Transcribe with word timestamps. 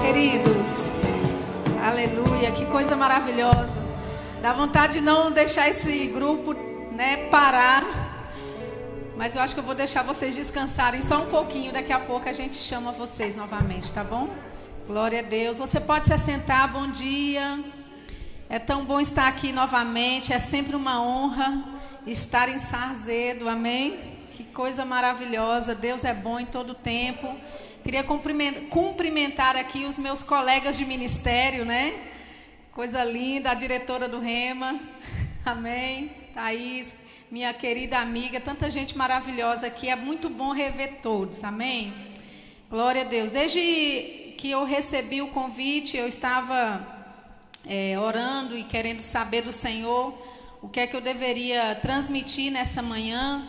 Queridos. 0.00 0.92
Aleluia, 1.84 2.50
que 2.52 2.64
coisa 2.66 2.96
maravilhosa. 2.96 3.78
Dá 4.40 4.52
vontade 4.52 4.94
de 4.94 5.00
não 5.00 5.30
deixar 5.30 5.68
esse 5.68 6.06
grupo, 6.06 6.54
né, 6.92 7.28
parar. 7.30 7.84
Mas 9.16 9.34
eu 9.34 9.42
acho 9.42 9.54
que 9.54 9.60
eu 9.60 9.64
vou 9.64 9.74
deixar 9.74 10.02
vocês 10.02 10.34
descansarem 10.34 11.02
só 11.02 11.22
um 11.22 11.26
pouquinho. 11.26 11.72
Daqui 11.72 11.92
a 11.92 12.00
pouco 12.00 12.28
a 12.28 12.32
gente 12.32 12.56
chama 12.56 12.92
vocês 12.92 13.36
novamente, 13.36 13.92
tá 13.92 14.02
bom? 14.02 14.28
Glória 14.86 15.20
a 15.20 15.22
Deus. 15.22 15.58
Você 15.58 15.80
pode 15.80 16.06
se 16.06 16.14
assentar. 16.14 16.72
Bom 16.72 16.88
dia. 16.88 17.62
É 18.48 18.58
tão 18.58 18.84
bom 18.84 19.00
estar 19.00 19.28
aqui 19.28 19.52
novamente. 19.52 20.32
É 20.32 20.38
sempre 20.38 20.74
uma 20.74 21.02
honra 21.02 21.62
estar 22.06 22.48
em 22.48 22.58
Sarzedo. 22.58 23.48
Amém? 23.48 23.98
Que 24.32 24.44
coisa 24.44 24.84
maravilhosa. 24.84 25.74
Deus 25.74 26.04
é 26.04 26.14
bom 26.14 26.40
em 26.40 26.46
todo 26.46 26.74
tempo. 26.74 27.36
Queria 27.82 28.04
cumprimentar 28.04 29.56
aqui 29.56 29.84
os 29.84 29.98
meus 29.98 30.22
colegas 30.22 30.78
de 30.78 30.84
ministério, 30.84 31.64
né? 31.64 31.92
Coisa 32.70 33.02
linda, 33.02 33.50
a 33.50 33.54
diretora 33.54 34.08
do 34.08 34.20
Rema. 34.20 34.78
Amém. 35.44 36.12
Thaís, 36.32 36.94
minha 37.28 37.52
querida 37.52 37.98
amiga, 37.98 38.40
tanta 38.40 38.70
gente 38.70 38.96
maravilhosa 38.96 39.66
aqui. 39.66 39.88
É 39.88 39.96
muito 39.96 40.30
bom 40.30 40.52
rever 40.52 41.00
todos. 41.02 41.42
Amém. 41.42 41.92
Glória 42.70 43.02
a 43.02 43.04
Deus. 43.04 43.32
Desde 43.32 44.34
que 44.38 44.48
eu 44.48 44.64
recebi 44.64 45.20
o 45.20 45.28
convite, 45.28 45.96
eu 45.96 46.06
estava 46.06 46.86
é, 47.66 47.98
orando 47.98 48.56
e 48.56 48.62
querendo 48.62 49.00
saber 49.00 49.42
do 49.42 49.52
Senhor 49.52 50.16
o 50.62 50.68
que 50.68 50.78
é 50.78 50.86
que 50.86 50.94
eu 50.94 51.00
deveria 51.00 51.74
transmitir 51.82 52.52
nessa 52.52 52.80
manhã. 52.80 53.46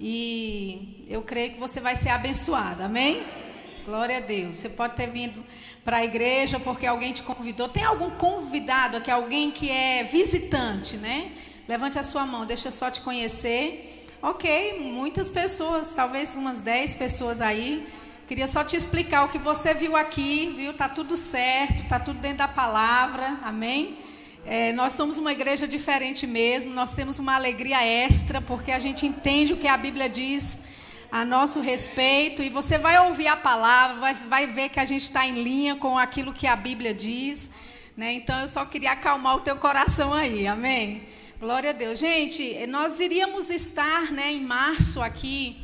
E 0.00 1.04
eu 1.08 1.22
creio 1.22 1.52
que 1.52 1.60
você 1.60 1.78
vai 1.78 1.94
ser 1.94 2.08
abençoada. 2.08 2.86
Amém? 2.86 3.22
Glória 3.86 4.16
a 4.16 4.20
Deus. 4.20 4.56
Você 4.56 4.68
pode 4.68 4.96
ter 4.96 5.06
vindo 5.06 5.44
para 5.84 5.98
a 5.98 6.04
igreja 6.04 6.58
porque 6.58 6.84
alguém 6.84 7.12
te 7.12 7.22
convidou. 7.22 7.68
Tem 7.68 7.84
algum 7.84 8.10
convidado 8.10 8.96
aqui, 8.96 9.12
alguém 9.12 9.52
que 9.52 9.70
é 9.70 10.02
visitante, 10.02 10.96
né? 10.96 11.30
Levante 11.68 11.96
a 11.96 12.02
sua 12.02 12.26
mão, 12.26 12.44
deixa 12.44 12.72
só 12.72 12.90
te 12.90 13.00
conhecer. 13.00 14.04
Ok, 14.20 14.80
muitas 14.80 15.30
pessoas, 15.30 15.92
talvez 15.92 16.34
umas 16.34 16.60
10 16.60 16.96
pessoas 16.96 17.40
aí. 17.40 17.86
Queria 18.26 18.48
só 18.48 18.64
te 18.64 18.74
explicar 18.74 19.22
o 19.22 19.28
que 19.28 19.38
você 19.38 19.72
viu 19.72 19.96
aqui, 19.96 20.52
viu? 20.56 20.74
Tá 20.74 20.88
tudo 20.88 21.16
certo, 21.16 21.86
tá 21.88 22.00
tudo 22.00 22.18
dentro 22.18 22.38
da 22.38 22.48
palavra, 22.48 23.38
amém? 23.44 23.98
É, 24.44 24.72
nós 24.72 24.94
somos 24.94 25.16
uma 25.16 25.30
igreja 25.30 25.68
diferente 25.68 26.26
mesmo, 26.26 26.74
nós 26.74 26.96
temos 26.96 27.20
uma 27.20 27.36
alegria 27.36 27.86
extra, 27.86 28.40
porque 28.40 28.72
a 28.72 28.80
gente 28.80 29.06
entende 29.06 29.52
o 29.52 29.56
que 29.56 29.68
a 29.68 29.76
Bíblia 29.76 30.08
diz 30.08 30.74
a 31.10 31.24
nosso 31.24 31.60
respeito 31.60 32.42
e 32.42 32.50
você 32.50 32.78
vai 32.78 32.98
ouvir 33.06 33.26
a 33.28 33.36
palavra, 33.36 34.00
vai, 34.00 34.14
vai 34.14 34.46
ver 34.46 34.68
que 34.68 34.80
a 34.80 34.84
gente 34.84 35.02
está 35.02 35.26
em 35.26 35.42
linha 35.42 35.76
com 35.76 35.98
aquilo 35.98 36.32
que 36.32 36.46
a 36.46 36.56
Bíblia 36.56 36.94
diz. 36.94 37.50
Né? 37.96 38.12
Então 38.12 38.40
eu 38.40 38.48
só 38.48 38.64
queria 38.64 38.92
acalmar 38.92 39.36
o 39.36 39.40
teu 39.40 39.56
coração 39.56 40.12
aí, 40.12 40.46
amém? 40.46 41.06
Glória 41.38 41.70
a 41.70 41.72
Deus. 41.72 41.98
Gente, 41.98 42.66
nós 42.66 43.00
iríamos 43.00 43.50
estar 43.50 44.12
né, 44.12 44.32
em 44.32 44.40
março 44.40 45.02
aqui, 45.02 45.56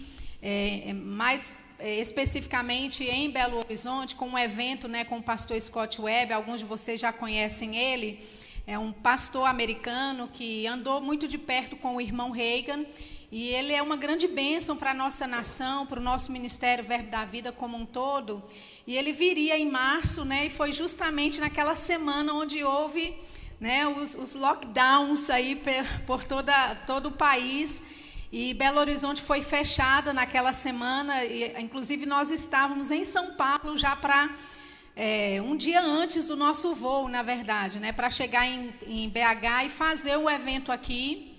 é, 0.43 0.93
mais 0.93 1.65
é, 1.79 2.01
especificamente 2.01 3.05
em 3.05 3.31
Belo 3.31 3.59
Horizonte, 3.59 4.15
com 4.15 4.29
um 4.29 4.39
evento 4.39 4.87
né, 4.87 5.05
com 5.05 5.19
o 5.19 5.23
pastor 5.23 5.61
Scott 5.61 6.01
Webb, 6.01 6.33
alguns 6.33 6.61
de 6.61 6.67
vocês 6.67 7.01
já 7.01 7.13
conhecem 7.13 7.77
ele. 7.77 8.21
É 8.67 8.79
um 8.79 8.93
pastor 8.93 9.47
americano 9.47 10.29
que 10.33 10.67
andou 10.67 11.01
muito 11.01 11.27
de 11.27 11.37
perto 11.37 11.75
com 11.77 11.97
o 11.97 12.01
irmão 12.01 12.31
Reagan 12.31 12.85
e 13.33 13.49
ele 13.49 13.73
é 13.73 13.81
uma 13.81 13.97
grande 13.97 14.29
bênção 14.29 14.77
para 14.77 14.91
a 14.91 14.95
nossa 14.95 15.27
nação, 15.27 15.87
para 15.87 15.99
o 15.99 16.03
nosso 16.03 16.31
ministério 16.31 16.85
Verbo 16.85 17.11
da 17.11 17.25
Vida 17.25 17.51
como 17.51 17.79
um 17.79 17.87
todo. 17.87 18.43
E 18.87 18.95
ele 18.95 19.11
viria 19.11 19.59
em 19.59 19.71
março, 19.71 20.23
né? 20.23 20.45
E 20.45 20.51
foi 20.51 20.71
justamente 20.71 21.41
naquela 21.41 21.75
semana 21.75 22.35
onde 22.35 22.63
houve 22.63 23.17
né, 23.59 23.87
os, 23.89 24.15
os 24.15 24.35
lockdowns 24.35 25.31
aí 25.31 25.59
por 26.07 26.23
toda, 26.27 26.75
todo 26.87 27.07
o 27.07 27.13
país. 27.13 27.95
E 28.31 28.53
Belo 28.53 28.79
Horizonte 28.79 29.23
foi 29.23 29.41
fechada 29.41 30.13
naquela 30.13 30.53
semana. 30.53 31.25
E, 31.25 31.59
inclusive, 31.59 32.05
nós 32.05 32.31
estávamos 32.31 32.91
em 32.91 33.03
São 33.03 33.35
Paulo 33.37 33.79
já 33.79 33.97
para. 33.97 34.29
É, 34.95 35.41
um 35.41 35.57
dia 35.57 35.81
antes 35.81 36.27
do 36.27 36.37
nosso 36.37 36.75
voo, 36.75 37.09
na 37.09 37.23
verdade, 37.23 37.81
né, 37.81 37.93
para 37.93 38.11
chegar 38.11 38.47
em, 38.47 38.75
em 38.87 39.09
BH 39.09 39.65
e 39.65 39.69
fazer 39.71 40.19
o 40.19 40.29
evento 40.29 40.71
aqui 40.71 41.33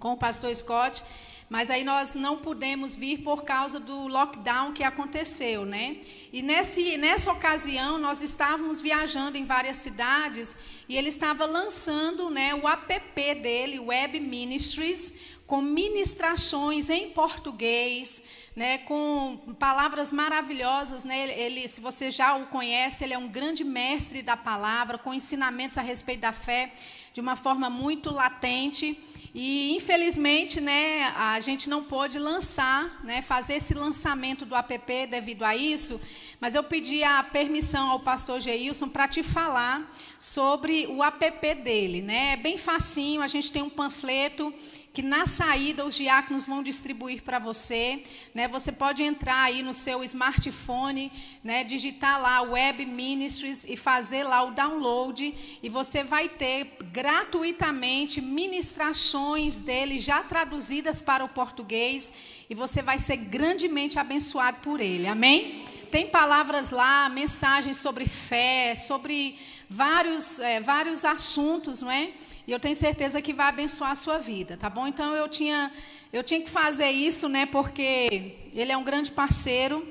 com 0.00 0.14
o 0.14 0.16
pastor 0.16 0.52
Scott. 0.52 1.04
Mas 1.48 1.70
aí 1.70 1.82
nós 1.82 2.14
não 2.14 2.36
pudemos 2.36 2.94
vir 2.94 3.22
por 3.22 3.42
causa 3.42 3.80
do 3.80 4.06
lockdown 4.06 4.72
que 4.72 4.84
aconteceu, 4.84 5.64
né? 5.64 5.96
E 6.30 6.42
nesse, 6.42 6.98
nessa 6.98 7.32
ocasião 7.32 7.96
nós 7.98 8.20
estávamos 8.20 8.82
viajando 8.82 9.38
em 9.38 9.46
várias 9.46 9.78
cidades 9.78 10.56
e 10.86 10.96
ele 10.96 11.08
estava 11.08 11.46
lançando, 11.46 12.28
né, 12.28 12.54
o 12.54 12.68
app 12.68 13.34
dele, 13.36 13.78
Web 13.78 14.20
Ministries, 14.20 15.38
com 15.46 15.62
ministrações 15.62 16.90
em 16.90 17.08
português, 17.10 18.24
né, 18.54 18.78
com 18.78 19.38
palavras 19.58 20.12
maravilhosas, 20.12 21.04
né? 21.04 21.30
Ele, 21.30 21.66
se 21.66 21.80
você 21.80 22.10
já 22.10 22.36
o 22.36 22.46
conhece, 22.48 23.04
ele 23.04 23.14
é 23.14 23.18
um 23.18 23.28
grande 23.28 23.64
mestre 23.64 24.20
da 24.20 24.36
palavra, 24.36 24.98
com 24.98 25.14
ensinamentos 25.14 25.78
a 25.78 25.82
respeito 25.82 26.20
da 26.20 26.32
fé 26.32 26.72
de 27.14 27.20
uma 27.22 27.36
forma 27.36 27.70
muito 27.70 28.10
latente. 28.10 29.02
E 29.34 29.74
infelizmente, 29.76 30.60
né, 30.60 31.12
a 31.16 31.38
gente 31.40 31.68
não 31.68 31.84
pôde 31.84 32.18
lançar, 32.18 33.00
né, 33.04 33.22
fazer 33.22 33.54
esse 33.54 33.74
lançamento 33.74 34.44
do 34.44 34.54
app 34.54 35.06
devido 35.06 35.44
a 35.44 35.54
isso, 35.54 36.00
mas 36.40 36.54
eu 36.54 36.62
pedi 36.62 37.02
a 37.04 37.22
permissão 37.22 37.90
ao 37.90 38.00
pastor 38.00 38.40
Geilson 38.40 38.88
para 38.88 39.08
te 39.08 39.22
falar 39.22 39.92
sobre 40.18 40.86
o 40.86 41.02
app 41.02 41.54
dele, 41.56 42.00
né? 42.00 42.32
É 42.32 42.36
bem 42.36 42.56
facinho, 42.56 43.22
a 43.22 43.28
gente 43.28 43.52
tem 43.52 43.62
um 43.62 43.70
panfleto 43.70 44.52
que 44.98 45.02
na 45.02 45.26
saída 45.26 45.84
os 45.84 45.94
diáconos 45.94 46.44
vão 46.44 46.60
distribuir 46.60 47.22
para 47.22 47.38
você. 47.38 48.02
Né? 48.34 48.48
Você 48.48 48.72
pode 48.72 49.00
entrar 49.00 49.44
aí 49.44 49.62
no 49.62 49.72
seu 49.72 50.02
smartphone, 50.02 51.12
né? 51.44 51.62
digitar 51.62 52.20
lá 52.20 52.42
Web 52.42 52.84
Ministries 52.84 53.64
e 53.64 53.76
fazer 53.76 54.24
lá 54.24 54.42
o 54.42 54.50
download. 54.50 55.32
E 55.62 55.68
você 55.68 56.02
vai 56.02 56.28
ter 56.28 56.78
gratuitamente 56.90 58.20
ministrações 58.20 59.60
dele 59.60 60.00
já 60.00 60.20
traduzidas 60.24 61.00
para 61.00 61.24
o 61.24 61.28
português. 61.28 62.12
E 62.50 62.54
você 62.56 62.82
vai 62.82 62.98
ser 62.98 63.18
grandemente 63.18 64.00
abençoado 64.00 64.56
por 64.62 64.80
ele. 64.80 65.06
Amém? 65.06 65.64
Tem 65.92 66.08
palavras 66.08 66.70
lá, 66.70 67.08
mensagens 67.08 67.76
sobre 67.76 68.04
fé, 68.04 68.74
sobre 68.74 69.38
vários, 69.70 70.40
é, 70.40 70.58
vários 70.58 71.04
assuntos, 71.04 71.82
não 71.82 71.90
é? 71.92 72.10
E 72.48 72.50
eu 72.50 72.58
tenho 72.58 72.74
certeza 72.74 73.20
que 73.20 73.34
vai 73.34 73.48
abençoar 73.48 73.90
a 73.90 73.94
sua 73.94 74.16
vida, 74.16 74.56
tá 74.56 74.70
bom? 74.70 74.88
Então 74.88 75.14
eu 75.14 75.28
tinha, 75.28 75.70
eu 76.10 76.24
tinha 76.24 76.40
que 76.40 76.48
fazer 76.48 76.90
isso, 76.90 77.28
né? 77.28 77.44
Porque 77.44 78.36
ele 78.54 78.72
é 78.72 78.76
um 78.78 78.82
grande 78.82 79.12
parceiro, 79.12 79.86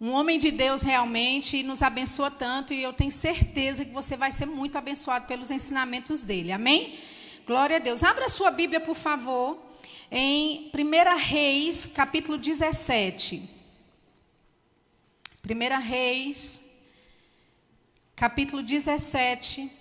um 0.00 0.10
homem 0.10 0.40
de 0.40 0.50
Deus 0.50 0.82
realmente, 0.82 1.58
e 1.58 1.62
nos 1.62 1.82
abençoa 1.82 2.32
tanto. 2.32 2.74
E 2.74 2.82
eu 2.82 2.92
tenho 2.92 3.12
certeza 3.12 3.84
que 3.84 3.92
você 3.92 4.16
vai 4.16 4.32
ser 4.32 4.46
muito 4.46 4.76
abençoado 4.76 5.28
pelos 5.28 5.52
ensinamentos 5.52 6.24
dele. 6.24 6.50
Amém? 6.50 6.98
Glória 7.46 7.76
a 7.76 7.78
Deus. 7.78 8.02
Abra 8.02 8.24
a 8.24 8.28
sua 8.28 8.50
Bíblia, 8.50 8.80
por 8.80 8.96
favor, 8.96 9.56
em 10.10 10.68
1 10.74 11.16
Reis, 11.16 11.86
capítulo 11.86 12.38
17. 12.38 13.40
1 15.48 15.80
Reis, 15.80 16.76
capítulo 18.16 18.64
17. 18.64 19.78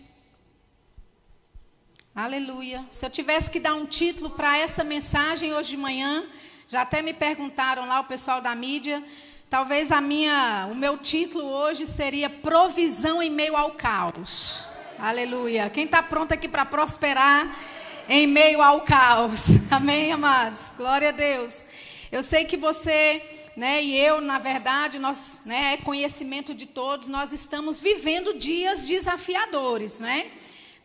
Aleluia. 2.16 2.84
Se 2.90 3.06
eu 3.06 3.10
tivesse 3.10 3.50
que 3.50 3.60
dar 3.60 3.76
um 3.76 3.86
título 3.86 4.32
para 4.32 4.58
essa 4.58 4.84
mensagem 4.84 5.54
hoje 5.54 5.72
de 5.72 5.78
manhã, 5.78 6.24
já 6.68 6.82
até 6.82 7.02
me 7.02 7.14
perguntaram 7.14 7.88
lá 7.88 8.00
o 8.00 8.06
pessoal 8.06 8.42
da 8.42 8.54
mídia, 8.56 9.02
talvez 9.50 9.92
a 9.92 10.02
minha, 10.02 10.68
o 10.72 10.76
meu 10.76 10.98
título 10.98 11.46
hoje 11.46 11.86
seria 11.86 12.30
Provisão 12.30 13.22
em 13.22 13.30
meio 13.30 13.56
ao 13.56 13.72
caos. 13.72 14.68
Aleluia. 14.98 15.70
Quem 15.70 15.86
está 15.86 16.02
pronto 16.02 16.34
aqui 16.34 16.48
para 16.48 16.66
prosperar 16.66 17.56
em 18.10 18.26
meio 18.26 18.62
ao 18.62 18.82
caos? 18.82 19.50
Amém, 19.72 20.12
amados. 20.12 20.74
Glória 20.76 21.10
a 21.10 21.14
Deus. 21.14 21.66
Eu 22.12 22.24
sei 22.24 22.44
que 22.44 22.58
você, 22.58 23.22
né, 23.56 23.84
e 23.84 23.96
eu, 23.96 24.20
na 24.20 24.40
verdade, 24.40 24.98
nós, 24.98 25.42
né, 25.46 25.74
é 25.74 25.78
conhecimento 25.78 26.56
de 26.56 26.66
todos, 26.66 27.08
nós 27.08 27.32
estamos 27.32 27.78
vivendo 27.78 28.34
dias 28.34 28.88
desafiadores, 28.88 30.00
né? 30.00 30.26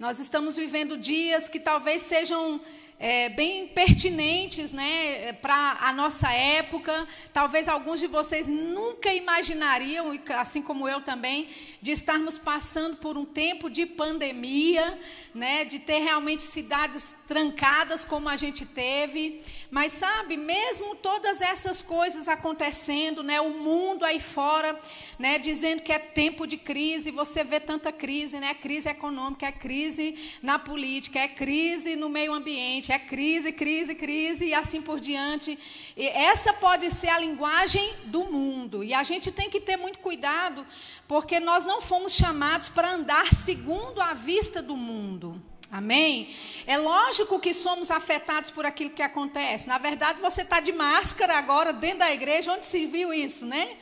Nós 0.05 0.19
estamos 0.19 0.55
vivendo 0.55 0.99
dias 0.99 1.49
que 1.49 1.59
talvez 1.59 2.03
sejam 2.03 2.61
é, 2.99 3.31
bem 3.31 3.69
pertinentes 3.69 4.71
né, 4.71 5.33
para 5.33 5.79
a 5.81 5.95
nossa 5.95 6.31
época. 6.31 7.09
Talvez 7.33 7.69
alguns 7.71 8.01
de 8.01 8.07
vocês 8.07 8.47
nunca 8.47 9.15
imaginariam, 9.15 10.13
assim 10.37 10.61
como 10.61 10.87
eu 10.87 11.01
também, 11.01 11.49
de 11.81 11.93
estarmos 11.93 12.37
passando 12.37 12.99
por 12.99 13.17
um 13.17 13.25
tempo 13.25 13.71
de 13.71 13.87
pandemia, 13.87 15.01
né, 15.35 15.65
de 15.65 15.79
ter 15.79 16.01
realmente 16.01 16.43
cidades 16.43 17.25
trancadas 17.27 18.05
como 18.05 18.29
a 18.29 18.37
gente 18.37 18.67
teve. 18.67 19.41
Mas 19.75 19.91
sabe, 19.91 20.37
mesmo 20.37 20.95
todas 20.95 21.41
essas 21.41 21.83
coisas 21.83 22.29
acontecendo, 22.29 23.25
né, 23.25 23.41
o 23.41 23.51
mundo 23.51 24.05
aí 24.05 24.21
fora, 24.21 24.79
né, 25.19 25.37
dizendo 25.37 25.83
que 25.83 25.93
é 25.93 25.99
tempo 25.99 26.47
de 26.47 26.57
crise, 26.57 27.11
você 27.11 27.43
vê 27.43 27.59
tanta 27.59 27.91
crise, 27.91 28.39
né, 28.39 28.55
crise 28.55 28.89
econômica, 28.89 29.47
é 29.47 29.51
crise 29.51 30.17
na 30.41 30.61
política, 30.61 31.19
é 31.19 31.27
crise 31.27 31.97
no 31.97 32.09
meio 32.09 32.33
ambiente, 32.33 32.93
é 32.93 33.01
crise, 33.01 33.51
crise, 33.51 33.97
crise 33.97 34.45
e 34.47 34.55
assim 34.55 34.81
por 34.81 35.01
diante. 35.01 35.59
E 35.97 36.07
essa 36.07 36.53
pode 36.53 36.89
ser 36.89 37.09
a 37.09 37.19
linguagem 37.19 37.95
do 38.05 38.27
mundo. 38.27 38.85
E 38.85 38.95
a 38.95 39.03
gente 39.03 39.33
tem 39.33 39.51
que 39.51 39.61
ter 39.61 39.77
muito 39.77 39.99
cuidado, 39.99 40.65
porque 41.09 41.41
nós 41.41 41.67
não 41.67 41.81
fomos 41.81 42.13
chamados 42.13 42.69
para 42.69 42.93
andar 42.93 43.35
segundo 43.35 44.01
a 44.01 44.15
vista 44.15 44.63
do 44.63 44.77
mundo. 44.77 45.43
Amém? 45.71 46.35
É 46.67 46.77
lógico 46.77 47.41
que 47.41 47.53
somos 47.53 47.91
afetados 47.91 48.51
por 48.51 48.65
aquilo 48.65 48.91
que 48.91 49.03
acontece. 49.03 49.69
Na 49.69 49.79
verdade, 49.79 50.21
você 50.21 50.43
está 50.43 50.61
de 50.61 50.73
máscara 50.73 51.37
agora 51.37 51.73
dentro 51.73 52.01
da 52.01 52.13
igreja, 52.13 52.53
onde 52.53 52.67
se 52.67 52.87
viu 52.87 53.13
isso, 53.13 53.47
né? 53.47 53.77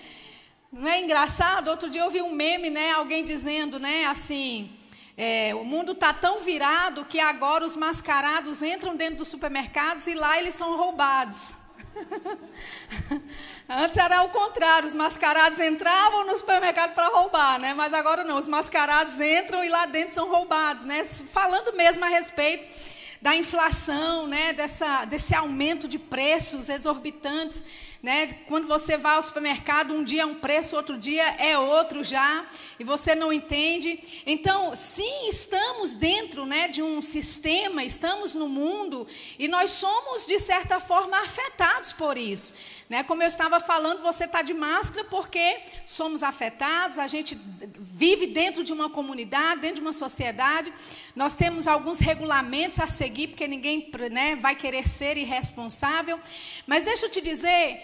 Não 0.72 0.88
é 0.88 1.00
engraçado? 1.00 1.68
Outro 1.68 1.90
dia 1.90 2.00
eu 2.00 2.10
vi 2.10 2.22
um 2.22 2.32
meme, 2.32 2.70
né? 2.70 2.92
Alguém 2.92 3.24
dizendo, 3.24 3.78
né? 3.78 4.06
Assim, 4.06 4.70
é, 5.16 5.54
o 5.54 5.64
mundo 5.64 5.92
está 5.92 6.12
tão 6.14 6.40
virado 6.40 7.04
que 7.04 7.20
agora 7.20 7.64
os 7.64 7.76
mascarados 7.76 8.62
entram 8.62 8.96
dentro 8.96 9.16
dos 9.16 9.28
supermercados 9.28 10.06
e 10.06 10.14
lá 10.14 10.38
eles 10.38 10.54
são 10.54 10.76
roubados. 10.76 11.61
Antes 13.68 13.96
era 13.96 14.22
o 14.22 14.28
contrário, 14.28 14.88
os 14.88 14.94
mascarados 14.94 15.58
entravam 15.58 16.26
no 16.26 16.36
supermercado 16.36 16.94
para 16.94 17.08
roubar, 17.08 17.58
né? 17.58 17.74
Mas 17.74 17.94
agora 17.94 18.24
não, 18.24 18.36
os 18.36 18.48
mascarados 18.48 19.20
entram 19.20 19.64
e 19.64 19.68
lá 19.68 19.86
dentro 19.86 20.14
são 20.14 20.28
roubados, 20.28 20.84
né? 20.84 21.04
Falando 21.04 21.72
mesmo 21.74 22.04
a 22.04 22.08
respeito 22.08 22.92
da 23.20 23.36
inflação, 23.36 24.26
né? 24.26 24.52
Dessa, 24.52 25.04
desse 25.04 25.34
aumento 25.34 25.86
de 25.88 25.98
preços 25.98 26.68
exorbitantes 26.68 27.64
né? 28.02 28.26
Quando 28.48 28.66
você 28.66 28.96
vai 28.96 29.14
ao 29.14 29.22
supermercado, 29.22 29.94
um 29.94 30.02
dia 30.02 30.22
é 30.22 30.26
um 30.26 30.34
preço, 30.34 30.74
outro 30.74 30.98
dia 30.98 31.24
é 31.38 31.56
outro 31.56 32.02
já, 32.02 32.44
e 32.78 32.82
você 32.82 33.14
não 33.14 33.32
entende. 33.32 34.02
Então, 34.26 34.74
sim, 34.74 35.28
estamos 35.28 35.94
dentro, 35.94 36.44
né, 36.44 36.66
de 36.66 36.82
um 36.82 37.00
sistema, 37.00 37.84
estamos 37.84 38.34
no 38.34 38.48
mundo 38.48 39.06
e 39.38 39.46
nós 39.46 39.70
somos 39.70 40.26
de 40.26 40.40
certa 40.40 40.80
forma 40.80 41.16
afetados 41.20 41.92
por 41.92 42.18
isso. 42.18 42.54
Né? 42.92 43.02
Como 43.02 43.22
eu 43.22 43.26
estava 43.26 43.58
falando, 43.58 44.02
você 44.02 44.24
está 44.24 44.42
de 44.42 44.52
máscara 44.52 45.06
porque 45.08 45.60
somos 45.86 46.22
afetados, 46.22 46.98
a 46.98 47.06
gente 47.06 47.38
vive 47.78 48.26
dentro 48.26 48.62
de 48.62 48.70
uma 48.70 48.90
comunidade, 48.90 49.62
dentro 49.62 49.76
de 49.76 49.80
uma 49.80 49.94
sociedade. 49.94 50.70
Nós 51.16 51.34
temos 51.34 51.66
alguns 51.66 52.00
regulamentos 52.00 52.78
a 52.78 52.86
seguir, 52.86 53.28
porque 53.28 53.48
ninguém 53.48 53.90
né, 54.10 54.36
vai 54.36 54.54
querer 54.54 54.86
ser 54.86 55.16
irresponsável. 55.16 56.20
Mas 56.66 56.84
deixa 56.84 57.06
eu 57.06 57.10
te 57.10 57.20
dizer, 57.20 57.82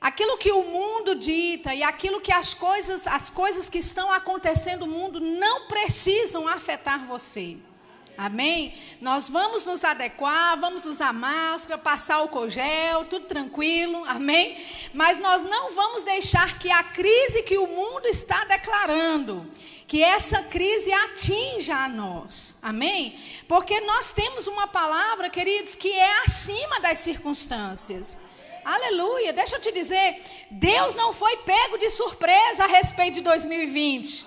aquilo 0.00 0.36
que 0.38 0.50
o 0.50 0.64
mundo 0.64 1.14
dita 1.14 1.74
e 1.74 1.82
aquilo 1.82 2.20
que 2.20 2.32
as 2.32 2.54
coisas, 2.54 3.06
as 3.06 3.30
coisas 3.30 3.68
que 3.68 3.78
estão 3.78 4.12
acontecendo 4.12 4.86
no 4.86 4.92
mundo 4.92 5.20
não 5.20 5.66
precisam 5.66 6.48
afetar 6.48 7.06
você. 7.06 7.56
Amém? 8.16 8.74
Nós 9.00 9.28
vamos 9.28 9.64
nos 9.64 9.84
adequar, 9.84 10.58
vamos 10.58 10.84
usar 10.84 11.12
máscara, 11.12 11.78
passar 11.78 12.22
o 12.22 12.48
gel, 12.48 13.06
tudo 13.06 13.26
tranquilo, 13.26 14.04
amém? 14.06 14.62
Mas 14.92 15.18
nós 15.18 15.44
não 15.44 15.72
vamos 15.72 16.02
deixar 16.02 16.58
que 16.58 16.70
a 16.70 16.82
crise 16.82 17.42
que 17.42 17.56
o 17.56 17.66
mundo 17.66 18.06
está 18.06 18.44
declarando, 18.44 19.50
que 19.92 20.02
essa 20.02 20.42
crise 20.44 20.90
atinja 20.90 21.76
a 21.76 21.86
nós, 21.86 22.56
amém? 22.62 23.14
Porque 23.46 23.78
nós 23.82 24.10
temos 24.10 24.46
uma 24.46 24.66
palavra, 24.66 25.28
queridos, 25.28 25.74
que 25.74 25.92
é 25.92 26.22
acima 26.22 26.80
das 26.80 27.00
circunstâncias. 27.00 28.20
Aleluia. 28.64 29.34
Deixa 29.34 29.56
eu 29.56 29.60
te 29.60 29.70
dizer, 29.70 30.18
Deus 30.50 30.94
não 30.94 31.12
foi 31.12 31.36
pego 31.36 31.76
de 31.76 31.90
surpresa 31.90 32.64
a 32.64 32.68
respeito 32.68 33.16
de 33.16 33.20
2020. 33.20 34.24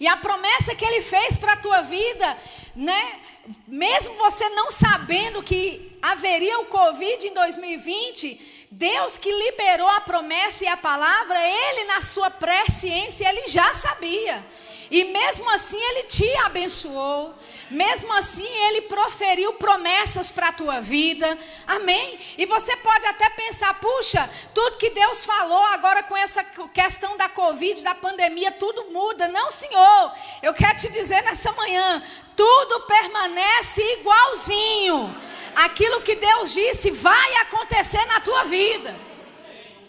E 0.00 0.08
a 0.08 0.16
promessa 0.16 0.74
que 0.74 0.84
ele 0.84 1.02
fez 1.02 1.36
para 1.38 1.52
a 1.52 1.58
tua 1.58 1.82
vida, 1.82 2.36
né? 2.74 3.20
Mesmo 3.68 4.14
você 4.14 4.48
não 4.48 4.68
sabendo 4.68 5.44
que 5.44 5.96
haveria 6.02 6.58
o 6.58 6.66
Covid 6.66 7.24
em 7.24 7.34
2020, 7.34 8.53
Deus 8.76 9.16
que 9.16 9.30
liberou 9.30 9.86
a 9.86 10.00
promessa 10.00 10.64
e 10.64 10.66
a 10.66 10.76
palavra, 10.76 11.40
ele 11.40 11.84
na 11.84 12.00
sua 12.00 12.28
presciência, 12.28 13.28
ele 13.28 13.46
já 13.46 13.72
sabia. 13.72 14.44
E 14.90 15.04
mesmo 15.04 15.48
assim 15.50 15.80
ele 15.80 16.02
te 16.04 16.36
abençoou. 16.38 17.34
Mesmo 17.70 18.12
assim, 18.12 18.46
ele 18.66 18.82
proferiu 18.82 19.54
promessas 19.54 20.30
para 20.30 20.48
a 20.48 20.52
tua 20.52 20.80
vida. 20.80 21.38
Amém? 21.66 22.18
E 22.36 22.44
você 22.46 22.76
pode 22.76 23.06
até 23.06 23.30
pensar, 23.30 23.72
puxa, 23.80 24.28
tudo 24.52 24.76
que 24.76 24.90
Deus 24.90 25.24
falou 25.24 25.64
agora 25.66 26.02
com 26.02 26.16
essa 26.16 26.44
questão 26.44 27.16
da 27.16 27.28
Covid, 27.28 27.82
da 27.82 27.94
pandemia, 27.94 28.52
tudo 28.52 28.90
muda. 28.92 29.28
Não, 29.28 29.50
Senhor. 29.50 30.12
Eu 30.42 30.52
quero 30.52 30.76
te 30.76 30.88
dizer 30.90 31.22
nessa 31.22 31.52
manhã, 31.52 32.02
tudo 32.36 32.80
permanece 32.82 33.80
igualzinho. 33.98 35.16
Aquilo 35.54 36.02
que 36.02 36.16
Deus 36.16 36.52
disse 36.52 36.90
vai 36.90 37.36
acontecer 37.36 38.04
na 38.06 38.20
tua 38.20 38.44
vida. 38.44 38.94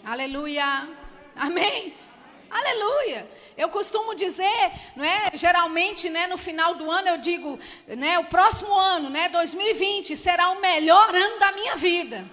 Aleluia. 0.04 0.88
Amém. 1.34 1.94
Aleluia. 2.50 3.28
Eu 3.56 3.68
costumo 3.70 4.14
dizer, 4.14 4.70
não 4.94 5.04
é? 5.04 5.30
Geralmente, 5.34 6.10
né, 6.10 6.26
no 6.26 6.36
final 6.36 6.74
do 6.74 6.90
ano 6.90 7.08
eu 7.08 7.18
digo, 7.18 7.58
né, 7.88 8.18
o 8.18 8.24
próximo 8.24 8.72
ano, 8.72 9.08
né, 9.08 9.28
2020 9.30 10.16
será 10.16 10.50
o 10.50 10.60
melhor 10.60 11.14
ano 11.14 11.38
da 11.38 11.52
minha 11.52 11.74
vida. 11.74 12.24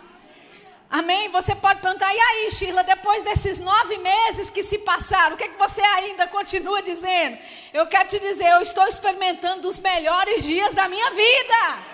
Amém? 0.90 1.30
Você 1.30 1.56
pode 1.56 1.82
perguntar, 1.82 2.14
e 2.14 2.20
aí, 2.20 2.52
Sheila, 2.52 2.84
depois 2.84 3.24
desses 3.24 3.60
nove 3.60 3.98
meses 3.98 4.52
que 4.52 4.62
se 4.62 4.78
passaram, 4.80 5.34
o 5.34 5.38
que, 5.38 5.46
é 5.46 5.48
que 5.48 5.58
você 5.58 5.82
ainda 5.82 6.28
continua 6.28 6.84
dizendo? 6.84 7.38
Eu 7.74 7.88
quero 7.88 8.10
te 8.10 8.20
dizer, 8.20 8.48
eu 8.50 8.62
estou 8.62 8.86
experimentando 8.86 9.68
os 9.68 9.80
melhores 9.80 10.44
dias 10.44 10.76
da 10.76 10.88
minha 10.88 11.10
vida. 11.10 11.93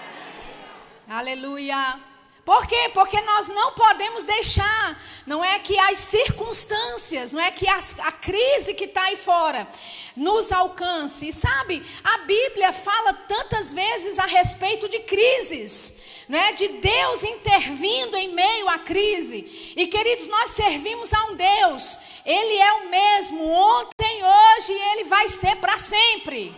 Aleluia. 1.09 1.99
Por 2.45 2.67
quê? 2.67 2.91
Porque 2.93 3.19
nós 3.21 3.47
não 3.47 3.71
podemos 3.71 4.23
deixar, 4.25 5.01
não 5.25 5.43
é 5.43 5.57
que 5.57 5.77
as 5.79 5.97
circunstâncias, 5.97 7.33
não 7.33 7.41
é 7.41 7.49
que 7.49 7.67
as, 7.67 7.99
a 7.99 8.11
crise 8.11 8.75
que 8.75 8.83
está 8.83 9.01
aí 9.05 9.15
fora 9.15 9.67
nos 10.15 10.51
alcance. 10.51 11.27
E 11.27 11.33
sabe, 11.33 11.83
a 12.03 12.19
Bíblia 12.19 12.71
fala 12.71 13.11
tantas 13.13 13.73
vezes 13.73 14.19
a 14.19 14.27
respeito 14.27 14.87
de 14.87 14.99
crises, 14.99 16.03
né? 16.27 16.51
de 16.51 16.67
Deus 16.67 17.23
intervindo 17.23 18.15
em 18.15 18.31
meio 18.35 18.69
à 18.69 18.77
crise. 18.77 19.73
E 19.75 19.87
queridos, 19.87 20.27
nós 20.27 20.51
servimos 20.51 21.11
a 21.11 21.23
um 21.25 21.35
Deus, 21.35 21.97
Ele 22.23 22.55
é 22.55 22.73
o 22.73 22.89
mesmo 22.89 23.49
ontem, 23.49 24.23
hoje 24.23 24.73
e 24.73 24.91
Ele 24.91 25.03
vai 25.05 25.27
ser 25.27 25.55
para 25.55 25.79
sempre. 25.79 26.55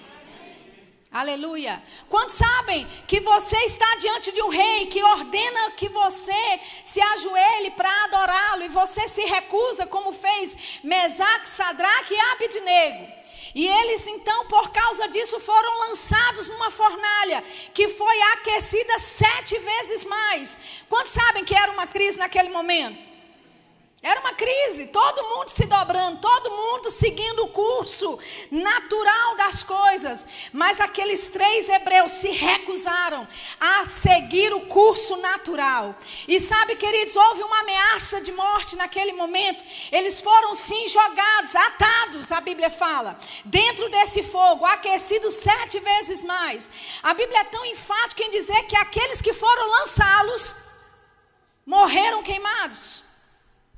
Aleluia. 1.11 1.83
Quantos 2.07 2.35
sabem 2.35 2.87
que 3.05 3.19
você 3.19 3.57
está 3.65 3.95
diante 3.97 4.31
de 4.31 4.41
um 4.43 4.47
rei 4.47 4.85
que 4.85 5.03
ordena 5.03 5.71
que 5.71 5.89
você 5.89 6.59
se 6.85 7.01
ajoelhe 7.01 7.71
para 7.71 8.05
adorá-lo 8.05 8.63
e 8.63 8.69
você 8.69 9.09
se 9.09 9.21
recusa, 9.23 9.85
como 9.85 10.13
fez 10.13 10.79
Mesaque, 10.81 11.49
Sadraque 11.49 12.13
e 12.13 12.19
Abidnego? 12.31 13.11
E 13.53 13.67
eles 13.67 14.07
então, 14.07 14.45
por 14.45 14.71
causa 14.71 15.09
disso, 15.09 15.37
foram 15.41 15.89
lançados 15.89 16.47
numa 16.47 16.71
fornalha 16.71 17.43
que 17.73 17.89
foi 17.89 18.21
aquecida 18.33 18.97
sete 18.97 19.59
vezes 19.59 20.05
mais. 20.05 20.59
Quantos 20.87 21.11
sabem 21.11 21.43
que 21.43 21.53
era 21.53 21.73
uma 21.73 21.87
crise 21.87 22.17
naquele 22.17 22.51
momento? 22.51 23.10
Era 24.03 24.19
uma 24.19 24.33
crise, 24.33 24.87
todo 24.87 25.29
mundo 25.29 25.49
se 25.49 25.67
dobrando, 25.67 26.17
todo 26.19 26.49
mundo 26.49 26.89
seguindo 26.89 27.43
o 27.43 27.49
curso 27.49 28.17
natural 28.49 29.35
das 29.35 29.61
coisas. 29.61 30.25
Mas 30.51 30.81
aqueles 30.81 31.27
três 31.27 31.69
hebreus 31.69 32.13
se 32.13 32.29
recusaram 32.29 33.27
a 33.59 33.85
seguir 33.85 34.55
o 34.55 34.61
curso 34.61 35.17
natural. 35.17 35.95
E 36.27 36.39
sabe, 36.39 36.75
queridos, 36.77 37.15
houve 37.15 37.43
uma 37.43 37.59
ameaça 37.59 38.21
de 38.21 38.31
morte 38.31 38.75
naquele 38.75 39.13
momento. 39.13 39.63
Eles 39.91 40.19
foram 40.19 40.55
sim 40.55 40.87
jogados, 40.87 41.55
atados, 41.55 42.31
a 42.31 42.41
Bíblia 42.41 42.71
fala, 42.71 43.15
dentro 43.45 43.87
desse 43.89 44.23
fogo, 44.23 44.65
aquecidos 44.65 45.35
sete 45.35 45.79
vezes 45.79 46.23
mais. 46.23 46.71
A 47.03 47.13
Bíblia 47.13 47.41
é 47.41 47.43
tão 47.43 47.63
enfática 47.67 48.23
em 48.23 48.31
dizer 48.31 48.63
que 48.63 48.75
aqueles 48.75 49.21
que 49.21 49.31
foram 49.31 49.69
lançá-los 49.69 50.55
morreram 51.67 52.23
queimados. 52.23 53.10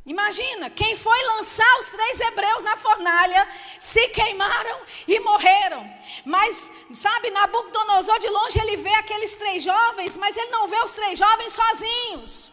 Imagina, 0.06 0.70
quem 0.70 0.98
foi 0.98 1.24
lançar 1.28 1.80
os 1.80 1.88
três 1.88 2.20
hebreus 2.20 2.64
na 2.64 2.76
fornalha 2.76 3.48
se 3.80 4.06
queimaram 4.10 4.82
e 5.08 5.18
morreram. 5.22 5.90
Mas, 6.26 6.70
sabe, 6.94 7.30
Nabucodonosor 7.30 8.20
de 8.20 8.28
longe 8.28 8.60
ele 8.60 8.78
vê 8.78 8.94
aqueles 8.96 9.36
três 9.36 9.64
jovens, 9.64 10.18
mas 10.18 10.36
ele 10.36 10.52
não 10.52 10.68
vê 10.68 10.78
os 10.84 10.92
três 10.92 11.18
jovens 11.18 11.54
sozinhos. 11.54 12.52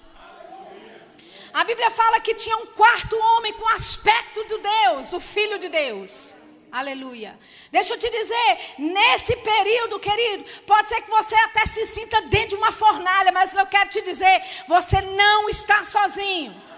A 1.52 1.64
Bíblia 1.64 1.90
fala 1.90 2.20
que 2.20 2.34
tinha 2.34 2.56
um 2.56 2.66
quarto 2.66 3.16
homem 3.18 3.52
com 3.54 3.68
aspecto 3.70 4.44
do 4.44 4.58
Deus, 4.58 5.10
do 5.10 5.18
Filho 5.18 5.58
de 5.58 5.68
Deus. 5.68 6.36
Aleluia. 6.70 7.36
Deixa 7.72 7.94
eu 7.94 7.98
te 7.98 8.08
dizer, 8.08 8.58
nesse 8.78 9.34
período, 9.38 9.98
querido, 9.98 10.44
pode 10.64 10.88
ser 10.88 11.00
que 11.02 11.10
você 11.10 11.34
até 11.34 11.66
se 11.66 11.84
sinta 11.84 12.22
dentro 12.22 12.50
de 12.50 12.54
uma 12.54 12.70
fornalha, 12.70 13.32
mas 13.32 13.52
eu 13.52 13.66
quero 13.66 13.90
te 13.90 14.00
dizer, 14.02 14.40
você 14.68 15.00
não 15.00 15.48
está 15.48 15.82
sozinho. 15.82 16.69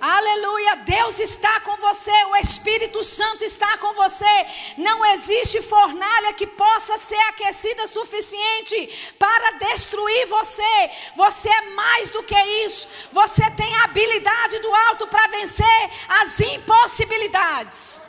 Aleluia, 0.00 0.76
Deus 0.76 1.18
está 1.18 1.58
com 1.60 1.76
você, 1.76 2.12
o 2.26 2.36
Espírito 2.36 3.02
Santo 3.02 3.44
está 3.44 3.76
com 3.78 3.92
você. 3.94 4.46
Não 4.76 5.04
existe 5.06 5.60
fornalha 5.60 6.32
que 6.34 6.46
possa 6.46 6.96
ser 6.96 7.18
aquecida 7.30 7.84
suficiente 7.88 9.14
para 9.18 9.58
destruir 9.58 10.26
você. 10.28 10.90
Você 11.16 11.48
é 11.48 11.62
mais 11.70 12.10
do 12.10 12.22
que 12.22 12.40
isso. 12.64 12.88
Você 13.10 13.50
tem 13.50 13.74
a 13.76 13.84
habilidade 13.84 14.60
do 14.60 14.72
alto 14.72 15.08
para 15.08 15.26
vencer 15.28 15.90
as 16.08 16.38
impossibilidades. 16.40 18.00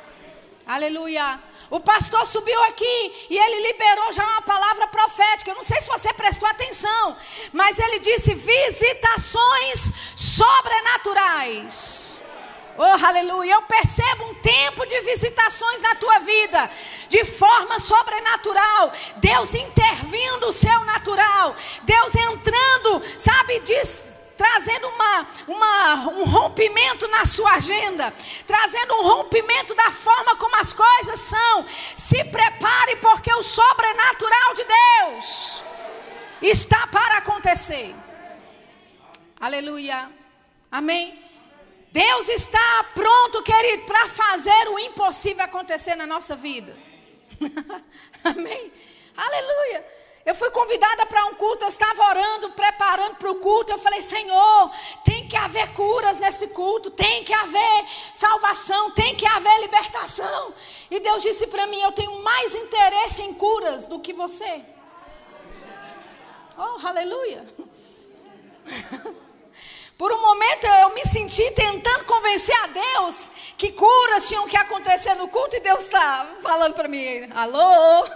Aleluia. 0.68 1.50
O 1.70 1.80
pastor 1.80 2.26
subiu 2.26 2.64
aqui 2.64 3.28
e 3.30 3.38
ele 3.38 3.68
liberou 3.68 4.12
já 4.12 4.24
uma 4.24 4.42
palavra 4.42 4.88
profética. 4.88 5.52
Eu 5.52 5.56
não 5.56 5.62
sei 5.64 5.80
se 5.80 5.88
você 5.88 6.12
prestou 6.14 6.48
atenção, 6.48 7.16
mas 7.54 7.78
ele 7.78 8.00
disse: 8.00 8.34
visitações 8.34 9.92
sobrenaturais. 10.40 12.24
Oh, 12.78 13.06
aleluia. 13.06 13.54
Eu 13.56 13.62
percebo 13.64 14.24
um 14.30 14.36
tempo 14.36 14.86
de 14.86 15.02
visitações 15.02 15.82
na 15.82 15.96
tua 15.96 16.20
vida, 16.20 16.72
de 17.10 17.26
forma 17.26 17.78
sobrenatural. 17.78 18.94
Deus 19.18 19.54
intervindo 19.54 20.48
o 20.48 20.54
seu 20.54 20.86
natural. 20.86 21.56
Deus 21.84 22.16
entrando, 22.16 23.04
sabe, 23.18 23.60
diz 23.60 24.08
trazendo 24.38 24.88
uma, 24.88 25.28
uma, 25.50 25.96
um 26.12 26.24
rompimento 26.24 27.06
na 27.10 27.26
sua 27.26 27.56
agenda, 27.56 28.14
trazendo 28.48 28.94
um 28.94 29.04
rompimento 29.04 29.76
da 29.76 29.92
forma 29.92 30.38
como 30.38 30.56
as 30.56 30.72
coisas 30.72 31.20
são. 31.20 31.66
Se 31.98 32.24
prepare, 32.24 32.96
porque 33.02 33.34
o 33.34 33.44
sobrenatural 33.44 34.54
de 34.54 34.64
Deus 34.64 35.64
está 36.42 36.88
para 36.88 37.18
acontecer. 37.18 37.94
Aleluia. 39.38 40.19
Amém. 40.72 41.30
Deus 41.92 42.30
está 42.30 42.86
pronto, 42.94 43.42
querido, 43.42 43.86
para 43.86 44.08
fazer 44.08 44.70
o 44.70 44.80
impossível 44.80 45.44
acontecer 45.44 45.96
na 45.96 46.06
nossa 46.06 46.36
vida. 46.36 46.76
Amém. 48.24 48.72
Aleluia. 49.18 49.86
Eu 50.26 50.36
fui 50.36 50.52
convidada 50.52 51.08
para 51.08 51.26
um 51.26 51.34
culto, 51.34 51.64
eu 51.64 51.70
estava 51.70 52.04
orando, 52.04 52.52
preparando 52.52 53.16
para 53.16 53.32
o 53.32 53.36
culto. 53.36 53.72
Eu 53.72 53.80
falei, 53.80 54.02
Senhor, 54.02 54.72
tem 55.04 55.28
que 55.28 55.36
haver 55.36 55.74
curas 55.74 56.20
nesse 56.20 56.50
culto, 56.50 56.92
tem 56.92 57.24
que 57.24 57.34
haver 57.34 57.86
salvação, 58.14 58.92
tem 58.92 59.16
que 59.16 59.26
haver 59.26 59.60
libertação. 59.62 60.54
E 60.92 61.00
Deus 61.00 61.24
disse 61.24 61.48
para 61.48 61.66
mim: 61.66 61.82
Eu 61.82 61.92
tenho 61.94 62.22
mais 62.22 62.54
interesse 62.54 63.24
em 63.24 63.34
curas 63.34 63.88
do 63.88 64.00
que 64.00 64.14
você. 64.14 64.64
Oh, 66.56 66.86
aleluia. 66.86 67.44
Por 70.00 70.14
um 70.14 70.22
momento 70.22 70.66
eu 70.66 70.96
me 70.96 71.06
senti 71.06 71.52
tentando 71.52 72.06
convencer 72.06 72.56
a 72.64 72.68
Deus 72.68 73.30
que 73.58 73.74
curas 73.74 74.30
tinham 74.30 74.48
que 74.48 74.56
acontecer 74.56 75.14
no 75.16 75.28
culto 75.28 75.58
e 75.58 75.60
Deus 75.60 75.84
está 75.84 76.26
falando 76.42 76.74
para 76.74 76.88
mim: 76.88 77.28
Alô? 77.36 78.08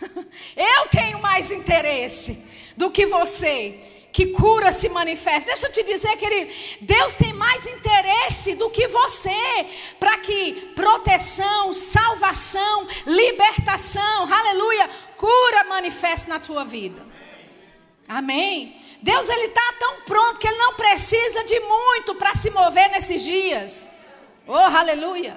Eu 0.56 0.88
tenho 0.90 1.20
mais 1.20 1.50
interesse 1.50 2.46
do 2.78 2.90
que 2.90 3.04
você. 3.04 3.78
Que 4.10 4.28
cura 4.28 4.72
se 4.72 4.88
manifesta. 4.88 5.50
Deixa 5.50 5.66
eu 5.68 5.72
te 5.72 5.84
dizer, 5.84 6.16
querido, 6.16 6.50
Deus 6.80 7.14
tem 7.14 7.32
mais 7.32 7.64
interesse 7.64 8.56
do 8.56 8.68
que 8.68 8.88
você 8.88 9.30
para 10.00 10.18
que 10.18 10.72
proteção, 10.74 11.72
salvação, 11.72 12.88
libertação, 13.06 14.32
aleluia, 14.32 14.90
cura 15.16 15.64
manifeste 15.64 16.28
na 16.28 16.40
tua 16.40 16.64
vida. 16.64 17.06
Amém. 18.08 18.80
Deus 19.02 19.28
ele 19.28 19.46
está 19.46 19.72
tão 19.78 20.02
pronto 20.02 20.38
que 20.38 20.46
ele 20.46 20.58
não 20.58 20.74
precisa 20.74 21.44
de 21.44 21.58
muito 21.60 22.14
para 22.16 22.34
se 22.34 22.50
mover 22.50 22.90
nesses 22.90 23.22
dias. 23.22 23.90
Oh, 24.46 24.54
aleluia. 24.54 25.36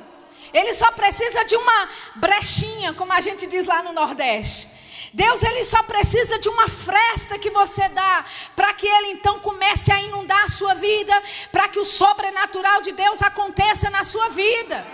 Ele 0.53 0.74
só 0.74 0.91
precisa 0.91 1.46
de 1.46 1.55
uma 1.55 1.89
brechinha, 2.15 2.93
como 2.93 3.13
a 3.13 3.22
gente 3.22 3.48
diz 3.48 3.65
lá 3.65 3.82
no 3.82 3.93
Nordeste. 3.93 4.67
Deus 5.13 5.43
ele 5.43 5.63
só 5.63 5.82
precisa 5.84 6.39
de 6.39 6.50
uma 6.50 6.67
fresta 6.67 7.38
que 7.38 7.51
você 7.51 7.88
dá 7.89 8.25
para 8.55 8.74
que 8.74 8.88
ele 8.88 9.12
então 9.12 9.39
comece 9.39 9.91
a 9.91 10.01
inundar 10.01 10.43
a 10.43 10.48
sua 10.48 10.74
vida, 10.74 11.13
para 11.51 11.70
que 11.70 11.79
o 11.79 11.86
sobrenatural 11.86 12.82
de 12.82 12.91
Deus 12.91 13.22
aconteça 13.22 13.89
na 13.91 14.03
sua 14.03 14.29
vida. 14.29 14.86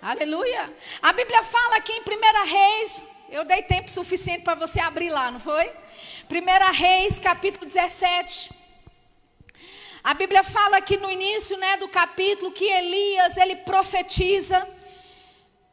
Aleluia. 0.00 0.72
A 1.02 1.12
Bíblia 1.12 1.42
fala 1.42 1.76
aqui 1.76 1.92
em 1.92 2.00
1 2.00 2.46
Reis, 2.46 3.04
eu 3.30 3.44
dei 3.44 3.62
tempo 3.62 3.90
suficiente 3.90 4.44
para 4.44 4.54
você 4.54 4.80
abrir 4.80 5.10
lá, 5.10 5.30
não 5.30 5.40
foi? 5.40 5.70
1 6.32 6.72
Reis, 6.72 7.18
capítulo 7.18 7.66
17. 7.66 8.52
A 10.04 10.14
Bíblia 10.14 10.44
fala 10.44 10.76
aqui 10.76 10.96
no 10.96 11.10
início 11.10 11.58
né, 11.58 11.76
do 11.78 11.88
capítulo 11.88 12.52
que 12.52 12.64
Elias 12.64 13.36
ele 13.36 13.56
profetiza. 13.56 14.64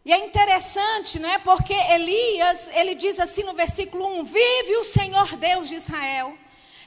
E 0.04 0.12
é 0.12 0.18
interessante, 0.18 1.20
né? 1.20 1.38
Porque 1.44 1.76
Elias, 1.76 2.72
ele 2.74 2.96
diz 2.96 3.20
assim 3.20 3.44
no 3.44 3.54
versículo 3.54 4.20
1: 4.20 4.24
Vive 4.24 4.78
o 4.78 4.84
Senhor 4.84 5.36
Deus 5.36 5.70
de 5.70 5.76
Israel, 5.76 6.36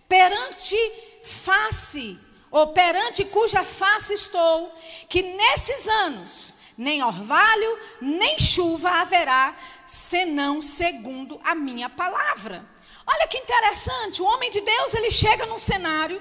perante 0.08 0.76
face, 1.22 2.18
ou 2.50 2.72
perante 2.72 3.24
cuja 3.24 3.62
face 3.62 4.14
estou, 4.14 4.74
que 5.08 5.22
nesses 5.22 5.86
anos 5.86 6.56
nem 6.76 7.04
orvalho, 7.04 7.78
nem 8.00 8.36
chuva 8.36 8.90
haverá, 9.00 9.56
senão 9.86 10.60
segundo 10.60 11.40
a 11.44 11.54
minha 11.54 11.88
palavra. 11.88 12.68
Olha 13.06 13.26
que 13.26 13.38
interessante, 13.38 14.22
o 14.22 14.24
homem 14.24 14.50
de 14.50 14.60
Deus, 14.60 14.94
ele 14.94 15.10
chega 15.10 15.46
num 15.46 15.58
cenário 15.58 16.20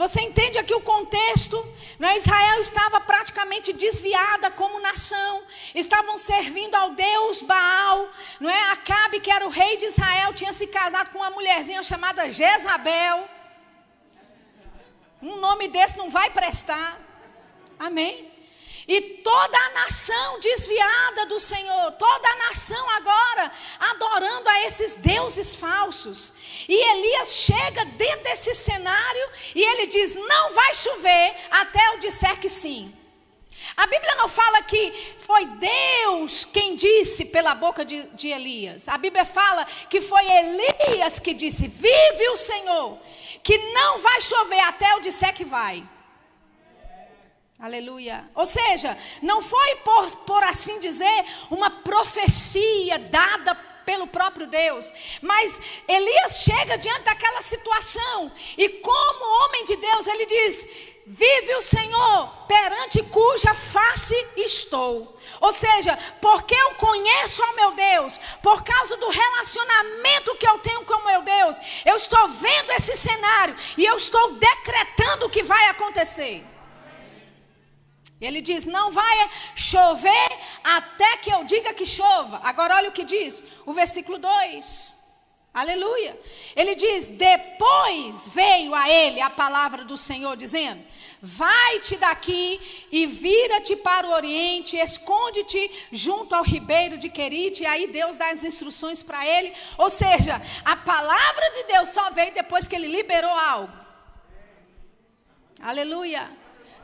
você 0.00 0.22
entende 0.22 0.58
aqui 0.58 0.74
o 0.74 0.80
contexto? 0.80 1.62
Né? 1.98 2.16
Israel 2.16 2.58
estava 2.58 3.02
praticamente 3.02 3.70
desviada 3.70 4.50
como 4.50 4.80
nação, 4.80 5.42
estavam 5.74 6.16
servindo 6.16 6.74
ao 6.74 6.92
Deus 6.92 7.42
Baal. 7.42 8.08
Não 8.40 8.48
é? 8.48 8.72
Acabe, 8.72 9.20
que 9.20 9.30
era 9.30 9.46
o 9.46 9.50
rei 9.50 9.76
de 9.76 9.84
Israel, 9.84 10.32
tinha 10.32 10.54
se 10.54 10.68
casado 10.68 11.10
com 11.10 11.18
uma 11.18 11.28
mulherzinha 11.32 11.82
chamada 11.82 12.30
Jezabel. 12.30 13.28
Um 15.20 15.36
nome 15.36 15.68
desse 15.68 15.98
não 15.98 16.08
vai 16.08 16.30
prestar. 16.30 16.98
Amém? 17.78 18.29
E 18.90 19.00
toda 19.22 19.56
a 19.56 19.70
nação 19.70 20.40
desviada 20.40 21.26
do 21.26 21.38
Senhor, 21.38 21.92
toda 21.92 22.28
a 22.28 22.36
nação 22.48 22.90
agora 22.90 23.52
adorando 23.78 24.48
a 24.48 24.66
esses 24.66 24.94
deuses 24.94 25.54
falsos. 25.54 26.32
E 26.68 26.74
Elias 26.74 27.36
chega 27.36 27.84
dentro 27.84 28.24
desse 28.24 28.52
cenário 28.52 29.28
e 29.54 29.62
ele 29.62 29.86
diz: 29.86 30.16
Não 30.16 30.52
vai 30.52 30.74
chover 30.74 31.36
até 31.52 31.86
eu 31.90 32.00
disser 32.00 32.40
que 32.40 32.48
sim. 32.48 32.92
A 33.76 33.86
Bíblia 33.86 34.16
não 34.16 34.28
fala 34.28 34.60
que 34.64 34.92
foi 35.20 35.44
Deus 35.46 36.44
quem 36.44 36.74
disse 36.74 37.26
pela 37.26 37.54
boca 37.54 37.84
de, 37.84 38.02
de 38.08 38.26
Elias. 38.26 38.88
A 38.88 38.98
Bíblia 38.98 39.24
fala 39.24 39.64
que 39.88 40.00
foi 40.00 40.24
Elias 40.28 41.20
que 41.20 41.32
disse: 41.32 41.68
Vive 41.68 42.28
o 42.30 42.36
Senhor, 42.36 42.98
que 43.40 43.56
não 43.56 44.00
vai 44.00 44.20
chover 44.20 44.60
até 44.62 44.94
eu 44.94 45.00
disser 45.00 45.32
que 45.32 45.44
vai. 45.44 45.86
Aleluia. 47.60 48.24
Ou 48.34 48.46
seja, 48.46 48.96
não 49.20 49.42
foi 49.42 49.76
por, 49.76 50.16
por 50.18 50.42
assim 50.44 50.80
dizer 50.80 51.26
uma 51.50 51.68
profecia 51.68 52.98
dada 52.98 53.54
pelo 53.84 54.06
próprio 54.06 54.46
Deus, 54.46 54.90
mas 55.20 55.60
Elias 55.86 56.42
chega 56.42 56.78
diante 56.78 57.02
daquela 57.02 57.42
situação 57.42 58.32
e 58.56 58.66
como 58.68 59.44
homem 59.44 59.64
de 59.66 59.76
Deus, 59.76 60.06
ele 60.06 60.24
diz: 60.24 60.68
Vive 61.06 61.54
o 61.56 61.60
Senhor 61.60 62.28
perante 62.48 63.02
cuja 63.02 63.52
face 63.52 64.14
estou. 64.38 65.20
Ou 65.38 65.52
seja, 65.52 65.98
porque 66.18 66.54
eu 66.54 66.74
conheço 66.76 67.42
ao 67.42 67.56
meu 67.56 67.72
Deus, 67.72 68.18
por 68.42 68.62
causa 68.62 68.96
do 68.96 69.08
relacionamento 69.10 70.34
que 70.36 70.48
eu 70.48 70.58
tenho 70.60 70.84
com 70.86 70.94
o 70.94 71.06
meu 71.06 71.22
Deus, 71.22 71.58
eu 71.84 71.96
estou 71.96 72.26
vendo 72.28 72.70
esse 72.72 72.96
cenário 72.96 73.54
e 73.76 73.84
eu 73.84 73.96
estou 73.96 74.32
decretando 74.32 75.26
o 75.26 75.30
que 75.30 75.42
vai 75.42 75.66
acontecer. 75.66 76.42
Ele 78.20 78.40
diz: 78.40 78.64
Não 78.66 78.90
vai 78.90 79.30
chover 79.54 80.38
até 80.62 81.16
que 81.18 81.30
eu 81.30 81.42
diga 81.44 81.72
que 81.72 81.86
chova. 81.86 82.40
Agora, 82.44 82.76
olha 82.76 82.90
o 82.90 82.92
que 82.92 83.04
diz 83.04 83.44
o 83.64 83.72
versículo 83.72 84.18
2. 84.18 85.00
Aleluia. 85.52 86.18
Ele 86.54 86.74
diz: 86.74 87.08
depois 87.08 88.28
veio 88.28 88.74
a 88.74 88.88
ele 88.88 89.20
a 89.20 89.30
palavra 89.30 89.84
do 89.84 89.98
Senhor, 89.98 90.36
dizendo: 90.36 90.82
Vai-te 91.20 91.96
daqui 91.96 92.60
e 92.90 93.06
vira-te 93.06 93.74
para 93.76 94.06
o 94.06 94.12
oriente, 94.12 94.76
esconde-te 94.76 95.88
junto 95.90 96.34
ao 96.34 96.44
ribeiro 96.44 96.96
de 96.96 97.08
Querite. 97.08 97.62
E 97.62 97.66
aí 97.66 97.88
Deus 97.88 98.16
dá 98.16 98.30
as 98.30 98.44
instruções 98.44 99.02
para 99.02 99.26
ele. 99.26 99.52
Ou 99.76 99.90
seja, 99.90 100.40
a 100.64 100.76
palavra 100.76 101.50
de 101.50 101.64
Deus 101.64 101.88
só 101.88 102.10
veio 102.10 102.32
depois 102.32 102.68
que 102.68 102.76
ele 102.76 102.88
liberou 102.88 103.32
algo. 103.32 103.72
Aleluia. 105.60 106.39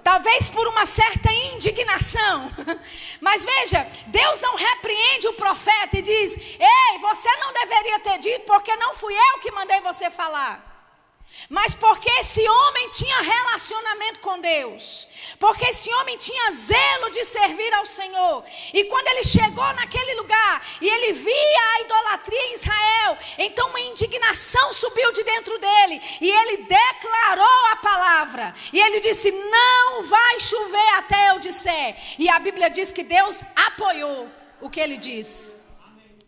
Talvez 0.07 0.49
por 0.49 0.69
uma 0.69 0.87
certa 0.87 1.33
indignação. 1.33 2.49
Mas 3.21 3.45
veja, 3.45 3.85
Deus 4.07 4.41
não 4.41 4.55
repreende 4.55 5.27
o 5.27 5.33
profeta 5.33 5.99
e 5.99 6.03
diz: 6.03 6.37
Ei, 6.37 6.99
você 7.01 7.29
não 7.39 7.53
deveria 7.53 7.99
ter 7.99 8.19
dito, 8.19 8.47
porque 8.47 8.77
não 8.77 8.95
fui 8.95 9.13
eu 9.13 9.41
que 9.41 9.51
mandei 9.51 9.81
você 9.81 10.09
falar. 10.09 10.76
Mas 11.49 11.75
porque 11.75 12.11
esse 12.21 12.47
homem 12.49 12.91
tinha 12.91 13.21
relacionamento 13.21 14.19
com 14.19 14.41
Deus, 14.41 15.07
porque 15.39 15.65
esse 15.67 15.93
homem 15.95 16.19
tinha 16.19 16.51
zelo 16.51 17.11
de 17.11 17.25
servir 17.25 17.73
ao 17.75 17.87
Senhor, 17.87 18.45
e 18.73 18.85
quando 18.85 19.07
ele 19.09 19.23
chegou 19.23 19.73
naquele 19.75 20.15
lugar 20.15 20.67
e 20.81 20.89
ele 20.89 21.13
via 21.13 21.75
a 21.75 21.81
idolatria 21.83 22.47
em 22.49 22.55
Israel, 22.55 23.19
então 23.39 23.69
uma 23.69 23.81
indignação 23.81 24.73
subiu 24.73 25.13
de 25.13 25.23
dentro 25.23 25.57
dele, 25.59 26.03
e 26.21 26.29
ele 26.31 26.57
declarou 26.65 27.67
a 27.71 27.77
palavra, 27.77 28.55
e 28.73 28.81
ele 28.81 29.01
disse: 29.01 29.31
Não 29.31 30.03
vai 30.03 30.41
chover 30.41 30.89
até 30.95 31.31
eu 31.31 31.39
disser, 31.39 31.97
e 32.19 32.29
a 32.29 32.41
Bíblia 32.41 32.69
diz 32.69 32.91
que 32.91 33.05
Deus 33.05 33.43
apoiou 33.55 34.29
o 34.61 34.69
que 34.69 34.81
ele 34.81 34.97
disse. 34.97 35.66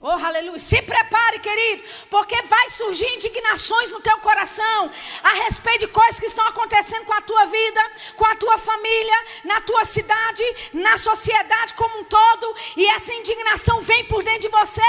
Oh, 0.01 0.11
aleluia. 0.11 0.61
Se 0.61 0.81
prepare, 0.81 1.41
querido, 1.41 1.83
porque 2.09 2.41
vai 2.43 2.69
surgir 2.69 3.13
indignações 3.17 3.91
no 3.91 4.01
teu 4.01 4.17
coração 4.19 4.91
a 5.25 5.33
respeito 5.45 5.87
de 5.87 5.89
coisas 5.89 6.21
que 6.21 6.27
estão 6.27 6.47
acontecendo 6.47 7.05
com 7.05 7.13
a 7.13 7.21
tua 7.21 7.47
vida, 7.47 7.91
com 8.17 8.25
a 8.25 8.35
tua 8.37 8.59
família, 8.59 9.25
na 9.45 9.61
tua 9.61 9.85
cidade, 9.85 10.45
na 10.73 10.97
sociedade 10.97 11.75
como 11.75 11.99
um 11.99 12.05
todo, 12.05 12.57
e 12.77 12.87
essa 12.91 13.13
indignação 13.13 13.81
vem 13.81 14.05
por 14.05 14.23
dentro 14.23 14.43
de 14.43 14.49
você 14.49 14.81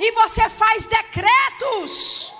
e 0.00 0.12
você 0.12 0.48
faz 0.48 0.86
decretos. 0.86 2.32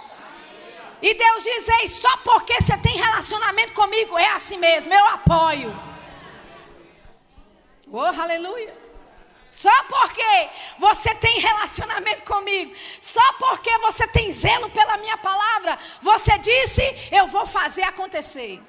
E 1.02 1.12
Deus 1.12 1.44
diz: 1.44 1.68
Ei, 1.68 1.88
só 1.88 2.16
porque 2.18 2.54
você 2.54 2.78
tem 2.78 2.96
relacionamento 2.96 3.74
comigo 3.74 4.16
é 4.18 4.28
assim 4.30 4.56
mesmo, 4.56 4.94
eu 4.94 5.06
apoio. 5.08 5.78
Oh, 7.92 7.98
aleluia. 7.98 8.83
Só 9.54 9.84
porque 9.84 10.48
você 10.78 11.14
tem 11.14 11.38
relacionamento 11.38 12.22
comigo, 12.22 12.74
só 13.00 13.22
porque 13.34 13.78
você 13.78 14.04
tem 14.08 14.32
zelo 14.32 14.68
pela 14.70 14.96
minha 14.96 15.16
palavra, 15.16 15.78
você 16.00 16.36
disse: 16.38 16.82
Eu 17.12 17.28
vou 17.28 17.46
fazer 17.46 17.84
acontecer. 17.84 18.60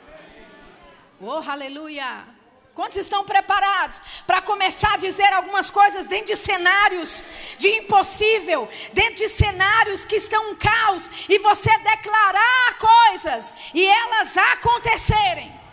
Oh, 1.20 1.42
aleluia. 1.50 2.28
Quantos 2.76 2.98
estão 2.98 3.24
preparados 3.24 4.00
para 4.28 4.44
começar 4.44 4.94
a 4.94 4.98
dizer 4.98 5.34
algumas 5.34 5.72
coisas 5.72 6.06
dentro 6.06 6.28
de 6.28 6.36
cenários 6.36 7.24
de 7.58 7.68
impossível, 7.68 8.70
dentro 8.94 9.16
de 9.16 9.30
cenários 9.30 10.06
que 10.06 10.18
estão 10.18 10.52
um 10.52 10.56
caos, 10.56 11.10
e 11.28 11.40
você 11.40 11.76
declarar 11.80 12.78
coisas 12.78 13.56
e 13.74 13.84
elas 13.84 14.38
acontecerem? 14.38 15.65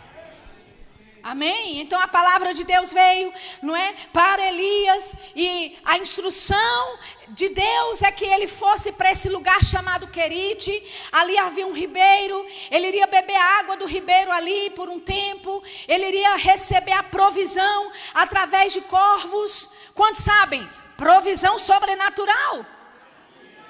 Amém? 1.23 1.79
Então 1.79 1.97
a 2.01 2.07
palavra 2.07 2.53
de 2.53 2.65
Deus 2.65 2.91
veio, 2.91 3.33
não 3.61 3.73
é? 3.73 3.93
Para 4.11 4.45
Elias 4.45 5.15
e 5.33 5.73
a 5.85 5.97
instrução 5.97 6.99
de 7.29 7.47
Deus 7.47 8.01
é 8.01 8.11
que 8.11 8.25
ele 8.25 8.45
fosse 8.45 8.91
para 8.91 9.09
esse 9.09 9.29
lugar 9.29 9.63
chamado 9.63 10.05
Querite. 10.07 10.83
Ali 11.13 11.37
havia 11.37 11.65
um 11.65 11.71
ribeiro, 11.71 12.45
ele 12.69 12.89
iria 12.89 13.07
beber 13.07 13.37
água 13.37 13.77
do 13.77 13.85
ribeiro 13.85 14.33
ali 14.33 14.71
por 14.71 14.89
um 14.89 14.99
tempo, 14.99 15.63
ele 15.87 16.09
iria 16.09 16.35
receber 16.35 16.91
a 16.91 17.03
provisão 17.03 17.89
através 18.13 18.73
de 18.73 18.81
corvos. 18.81 19.73
Quantos 19.95 20.25
sabem? 20.25 20.69
Provisão 20.97 21.57
sobrenatural. 21.57 22.65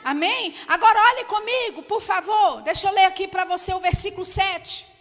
Amém? 0.03 0.55
Agora 0.67 0.99
olhe 1.11 1.25
comigo, 1.25 1.83
por 1.83 2.01
favor. 2.01 2.63
Deixa 2.63 2.87
eu 2.87 2.93
ler 2.93 3.05
aqui 3.05 3.27
para 3.27 3.45
você 3.45 3.71
o 3.75 3.79
versículo 3.79 4.25
7. 4.25 4.92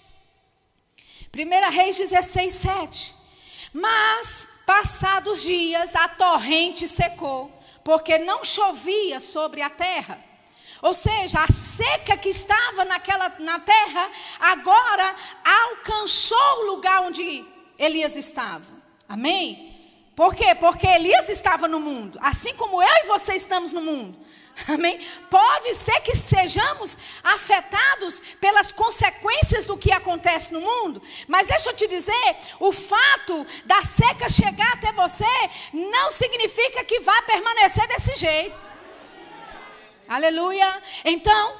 1 1.34 1.70
Reis 1.70 1.96
16, 1.96 2.52
7. 2.52 3.14
Mas, 3.72 4.48
passados 4.66 5.42
dias, 5.42 5.96
a 5.96 6.06
torrente 6.06 6.86
secou, 6.86 7.50
porque 7.82 8.18
não 8.18 8.44
chovia 8.44 9.18
sobre 9.18 9.62
a 9.62 9.70
terra. 9.70 10.22
Ou 10.82 10.92
seja, 10.92 11.42
a 11.42 11.50
seca 11.50 12.18
que 12.18 12.28
estava 12.28 12.84
naquela, 12.84 13.32
na 13.38 13.58
terra, 13.60 14.10
agora 14.40 15.16
alcançou 15.42 16.58
o 16.58 16.66
lugar 16.74 17.02
onde 17.02 17.44
Elias 17.78 18.14
estava. 18.14 18.66
Amém? 19.08 19.70
Por 20.14 20.34
quê? 20.34 20.54
Porque 20.54 20.86
Elias 20.86 21.30
estava 21.30 21.66
no 21.66 21.80
mundo, 21.80 22.18
assim 22.20 22.54
como 22.56 22.82
eu 22.82 22.88
e 22.88 23.06
você 23.06 23.34
estamos 23.34 23.72
no 23.72 23.80
mundo. 23.80 24.18
Amém? 24.68 25.00
Pode 25.30 25.74
ser 25.74 26.00
que 26.00 26.14
sejamos 26.14 26.98
afetados 27.24 28.20
pelas 28.40 28.70
consequências 28.70 29.64
do 29.64 29.76
que 29.76 29.90
acontece 29.90 30.52
no 30.52 30.60
mundo, 30.60 31.02
mas 31.26 31.46
deixa 31.46 31.70
eu 31.70 31.74
te 31.74 31.88
dizer: 31.88 32.36
o 32.60 32.72
fato 32.72 33.46
da 33.64 33.82
seca 33.82 34.28
chegar 34.28 34.72
até 34.74 34.92
você 34.92 35.24
não 35.72 36.10
significa 36.10 36.84
que 36.84 37.00
vai 37.00 37.22
permanecer 37.22 37.86
desse 37.88 38.14
jeito. 38.16 38.56
Aleluia. 40.08 40.82
Então, 41.04 41.54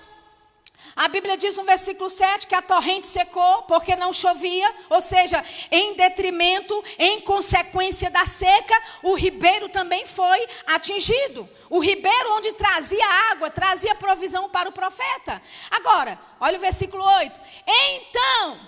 a 0.94 1.08
Bíblia 1.08 1.36
diz 1.36 1.56
no 1.56 1.64
versículo 1.64 2.10
7 2.10 2.46
que 2.46 2.54
a 2.54 2.62
torrente 2.62 3.06
secou 3.06 3.62
porque 3.62 3.96
não 3.96 4.12
chovia, 4.12 4.72
ou 4.90 5.00
seja, 5.00 5.42
em 5.70 5.94
detrimento, 5.94 6.84
em 6.98 7.20
consequência 7.22 8.10
da 8.10 8.26
seca, 8.26 8.74
o 9.02 9.14
ribeiro 9.14 9.68
também 9.68 10.06
foi 10.06 10.46
atingido. 10.66 11.48
O 11.70 11.78
ribeiro 11.78 12.36
onde 12.36 12.52
trazia 12.52 13.06
água, 13.32 13.50
trazia 13.50 13.94
provisão 13.94 14.50
para 14.50 14.68
o 14.68 14.72
profeta. 14.72 15.40
Agora, 15.70 16.18
olha 16.38 16.58
o 16.58 16.60
versículo 16.60 17.02
8. 17.02 17.40
Então 17.66 18.58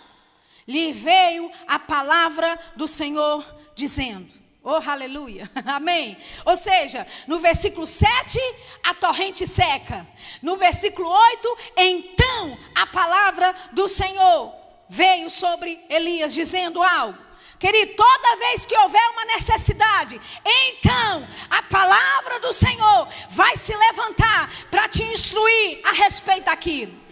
lhe 0.66 0.92
veio 0.92 1.50
a 1.68 1.78
palavra 1.78 2.58
do 2.74 2.88
Senhor 2.88 3.44
dizendo: 3.74 4.43
Oh, 4.66 4.80
aleluia. 4.90 5.48
Amém. 5.66 6.16
Ou 6.46 6.56
seja, 6.56 7.06
no 7.26 7.38
versículo 7.38 7.86
7, 7.86 8.40
a 8.82 8.94
torrente 8.94 9.46
seca. 9.46 10.06
No 10.40 10.56
versículo 10.56 11.06
8, 11.06 11.58
então 11.76 12.58
a 12.74 12.86
palavra 12.86 13.54
do 13.72 13.86
Senhor 13.86 14.54
veio 14.88 15.28
sobre 15.28 15.84
Elias 15.90 16.32
dizendo 16.32 16.82
algo. 16.82 17.22
Querido, 17.58 17.92
toda 17.94 18.36
vez 18.36 18.64
que 18.64 18.76
houver 18.76 19.06
uma 19.10 19.26
necessidade, 19.26 20.18
então 20.44 21.28
a 21.50 21.62
palavra 21.62 22.40
do 22.40 22.52
Senhor 22.52 23.08
vai 23.28 23.56
se 23.58 23.74
levantar 23.76 24.50
para 24.70 24.88
te 24.88 25.02
instruir 25.02 25.80
a 25.84 25.92
respeito 25.92 26.46
daquilo. 26.46 27.04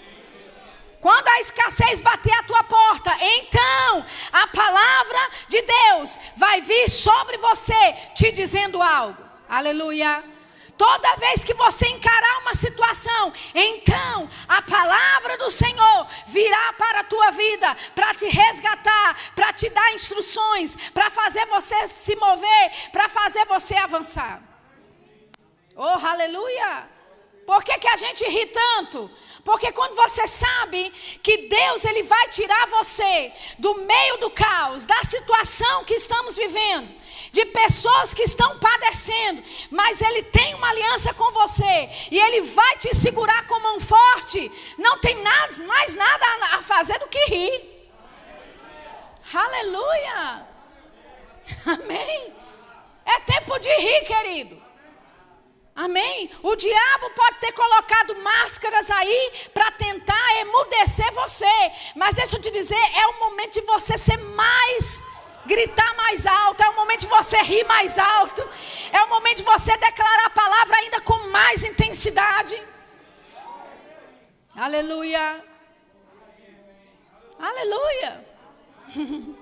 Quando 1.02 1.26
a 1.26 1.40
escassez 1.40 2.00
bater 2.00 2.32
a 2.32 2.44
tua 2.44 2.62
porta, 2.62 3.12
então 3.20 4.06
a 4.32 4.46
palavra 4.46 5.30
de 5.48 5.60
Deus 5.60 6.16
vai 6.36 6.60
sobre 6.88 7.38
você 7.38 7.92
te 8.14 8.32
dizendo 8.32 8.80
algo. 8.82 9.22
Aleluia. 9.48 10.24
Toda 10.76 11.16
vez 11.16 11.44
que 11.44 11.54
você 11.54 11.86
encarar 11.88 12.38
uma 12.40 12.54
situação, 12.54 13.32
então 13.54 14.28
a 14.48 14.62
palavra 14.62 15.38
do 15.38 15.50
Senhor 15.50 16.06
virá 16.26 16.72
para 16.72 17.00
a 17.00 17.04
tua 17.04 17.30
vida, 17.30 17.76
para 17.94 18.14
te 18.14 18.26
resgatar, 18.26 19.16
para 19.36 19.52
te 19.52 19.68
dar 19.70 19.92
instruções, 19.92 20.76
para 20.92 21.10
fazer 21.10 21.46
você 21.46 21.86
se 21.88 22.16
mover, 22.16 22.90
para 22.90 23.08
fazer 23.08 23.44
você 23.46 23.76
avançar. 23.76 24.42
Oh, 25.76 26.06
aleluia! 26.06 26.88
Por 27.46 27.64
que, 27.64 27.76
que 27.78 27.88
a 27.88 27.96
gente 27.96 28.24
ri 28.24 28.46
tanto? 28.46 29.10
Porque 29.44 29.72
quando 29.72 29.96
você 29.96 30.26
sabe 30.28 30.90
que 31.22 31.48
Deus 31.48 31.84
ele 31.84 32.04
vai 32.04 32.28
tirar 32.28 32.68
você 32.68 33.32
do 33.58 33.74
meio 33.74 34.18
do 34.18 34.30
caos, 34.30 34.84
da 34.84 35.02
situação 35.04 35.84
que 35.84 35.94
estamos 35.94 36.36
vivendo, 36.36 36.88
de 37.32 37.44
pessoas 37.46 38.14
que 38.14 38.22
estão 38.22 38.58
padecendo, 38.58 39.42
mas 39.70 40.00
ele 40.00 40.22
tem 40.22 40.54
uma 40.54 40.68
aliança 40.68 41.12
com 41.14 41.32
você 41.32 41.90
e 42.10 42.18
ele 42.18 42.42
vai 42.42 42.76
te 42.76 42.94
segurar 42.94 43.46
com 43.46 43.58
mão 43.58 43.80
forte, 43.80 44.50
não 44.78 44.98
tem 44.98 45.14
nada, 45.16 45.64
mais 45.64 45.94
nada 45.96 46.24
a 46.52 46.62
fazer 46.62 46.98
do 47.00 47.08
que 47.08 47.24
rir. 47.26 47.72
Aleluia! 49.34 50.46
Amém. 51.66 52.32
É 53.04 53.18
tempo 53.20 53.58
de 53.58 53.68
rir, 53.68 54.04
querido. 54.04 54.61
Amém? 55.74 56.30
O 56.42 56.54
diabo 56.54 57.10
pode 57.10 57.38
ter 57.40 57.52
colocado 57.52 58.14
máscaras 58.16 58.90
aí 58.90 59.32
para 59.54 59.70
tentar 59.70 60.40
emudecer 60.40 61.10
você. 61.12 61.72
Mas 61.96 62.14
deixa 62.14 62.36
eu 62.36 62.40
te 62.40 62.50
dizer, 62.50 62.76
é 62.76 63.06
o 63.06 63.20
momento 63.20 63.54
de 63.54 63.62
você 63.62 63.96
ser 63.96 64.18
mais, 64.18 65.02
gritar 65.46 65.94
mais 65.96 66.26
alto, 66.26 66.62
é 66.62 66.68
o 66.68 66.76
momento 66.76 67.00
de 67.00 67.06
você 67.06 67.38
rir 67.38 67.64
mais 67.64 67.98
alto, 67.98 68.46
é 68.92 69.02
o 69.02 69.08
momento 69.08 69.38
de 69.38 69.44
você 69.44 69.74
declarar 69.78 70.26
a 70.26 70.30
palavra 70.30 70.76
ainda 70.76 71.00
com 71.00 71.16
mais 71.30 71.62
intensidade. 71.62 72.62
Aleluia. 74.54 75.42
Aleluia. 77.38 78.24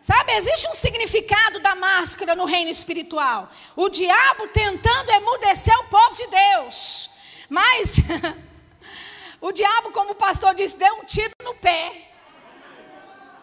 Sabe, 0.00 0.32
existe 0.32 0.66
um 0.68 0.74
significado 0.74 1.60
da 1.60 1.74
máscara 1.74 2.34
no 2.34 2.46
reino 2.46 2.70
espiritual. 2.70 3.50
O 3.76 3.90
diabo 3.90 4.48
tentando 4.48 5.10
emudecer 5.10 5.78
o 5.78 5.84
povo 5.84 6.16
de 6.16 6.26
Deus. 6.26 7.10
Mas 7.50 7.96
o 9.40 9.52
diabo, 9.52 9.92
como 9.92 10.12
o 10.12 10.14
pastor 10.14 10.54
disse, 10.54 10.76
deu 10.76 10.94
um 10.94 11.04
tiro 11.04 11.32
no 11.42 11.54
pé. 11.54 12.08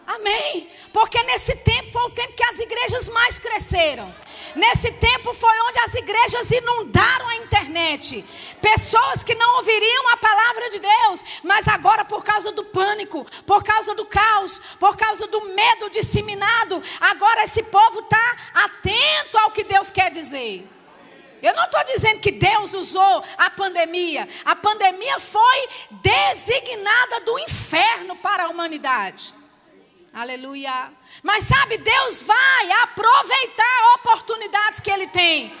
Amém. 0.04 0.68
Porque 0.92 1.22
nesse 1.22 1.54
tempo 1.56 1.92
foi 1.92 2.02
o 2.02 2.10
tempo 2.10 2.32
que 2.32 2.44
as 2.44 2.58
igrejas 2.58 3.08
mais 3.08 3.38
cresceram. 3.38 4.12
Nesse 4.54 4.92
tempo 4.92 5.34
foi 5.34 5.60
onde 5.68 5.78
as 5.80 5.94
igrejas 5.94 6.50
inundaram 6.50 7.28
a 7.28 7.36
internet. 7.36 8.24
Pessoas 8.60 9.22
que 9.22 9.34
não 9.34 9.56
ouviriam 9.56 10.08
a 10.12 10.16
palavra 10.16 10.70
de 10.70 10.78
Deus, 10.78 11.24
mas 11.42 11.68
agora, 11.68 12.04
por 12.04 12.24
causa 12.24 12.52
do 12.52 12.64
pânico, 12.64 13.26
por 13.46 13.62
causa 13.62 13.94
do 13.94 14.04
caos, 14.06 14.60
por 14.78 14.96
causa 14.96 15.26
do 15.26 15.40
medo 15.54 15.90
disseminado, 15.90 16.82
agora 17.00 17.44
esse 17.44 17.62
povo 17.62 18.00
está 18.00 18.36
atento 18.54 19.38
ao 19.38 19.50
que 19.50 19.64
Deus 19.64 19.90
quer 19.90 20.10
dizer. 20.10 20.66
Eu 21.40 21.54
não 21.54 21.64
estou 21.64 21.84
dizendo 21.84 22.20
que 22.20 22.32
Deus 22.32 22.72
usou 22.72 23.24
a 23.36 23.48
pandemia. 23.50 24.28
A 24.44 24.56
pandemia 24.56 25.20
foi 25.20 25.68
designada 25.90 27.20
do 27.20 27.38
inferno 27.38 28.16
para 28.16 28.44
a 28.44 28.48
humanidade. 28.48 29.37
Aleluia. 30.12 30.90
Mas 31.22 31.44
sabe, 31.44 31.78
Deus 31.78 32.22
vai 32.22 32.72
aproveitar 32.82 33.94
oportunidades 33.96 34.80
que 34.80 34.90
Ele 34.90 35.06
tem. 35.08 35.54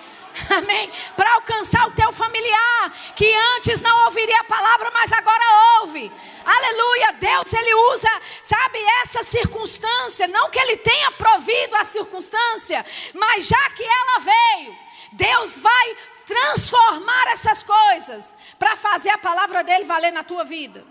Amém. 0.56 0.90
Para 1.16 1.34
alcançar 1.34 1.86
o 1.86 1.92
teu 1.92 2.12
familiar, 2.12 3.14
que 3.14 3.32
antes 3.56 3.80
não 3.80 4.06
ouviria 4.06 4.40
a 4.40 4.44
palavra, 4.44 4.90
mas 4.92 5.12
agora 5.12 5.80
ouve. 5.80 6.10
Aleluia. 6.44 7.12
Deus, 7.12 7.52
Ele 7.52 7.74
usa, 7.92 8.22
sabe, 8.42 8.78
essa 9.02 9.22
circunstância. 9.22 10.26
Não 10.28 10.50
que 10.50 10.58
Ele 10.58 10.76
tenha 10.76 11.10
provido 11.12 11.76
a 11.76 11.84
circunstância, 11.84 12.84
mas 13.14 13.46
já 13.46 13.70
que 13.70 13.82
ela 13.82 14.18
veio, 14.20 14.76
Deus 15.12 15.56
vai 15.56 15.96
transformar 16.26 17.28
essas 17.28 17.62
coisas 17.62 18.36
para 18.58 18.76
fazer 18.76 19.10
a 19.10 19.18
palavra 19.18 19.64
dele 19.64 19.84
valer 19.84 20.12
na 20.12 20.22
tua 20.22 20.44
vida. 20.44 20.84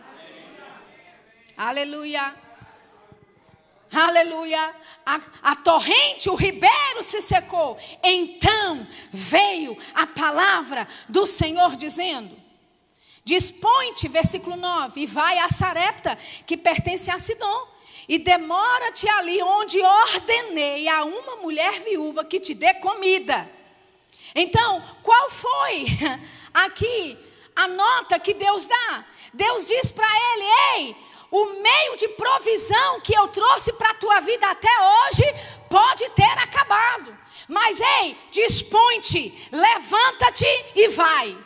Aleluia. 1.56 2.47
Aleluia. 3.92 4.76
A, 5.06 5.22
a, 5.42 5.56
torrente, 5.56 6.30
o 6.30 6.36
ribeiro 6.36 7.02
se 7.02 7.22
secou. 7.22 7.78
Então 8.04 8.86
veio 9.12 9.78
a 9.94 10.06
palavra 10.06 10.88
do 11.08 11.26
Senhor 11.26 11.76
dizendo: 11.76 12.36
Dispõe-te, 13.24 14.08
versículo 14.08 14.56
9, 14.56 15.02
e 15.02 15.06
vai 15.06 15.38
a 15.40 15.50
Sarepta, 15.50 16.18
que 16.46 16.58
pertence 16.58 17.10
a 17.10 17.20
Sidom, 17.20 17.68
e 18.08 18.18
demora-te 18.18 19.08
ali 19.10 19.42
onde 19.42 19.82
ordenei 19.82 20.88
a 20.88 21.04
uma 21.04 21.38
mulher 21.38 21.82
viúva 21.82 22.24
que 22.24 22.40
te 22.40 22.54
dê 22.54 22.74
comida. 22.76 23.50
Então, 24.34 24.84
qual 25.04 25.30
foi 25.30 25.86
aqui 26.54 27.18
a 27.56 27.68
nota 27.68 28.20
que 28.20 28.34
Deus 28.34 28.68
dá? 28.68 29.06
Deus 29.34 29.68
diz 29.68 29.92
para 29.92 30.08
ele: 30.08 30.46
Ei, 30.76 30.96
o 31.32 31.46
meio 31.62 31.98
de 31.98 32.08
provisão 32.10 33.02
que 33.02 33.14
eu 33.14 33.28
trouxe 33.28 33.74
para 33.74 33.92
a 33.92 33.96
tua 33.96 34.20
vida 34.22 34.50
até 34.50 34.70
hoje 34.70 35.24
pode 35.70 36.10
ter 36.12 36.38
acabado. 36.40 37.18
Mas 37.48 37.80
ei, 37.80 38.18
dispõe-te, 38.32 39.50
levanta-te 39.52 40.66
e 40.76 40.88
vai. 40.90 41.38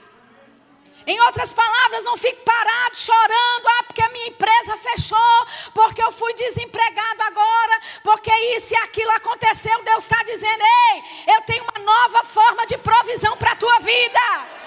Em 1.06 1.20
outras 1.22 1.52
palavras, 1.52 2.04
não 2.04 2.16
fique 2.16 2.42
parado 2.44 2.96
chorando, 2.96 3.68
ah, 3.68 3.84
porque 3.84 4.04
a 4.04 4.10
minha 4.10 4.28
empresa 4.28 4.78
fechou, 4.78 5.48
porque 5.74 6.02
eu 6.02 6.12
fui 6.12 6.34
desempregado 6.36 7.24
agora, 7.24 7.82
porque 8.04 8.32
isso 8.56 8.74
e 8.74 8.78
aquilo 8.78 9.12
aconteceu. 9.12 9.84
Deus 9.84 10.04
está 10.04 10.22
dizendo: 10.24 10.64
ei, 10.64 11.36
eu 11.36 11.42
tenho 11.42 11.64
uma 11.64 11.84
nova 11.84 12.24
forma 12.24 12.66
de 12.68 12.78
provisão 12.78 13.36
para 13.38 13.54
a 13.54 13.56
tua 13.56 13.80
vida. 13.80 14.61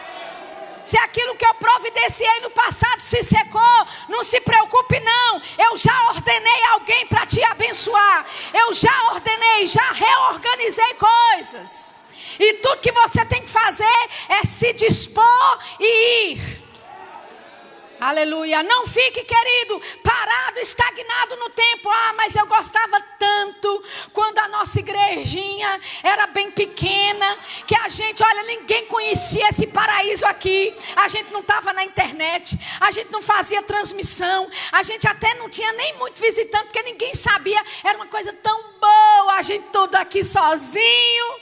Se 0.85 0.99
aquilo 0.99 1.35
que 1.35 1.47
eu 1.47 1.55
providenciei 1.55 2.41
no 2.41 2.51
passado 2.51 3.01
se 3.01 3.23
secou, 3.25 3.87
não 4.09 4.23
se 4.23 4.39
preocupe 4.41 5.01
não. 5.01 5.43
Eu 5.59 5.77
já 5.77 5.99
ordenei 6.11 6.65
alguém 6.73 7.07
para 7.07 7.25
te 7.25 7.43
abençoar. 7.43 8.27
Eu 8.53 8.75
já 8.75 9.13
ordenei, 9.13 9.67
já 9.67 9.91
reorganizei 9.93 10.95
coisas. 10.95 11.95
E 12.39 12.55
tudo 12.55 12.81
que 12.81 12.93
você 12.93 13.25
tem 13.25 13.43
que 13.43 13.51
fazer 13.51 14.09
é 14.29 14.45
se 14.45 14.73
dispor 14.75 15.59
e 15.81 16.33
ir. 16.33 16.64
Aleluia. 18.05 18.63
Não 18.63 18.87
fique, 18.87 19.25
querido, 19.25 19.81
parado, 20.03 20.59
estagnado 20.59 21.37
no 21.37 21.49
tempo. 21.49 21.89
Ah, 21.89 22.13
mas 22.19 22.37
eu 22.37 22.47
gostava 22.47 23.01
tanto 23.19 23.83
quando 24.13 24.39
a 24.41 24.49
nossa 24.49 24.79
igrejinha 24.79 25.81
era 26.03 26.27
bem 26.27 26.51
pequena, 26.51 27.39
que 27.67 27.75
a 27.75 27.89
gente, 27.89 28.23
olha, 28.23 28.43
ninguém 28.43 28.85
conhecia 28.89 29.49
esse 29.49 29.67
paraíso 29.69 30.27
aqui. 30.27 30.75
A 30.97 31.09
gente 31.09 31.33
não 31.33 31.41
estava 31.41 31.73
na 31.73 31.83
internet, 31.83 32.59
a 32.79 32.91
gente 32.91 33.11
não 33.11 33.23
fazia 33.23 33.63
transmissão, 33.63 34.51
a 34.71 34.83
gente 34.83 35.09
até 35.09 35.33
não 35.37 35.49
tinha 35.49 35.73
nem 35.73 35.95
muito 35.95 36.21
visitante, 36.21 36.65
porque 36.65 36.83
ninguém 36.83 37.15
sabia. 37.15 37.63
Era 37.83 37.97
uma 37.97 38.07
coisa 38.07 38.35
tão 38.35 38.65
boa, 38.79 39.39
a 39.39 39.43
gente 39.43 39.65
todo 39.73 39.95
aqui 39.95 40.23
sozinho. 40.23 41.41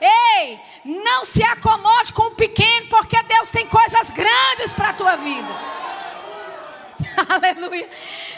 Ei, 0.00 0.58
não 0.86 1.22
se 1.26 1.42
acomode 1.42 2.14
com 2.14 2.22
o 2.22 2.34
pequeno, 2.34 2.88
porque 2.88 3.22
Deus 3.24 3.50
tem 3.50 3.66
coisas 3.66 4.08
grandes 4.10 4.72
para 4.72 4.88
a 4.88 4.94
tua 4.94 5.16
vida. 5.16 5.87
Aleluia. 7.28 7.88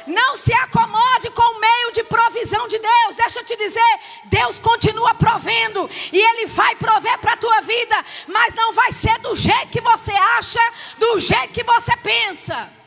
Não 0.07 0.37
se 0.37 0.53
acomode 0.55 1.31
com 1.31 1.57
o 1.57 1.61
meio 1.61 1.93
de 1.93 2.03
provisão 2.05 2.67
de 2.69 2.79
Deus. 2.79 3.17
Deixa 3.17 3.41
eu 3.41 3.45
te 3.45 3.57
dizer, 3.57 4.01
Deus 4.25 4.59
continua 4.59 5.15
provendo 5.15 5.89
e 6.13 6.19
Ele 6.19 6.47
vai 6.47 6.75
prover 6.77 7.19
para 7.19 7.35
a 7.35 7.37
tua 7.37 7.61
vida, 7.61 8.05
mas 8.27 8.55
não 8.55 8.73
vai 8.73 8.93
ser 8.93 9.19
do 9.19 9.37
jeito 9.37 9.69
que 9.69 9.81
você 9.81 10.13
acha, 10.13 10.61
do 10.99 11.21
jeito 11.21 11.53
que 11.53 11.65
você 11.65 11.97
pensa. 11.99 12.81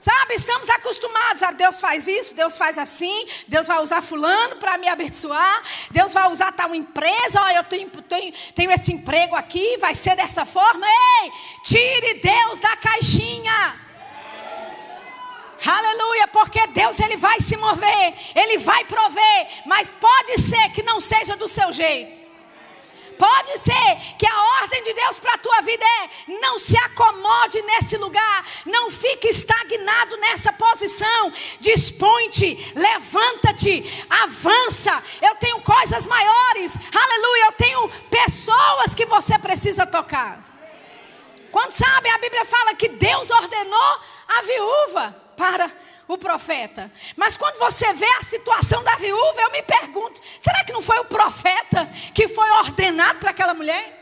Sabe, 0.00 0.34
estamos 0.34 0.68
acostumados 0.68 1.44
a 1.44 1.52
Deus 1.52 1.80
faz 1.80 2.08
isso, 2.08 2.34
Deus 2.34 2.56
faz 2.56 2.76
assim, 2.76 3.24
Deus 3.46 3.68
vai 3.68 3.80
usar 3.80 4.02
fulano 4.02 4.56
para 4.56 4.76
me 4.76 4.88
abençoar, 4.88 5.62
Deus 5.92 6.12
vai 6.12 6.28
usar 6.28 6.50
tal 6.50 6.74
empresa, 6.74 7.40
ó, 7.40 7.50
eu 7.50 7.62
tenho, 7.62 7.88
tenho, 7.88 8.34
tenho 8.52 8.72
esse 8.72 8.92
emprego 8.92 9.36
aqui, 9.36 9.76
vai 9.76 9.94
ser 9.94 10.16
dessa 10.16 10.44
forma. 10.44 10.84
Ei, 10.84 11.32
tire 11.62 12.14
Deus 12.14 12.58
da 12.58 12.76
caixinha. 12.78 13.81
Aleluia, 15.64 16.26
porque 16.28 16.66
Deus 16.68 16.98
ele 16.98 17.16
vai 17.16 17.40
se 17.40 17.56
mover, 17.56 18.14
ele 18.34 18.58
vai 18.58 18.84
prover, 18.84 19.48
mas 19.64 19.88
pode 19.88 20.40
ser 20.40 20.70
que 20.70 20.82
não 20.82 21.00
seja 21.00 21.36
do 21.36 21.46
seu 21.46 21.72
jeito. 21.72 22.20
Pode 23.16 23.56
ser 23.58 24.16
que 24.18 24.26
a 24.26 24.42
ordem 24.62 24.82
de 24.82 24.94
Deus 24.94 25.20
para 25.20 25.34
a 25.34 25.38
tua 25.38 25.60
vida 25.60 25.84
é: 25.84 26.32
não 26.40 26.58
se 26.58 26.76
acomode 26.76 27.62
nesse 27.62 27.96
lugar, 27.96 28.44
não 28.66 28.90
fique 28.90 29.28
estagnado 29.28 30.16
nessa 30.16 30.52
posição. 30.52 31.32
Dispõe-te, 31.60 32.72
levanta-te, 32.74 34.04
avança. 34.10 35.00
Eu 35.20 35.36
tenho 35.36 35.60
coisas 35.60 36.06
maiores, 36.06 36.76
aleluia. 36.92 37.44
Eu 37.44 37.52
tenho 37.52 37.88
pessoas 38.10 38.94
que 38.96 39.06
você 39.06 39.38
precisa 39.38 39.86
tocar. 39.86 40.42
Quando 41.52 41.70
sabe, 41.70 42.08
a 42.08 42.18
Bíblia 42.18 42.44
fala 42.44 42.74
que 42.74 42.88
Deus 42.88 43.30
ordenou 43.30 44.00
a 44.26 44.42
viúva 44.42 45.21
para 45.42 45.68
o 46.06 46.16
profeta. 46.16 46.88
Mas 47.16 47.36
quando 47.36 47.58
você 47.58 47.92
vê 47.94 48.06
a 48.20 48.22
situação 48.22 48.80
da 48.84 48.94
viúva, 48.94 49.42
eu 49.42 49.50
me 49.50 49.62
pergunto: 49.62 50.20
será 50.38 50.64
que 50.64 50.72
não 50.72 50.80
foi 50.80 51.00
o 51.00 51.04
profeta 51.06 51.84
que 52.14 52.28
foi 52.28 52.48
ordenado 52.50 53.18
para 53.18 53.30
aquela 53.30 53.52
mulher? 53.52 53.98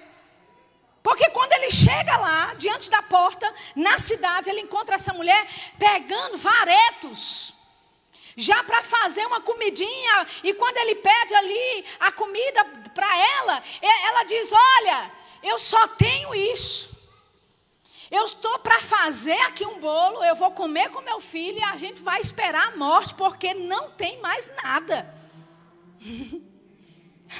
Porque 1.02 1.30
quando 1.30 1.54
ele 1.54 1.70
chega 1.70 2.14
lá, 2.18 2.52
diante 2.58 2.90
da 2.90 3.00
porta, 3.00 3.50
na 3.74 3.96
cidade, 3.96 4.50
ele 4.50 4.60
encontra 4.60 4.96
essa 4.96 5.14
mulher 5.14 5.46
pegando 5.78 6.36
varetos. 6.36 7.54
Já 8.36 8.62
para 8.62 8.82
fazer 8.82 9.24
uma 9.24 9.40
comidinha, 9.40 10.26
e 10.44 10.52
quando 10.52 10.76
ele 10.76 10.96
pede 10.96 11.34
ali 11.34 11.84
a 12.00 12.12
comida 12.12 12.64
para 12.94 13.16
ela, 13.38 13.62
ela 13.80 14.24
diz: 14.24 14.52
Olha, 14.52 15.10
eu 15.42 15.58
só 15.58 15.88
tenho 15.88 16.34
isso. 16.34 16.99
Eu 18.10 18.24
estou 18.24 18.58
para 18.58 18.80
fazer 18.80 19.40
aqui 19.42 19.64
um 19.64 19.78
bolo, 19.78 20.24
eu 20.24 20.34
vou 20.34 20.50
comer 20.50 20.90
com 20.90 21.00
meu 21.00 21.20
filho 21.20 21.58
e 21.58 21.62
a 21.62 21.76
gente 21.76 22.02
vai 22.02 22.20
esperar 22.20 22.72
a 22.72 22.76
morte, 22.76 23.14
porque 23.14 23.54
não 23.54 23.90
tem 23.90 24.20
mais 24.20 24.50
nada. 24.62 25.14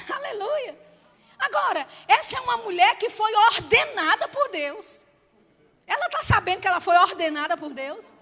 Aleluia. 0.09 0.79
Agora, 1.37 1.85
essa 2.07 2.37
é 2.37 2.39
uma 2.39 2.57
mulher 2.57 2.95
que 2.97 3.09
foi 3.09 3.33
ordenada 3.35 4.29
por 4.29 4.49
Deus. 4.49 5.03
Ela 5.85 6.05
está 6.05 6.23
sabendo 6.23 6.61
que 6.61 6.67
ela 6.67 6.79
foi 6.79 6.95
ordenada 6.95 7.57
por 7.57 7.73
Deus? 7.73 8.15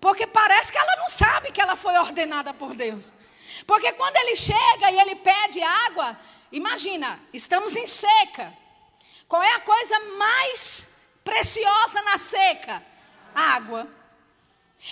Porque 0.00 0.26
parece 0.26 0.72
que 0.72 0.78
ela 0.78 0.96
não 0.96 1.08
sabe 1.08 1.52
que 1.52 1.60
ela 1.60 1.76
foi 1.76 1.96
ordenada 1.96 2.52
por 2.52 2.74
Deus. 2.74 3.12
Porque 3.66 3.92
quando 3.92 4.16
ele 4.16 4.34
chega 4.34 4.90
e 4.90 4.98
ele 4.98 5.14
pede 5.14 5.62
água, 5.62 6.18
imagina, 6.50 7.20
estamos 7.32 7.76
em 7.76 7.86
seca. 7.86 8.52
Qual 9.28 9.40
é 9.40 9.54
a 9.54 9.60
coisa 9.60 10.00
mais 10.16 10.97
preciosa 11.28 12.02
na 12.02 12.18
seca? 12.18 12.82
água. 13.38 13.88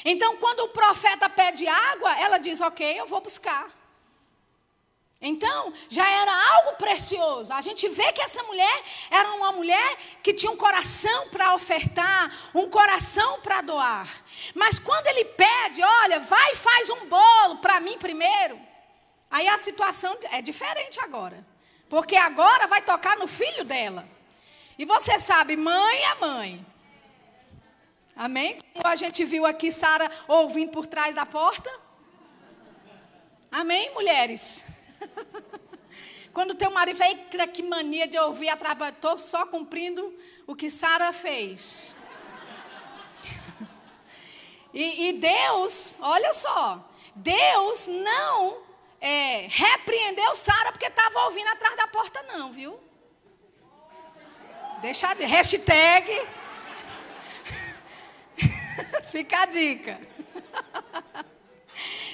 Então, 0.05 0.37
quando 0.37 0.61
o 0.61 0.68
profeta 0.68 1.29
pede 1.29 1.66
água, 1.66 2.18
ela 2.18 2.38
diz: 2.38 2.61
Ok, 2.61 2.99
eu 2.99 3.07
vou 3.07 3.20
buscar. 3.20 3.75
Então, 5.20 5.72
já 5.88 6.09
era 6.09 6.55
algo 6.55 6.77
precioso. 6.77 7.53
A 7.53 7.61
gente 7.62 7.88
vê 7.88 8.12
que 8.12 8.20
essa 8.20 8.42
mulher 8.42 8.85
era 9.11 9.33
uma 9.33 9.53
mulher 9.53 9.96
que 10.22 10.35
tinha 10.35 10.53
um 10.53 10.57
coração 10.57 11.29
para 11.31 11.55
ofertar, 11.55 12.31
um 12.55 12.68
coração 12.68 13.40
para 13.40 13.62
doar. 13.62 14.09
Mas 14.55 14.79
quando 14.79 15.07
ele 15.07 15.25
pede, 15.25 15.83
olha, 15.83 16.20
vai 16.20 16.53
e 16.53 16.57
faz 16.57 16.90
um 16.90 17.07
bolo 17.07 17.57
para 17.59 17.81
mim 17.81 17.96
primeiro. 17.96 18.61
Aí 19.31 19.49
a 19.49 19.57
situação 19.57 20.16
é 20.31 20.42
diferente 20.42 21.01
agora. 21.01 21.44
Porque 21.88 22.16
agora 22.16 22.66
vai 22.66 22.83
tocar 22.83 23.16
no 23.16 23.27
filho 23.27 23.64
dela. 23.64 24.15
E 24.78 24.84
você 24.84 25.18
sabe, 25.18 25.56
mãe 25.56 26.04
é 26.04 26.14
mãe. 26.16 26.66
Amém? 28.14 28.62
Como 28.72 28.86
a 28.86 28.96
gente 28.96 29.24
viu 29.24 29.44
aqui 29.44 29.70
Sara 29.70 30.10
ouvindo 30.26 30.70
por 30.70 30.86
trás 30.86 31.14
da 31.14 31.26
porta. 31.26 31.70
Amém, 33.50 33.92
mulheres? 33.92 34.84
Quando 36.32 36.54
teu 36.54 36.70
marido 36.70 36.98
vem, 36.98 37.16
que 37.52 37.62
mania 37.62 38.06
de 38.06 38.18
ouvir 38.18 38.50
atrás, 38.50 38.76
estou 38.88 39.16
só 39.16 39.46
cumprindo 39.46 40.14
o 40.46 40.54
que 40.54 40.70
Sara 40.70 41.12
fez. 41.12 41.94
E, 44.74 45.08
e, 45.08 45.12
Deus, 45.14 45.96
olha 46.02 46.34
só, 46.34 46.86
Deus 47.14 47.86
não 47.86 48.62
é, 49.00 49.46
repreendeu 49.48 50.36
Sara 50.36 50.70
porque 50.70 50.84
estava 50.84 51.18
ouvindo 51.24 51.48
atrás 51.48 51.74
da 51.76 51.88
porta, 51.88 52.22
não, 52.24 52.52
viu? 52.52 52.78
Deixa 54.80 55.14
de 55.14 55.24
hashtag. 55.24 56.28
Fica 59.10 59.42
a 59.42 59.46
dica. 59.46 59.98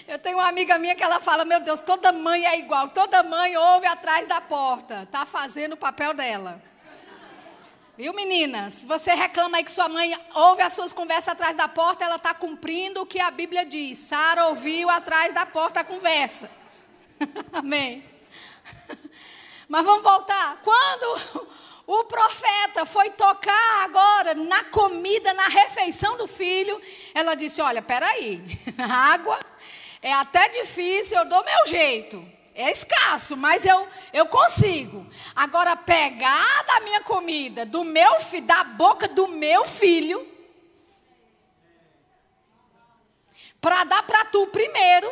Eu 0.07 0.19
tenho 0.19 0.39
uma 0.39 0.49
amiga 0.49 0.79
minha 0.79 0.95
que 0.95 1.03
ela 1.03 1.21
fala: 1.21 1.45
Meu 1.45 1.61
Deus, 1.61 1.81
toda 1.81 2.13
mãe 2.13 2.47
é 2.47 2.59
igual, 2.59 2.89
toda 2.89 3.23
mãe 3.23 3.57
ouve 3.57 3.87
atrás 3.87 4.29
da 4.29 4.41
porta, 4.41 5.03
está 5.03 5.27
fazendo 5.27 5.73
o 5.73 5.77
papel 5.77 6.15
dela. 6.15 6.63
Viu, 7.97 8.13
meninas? 8.15 8.83
Você 8.83 9.13
reclama 9.15 9.59
aí 9.59 9.65
que 9.65 9.71
sua 9.71 9.89
mãe 9.89 10.19
ouve 10.35 10.63
as 10.63 10.73
suas 10.73 10.93
conversas 10.93 11.29
atrás 11.29 11.57
da 11.57 11.69
porta, 11.69 12.05
ela 12.05 12.17
está 12.17 12.33
cumprindo 12.33 13.03
o 13.03 13.07
que 13.07 13.21
a 13.21 13.31
Bíblia 13.31 13.67
diz. 13.67 13.99
Sara 13.99 14.47
ouviu 14.47 14.89
atrás 14.89 15.35
da 15.35 15.45
porta 15.45 15.81
a 15.81 15.85
conversa. 15.85 16.51
Amém. 17.53 18.05
Mas 19.69 19.85
vamos 19.85 20.03
voltar. 20.03 20.59
Quando 20.63 21.49
o 21.87 22.05
profeta 22.05 22.87
foi 22.87 23.11
tocar 23.11 23.85
agora 23.85 24.35
na 24.35 24.65
comida, 24.65 25.35
na 25.35 25.49
refeição 25.49 26.17
do 26.17 26.27
filho, 26.27 26.81
ela 27.15 27.35
disse: 27.35 27.61
Olha, 27.61 27.83
peraí, 27.83 28.43
água 28.79 29.39
é 30.01 30.13
até 30.13 30.49
difícil, 30.49 31.19
eu 31.19 31.25
dou 31.25 31.45
meu 31.45 31.67
jeito. 31.67 32.33
É 32.55 32.71
escasso, 32.71 33.35
mas 33.35 33.65
eu, 33.65 33.89
eu 34.13 34.27
consigo. 34.27 35.07
Agora, 35.35 35.75
pegar 35.75 36.65
da 36.65 36.81
minha 36.81 37.01
comida, 37.01 37.65
do 37.65 37.83
meu 37.83 38.13
da 38.43 38.63
boca 38.65 39.09
do 39.09 39.29
meu 39.29 39.67
filho, 39.67 40.27
para 43.59 43.85
dar 43.85 44.03
para 44.03 44.27
tu 44.27 44.47
primeiro, 44.49 45.11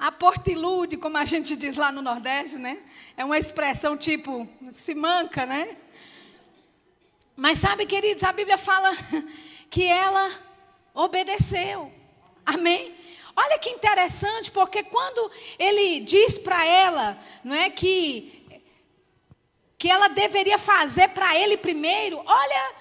a 0.00 0.10
portilude, 0.10 0.96
como 0.96 1.18
a 1.18 1.26
gente 1.26 1.54
diz 1.54 1.76
lá 1.76 1.92
no 1.92 2.00
Nordeste, 2.00 2.56
né? 2.56 2.78
É 3.18 3.22
uma 3.22 3.36
expressão 3.36 3.98
tipo, 3.98 4.48
se 4.72 4.94
manca, 4.94 5.44
né? 5.44 5.76
Mas 7.36 7.58
sabe, 7.58 7.84
queridos, 7.84 8.24
a 8.24 8.32
Bíblia 8.32 8.56
fala 8.56 8.90
que 9.68 9.84
ela 9.84 10.30
obedeceu. 10.94 11.92
Amém? 12.46 12.94
Olha 13.36 13.58
que 13.58 13.68
interessante, 13.68 14.50
porque 14.50 14.82
quando 14.84 15.30
ele 15.58 16.00
diz 16.00 16.38
para 16.38 16.64
ela, 16.64 17.18
não 17.44 17.54
é 17.54 17.68
que 17.68 18.38
que 19.76 19.90
ela 19.90 20.08
deveria 20.08 20.58
fazer 20.58 21.08
para 21.08 21.34
ele 21.34 21.56
primeiro, 21.56 22.22
olha, 22.26 22.74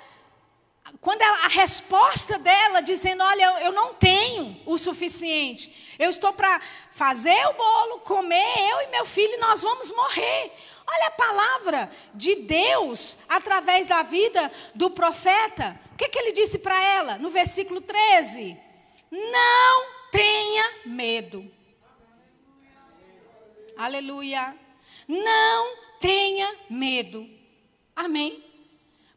quando 0.99 1.21
a, 1.21 1.47
resposta 1.47 2.37
dela 2.39 2.81
dizendo, 2.81 3.23
olha, 3.23 3.61
eu 3.61 3.71
não 3.71 3.93
tenho 3.93 4.59
o 4.65 4.77
suficiente, 4.77 5.88
eu 5.99 6.09
estou 6.09 6.31
para 6.31 6.61
fazer 6.91 7.45
o 7.49 7.53
bolo, 7.53 7.99
comer 7.99 8.57
eu 8.71 8.81
e 8.83 8.87
meu 8.87 9.05
filho, 9.05 9.37
nós 9.41 9.61
vamos 9.61 9.91
morrer. 9.91 10.53
Olha 10.87 11.07
a 11.07 11.11
palavra 11.11 11.91
de 12.15 12.35
Deus 12.35 13.19
através 13.27 13.85
da 13.85 14.01
vida 14.01 14.49
do 14.73 14.89
profeta. 14.89 15.79
O 15.91 15.97
que, 15.97 16.07
que 16.07 16.17
ele 16.17 16.31
disse 16.31 16.59
para 16.59 16.81
ela 16.81 17.17
no 17.17 17.29
versículo 17.29 17.81
13? 17.81 18.57
Não 19.11 19.85
tenha 20.09 20.71
medo. 20.85 21.51
Aleluia. 23.77 24.55
Não 25.05 25.77
tenha 25.99 26.55
medo. 26.69 27.29
Amém. 27.93 28.43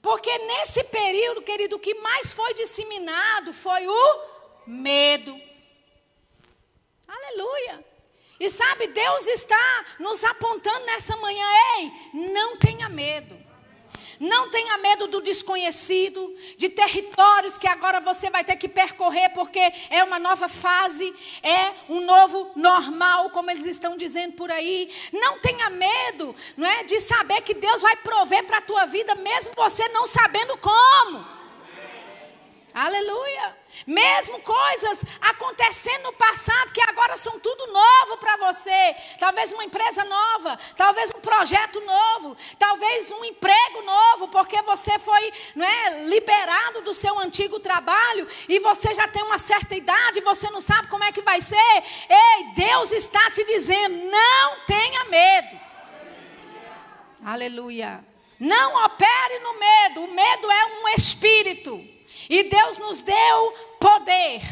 Porque 0.02 0.36
nesse 0.36 0.82
período, 0.84 1.42
querido, 1.42 1.76
o 1.76 1.78
que 1.78 1.94
mais 1.94 2.32
foi 2.32 2.52
disseminado 2.54 3.52
foi 3.54 3.86
o 3.86 4.20
medo. 4.66 5.51
Aleluia. 7.12 7.84
E 8.40 8.48
sabe, 8.50 8.88
Deus 8.88 9.26
está 9.26 9.84
nos 10.00 10.24
apontando 10.24 10.86
nessa 10.86 11.16
manhã, 11.18 11.46
ei, 11.78 11.92
não 12.32 12.56
tenha 12.56 12.88
medo. 12.88 13.40
Não 14.18 14.50
tenha 14.50 14.78
medo 14.78 15.08
do 15.08 15.20
desconhecido, 15.20 16.32
de 16.56 16.68
territórios 16.68 17.58
que 17.58 17.66
agora 17.66 18.00
você 18.00 18.30
vai 18.30 18.44
ter 18.44 18.56
que 18.56 18.68
percorrer, 18.68 19.30
porque 19.30 19.60
é 19.90 20.04
uma 20.04 20.18
nova 20.18 20.48
fase, 20.48 21.12
é 21.42 21.72
um 21.88 22.00
novo 22.00 22.52
normal, 22.54 23.30
como 23.30 23.50
eles 23.50 23.66
estão 23.66 23.96
dizendo 23.96 24.34
por 24.34 24.50
aí. 24.50 24.92
Não 25.12 25.40
tenha 25.40 25.70
medo, 25.70 26.36
não 26.56 26.68
é, 26.68 26.84
de 26.84 27.00
saber 27.00 27.40
que 27.42 27.54
Deus 27.54 27.82
vai 27.82 27.96
prover 27.96 28.44
para 28.44 28.58
a 28.58 28.62
tua 28.62 28.86
vida, 28.86 29.14
mesmo 29.16 29.54
você 29.56 29.88
não 29.88 30.06
sabendo 30.06 30.56
como. 30.58 31.26
Aleluia. 32.72 33.61
Mesmo 33.86 34.40
coisas 34.40 35.04
acontecendo 35.20 36.04
no 36.04 36.12
passado 36.12 36.72
que 36.72 36.80
agora 36.82 37.16
são 37.16 37.38
tudo 37.40 37.66
novo 37.66 38.16
para 38.18 38.36
você. 38.36 38.96
Talvez 39.18 39.52
uma 39.52 39.64
empresa 39.64 40.04
nova, 40.04 40.58
talvez 40.76 41.10
um 41.14 41.20
projeto 41.20 41.80
novo, 41.80 42.36
talvez 42.58 43.10
um 43.10 43.24
emprego 43.24 43.82
novo, 43.82 44.28
porque 44.28 44.60
você 44.62 44.98
foi 44.98 45.32
não 45.54 45.66
é, 45.66 46.04
liberado 46.04 46.82
do 46.82 46.94
seu 46.94 47.18
antigo 47.18 47.58
trabalho 47.60 48.28
e 48.48 48.58
você 48.60 48.94
já 48.94 49.08
tem 49.08 49.22
uma 49.22 49.38
certa 49.38 49.74
idade, 49.74 50.20
você 50.20 50.50
não 50.50 50.60
sabe 50.60 50.88
como 50.88 51.04
é 51.04 51.12
que 51.12 51.22
vai 51.22 51.40
ser. 51.40 51.84
Ei, 52.08 52.44
Deus 52.54 52.90
está 52.92 53.30
te 53.30 53.44
dizendo: 53.44 54.10
não 54.10 54.60
tenha 54.66 55.04
medo. 55.04 55.60
Aleluia. 57.24 58.04
Não 58.38 58.84
opere 58.84 59.38
no 59.38 59.58
medo. 59.58 60.00
O 60.02 60.14
medo 60.14 60.50
é 60.50 60.64
um 60.66 60.88
espírito. 60.88 61.91
E 62.28 62.44
Deus 62.44 62.78
nos 62.78 63.00
deu 63.00 63.54
poder. 63.80 64.42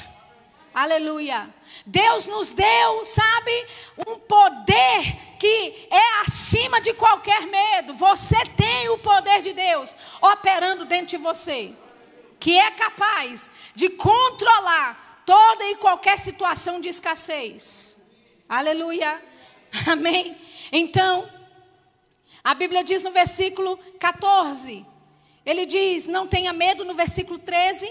Aleluia. 0.75 1.53
Deus 1.85 2.27
nos 2.27 2.53
deu, 2.53 3.05
sabe, 3.05 3.67
um 4.07 4.19
poder 4.19 5.17
que 5.39 5.89
é 5.91 6.21
acima 6.21 6.81
de 6.81 6.93
qualquer 6.95 7.47
medo. 7.47 7.95
Você 7.95 8.37
tem 8.57 8.89
o 8.91 8.99
poder 8.99 9.43
de 9.43 9.53
Deus 9.53 9.95
operando 10.21 10.85
dentro 10.85 11.07
de 11.09 11.17
você, 11.17 11.75
que 12.39 12.59
é 12.59 12.71
capaz 12.71 13.51
de 13.75 13.89
controlar 13.89 15.23
toda 15.25 15.65
e 15.65 15.77
qualquer 15.77 16.19
situação 16.19 16.81
de 16.81 16.89
escassez. 16.89 18.11
Aleluia. 18.49 19.23
Amém. 19.91 20.37
Então, 20.71 21.29
a 22.45 22.55
Bíblia 22.55 22.85
diz 22.85 23.03
no 23.03 23.11
versículo 23.11 23.79
14: 23.99 24.87
ele 25.51 25.67
diz: 25.67 26.07
não 26.07 26.29
tenha 26.29 26.53
medo, 26.53 26.85
no 26.85 26.95
versículo 26.95 27.39
13. 27.39 27.91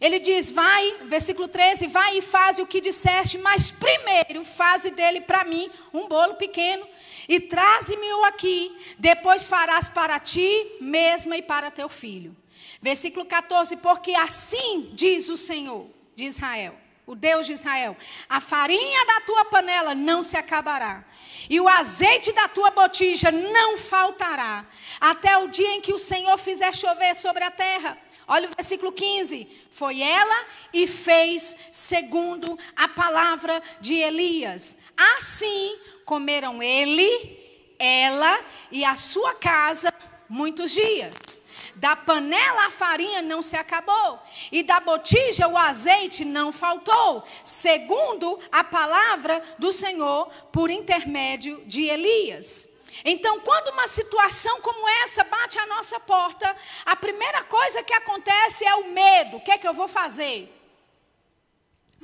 Ele 0.00 0.20
diz: 0.20 0.50
vai, 0.50 0.94
versículo 1.06 1.48
13, 1.48 1.88
vai 1.88 2.18
e 2.18 2.22
faz 2.22 2.60
o 2.60 2.66
que 2.66 2.80
disseste, 2.80 3.36
mas 3.38 3.70
primeiro 3.70 4.44
faze 4.44 4.90
dele 4.90 5.22
para 5.22 5.44
mim 5.44 5.68
um 5.92 6.06
bolo 6.06 6.34
pequeno 6.34 6.86
e 7.28 7.40
traze-me-o 7.40 8.24
aqui, 8.26 8.76
depois 8.98 9.46
farás 9.46 9.88
para 9.88 10.20
ti 10.20 10.76
mesma 10.80 11.36
e 11.36 11.42
para 11.42 11.70
teu 11.70 11.88
filho. 11.88 12.36
Versículo 12.80 13.24
14: 13.26 13.78
porque 13.78 14.14
assim 14.14 14.90
diz 14.92 15.28
o 15.28 15.36
Senhor 15.36 15.86
de 16.14 16.24
Israel, 16.24 16.76
o 17.06 17.14
Deus 17.14 17.46
de 17.46 17.52
Israel: 17.52 17.96
a 18.28 18.40
farinha 18.40 19.06
da 19.06 19.20
tua 19.20 19.44
panela 19.44 19.94
não 19.94 20.22
se 20.22 20.36
acabará, 20.36 21.04
e 21.48 21.60
o 21.60 21.68
azeite 21.68 22.32
da 22.32 22.48
tua 22.48 22.70
botija 22.70 23.30
não 23.30 23.78
faltará, 23.78 24.66
até 25.00 25.38
o 25.38 25.48
dia 25.48 25.74
em 25.74 25.80
que 25.80 25.94
o 25.94 25.98
Senhor 25.98 26.36
fizer 26.36 26.74
chover 26.74 27.14
sobre 27.14 27.44
a 27.44 27.50
terra. 27.50 27.96
Olha 28.28 28.48
o 28.48 28.54
versículo 28.56 28.90
15. 28.90 29.46
Foi 29.70 30.02
ela 30.02 30.46
e 30.72 30.86
fez 30.88 31.56
segundo 31.70 32.58
a 32.74 32.88
palavra 32.88 33.62
de 33.80 33.94
Elias. 33.94 34.78
Assim 34.96 35.78
comeram 36.04 36.60
ele, 36.60 37.38
ela 37.78 38.40
e 38.72 38.84
a 38.84 38.96
sua 38.96 39.34
casa 39.34 39.94
muitos 40.28 40.72
dias. 40.72 41.45
Da 41.76 41.94
panela 41.94 42.66
a 42.66 42.70
farinha 42.70 43.22
não 43.22 43.42
se 43.42 43.56
acabou, 43.56 44.20
e 44.50 44.62
da 44.62 44.80
botija 44.80 45.46
o 45.46 45.56
azeite 45.56 46.24
não 46.24 46.52
faltou, 46.52 47.22
segundo 47.44 48.40
a 48.50 48.64
palavra 48.64 49.42
do 49.58 49.72
Senhor 49.72 50.28
por 50.50 50.70
intermédio 50.70 51.62
de 51.66 51.84
Elias. 51.84 52.76
Então, 53.04 53.40
quando 53.40 53.72
uma 53.72 53.86
situação 53.86 54.60
como 54.62 54.88
essa 55.02 55.22
bate 55.24 55.58
à 55.58 55.66
nossa 55.66 56.00
porta, 56.00 56.56
a 56.84 56.96
primeira 56.96 57.44
coisa 57.44 57.82
que 57.82 57.92
acontece 57.92 58.64
é 58.64 58.74
o 58.76 58.88
medo. 58.88 59.36
O 59.36 59.40
que 59.40 59.50
é 59.50 59.58
que 59.58 59.68
eu 59.68 59.74
vou 59.74 59.86
fazer? 59.86 60.52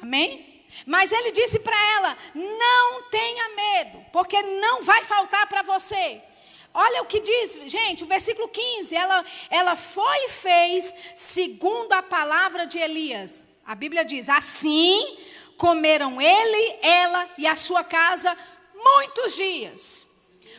Amém? 0.01 0.65
Mas 0.87 1.11
ele 1.11 1.33
disse 1.33 1.61
para 1.61 1.77
ela: 1.95 2.17
não 2.35 3.03
tenha 3.05 3.49
medo, 3.57 4.05
porque 4.13 4.41
não 4.43 4.83
vai 4.83 5.03
faltar 5.05 5.47
para 5.47 5.63
você. 5.63 6.23
Olha 6.75 7.03
o 7.03 7.07
que 7.07 7.21
diz, 7.21 7.59
gente, 7.67 8.05
o 8.05 8.07
versículo 8.07 8.49
15. 8.49 8.95
Ela, 8.95 9.25
ela 9.51 9.77
foi 9.77 10.25
e 10.25 10.29
fez 10.31 10.95
segundo 11.15 11.93
a 11.93 12.03
palavra 12.03 12.67
de 12.67 12.79
Elias. 12.79 13.45
A 13.65 13.75
Bíblia 13.75 14.05
diz: 14.05 14.29
assim 14.29 15.19
comeram 15.57 16.21
ele, 16.21 16.79
ela 16.83 17.29
e 17.39 17.47
a 17.47 17.55
sua 17.55 17.85
casa 17.85 18.37
muitos 18.75 19.37
dias. 19.37 20.13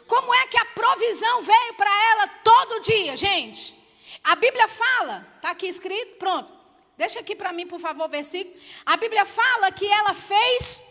Como 0.08 0.34
é 0.34 0.48
que 0.48 0.58
a 0.58 0.66
provisão 0.66 1.42
veio 1.42 1.74
para 1.74 2.12
ela 2.12 2.28
todo 2.44 2.82
dia, 2.82 3.16
gente? 3.16 3.76
A 4.24 4.36
Bíblia 4.36 4.68
fala, 4.68 5.28
está 5.36 5.50
aqui 5.50 5.68
escrito, 5.68 6.18
pronto. 6.18 6.52
Deixa 6.96 7.20
aqui 7.20 7.36
para 7.36 7.52
mim, 7.52 7.68
por 7.68 7.80
favor, 7.80 8.06
o 8.06 8.10
versículo. 8.10 8.56
A 8.86 8.96
Bíblia 8.96 9.26
fala 9.26 9.72
que 9.72 9.86
ela 9.86 10.14
fez 10.14 10.82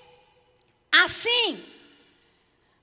assim. 0.90 1.64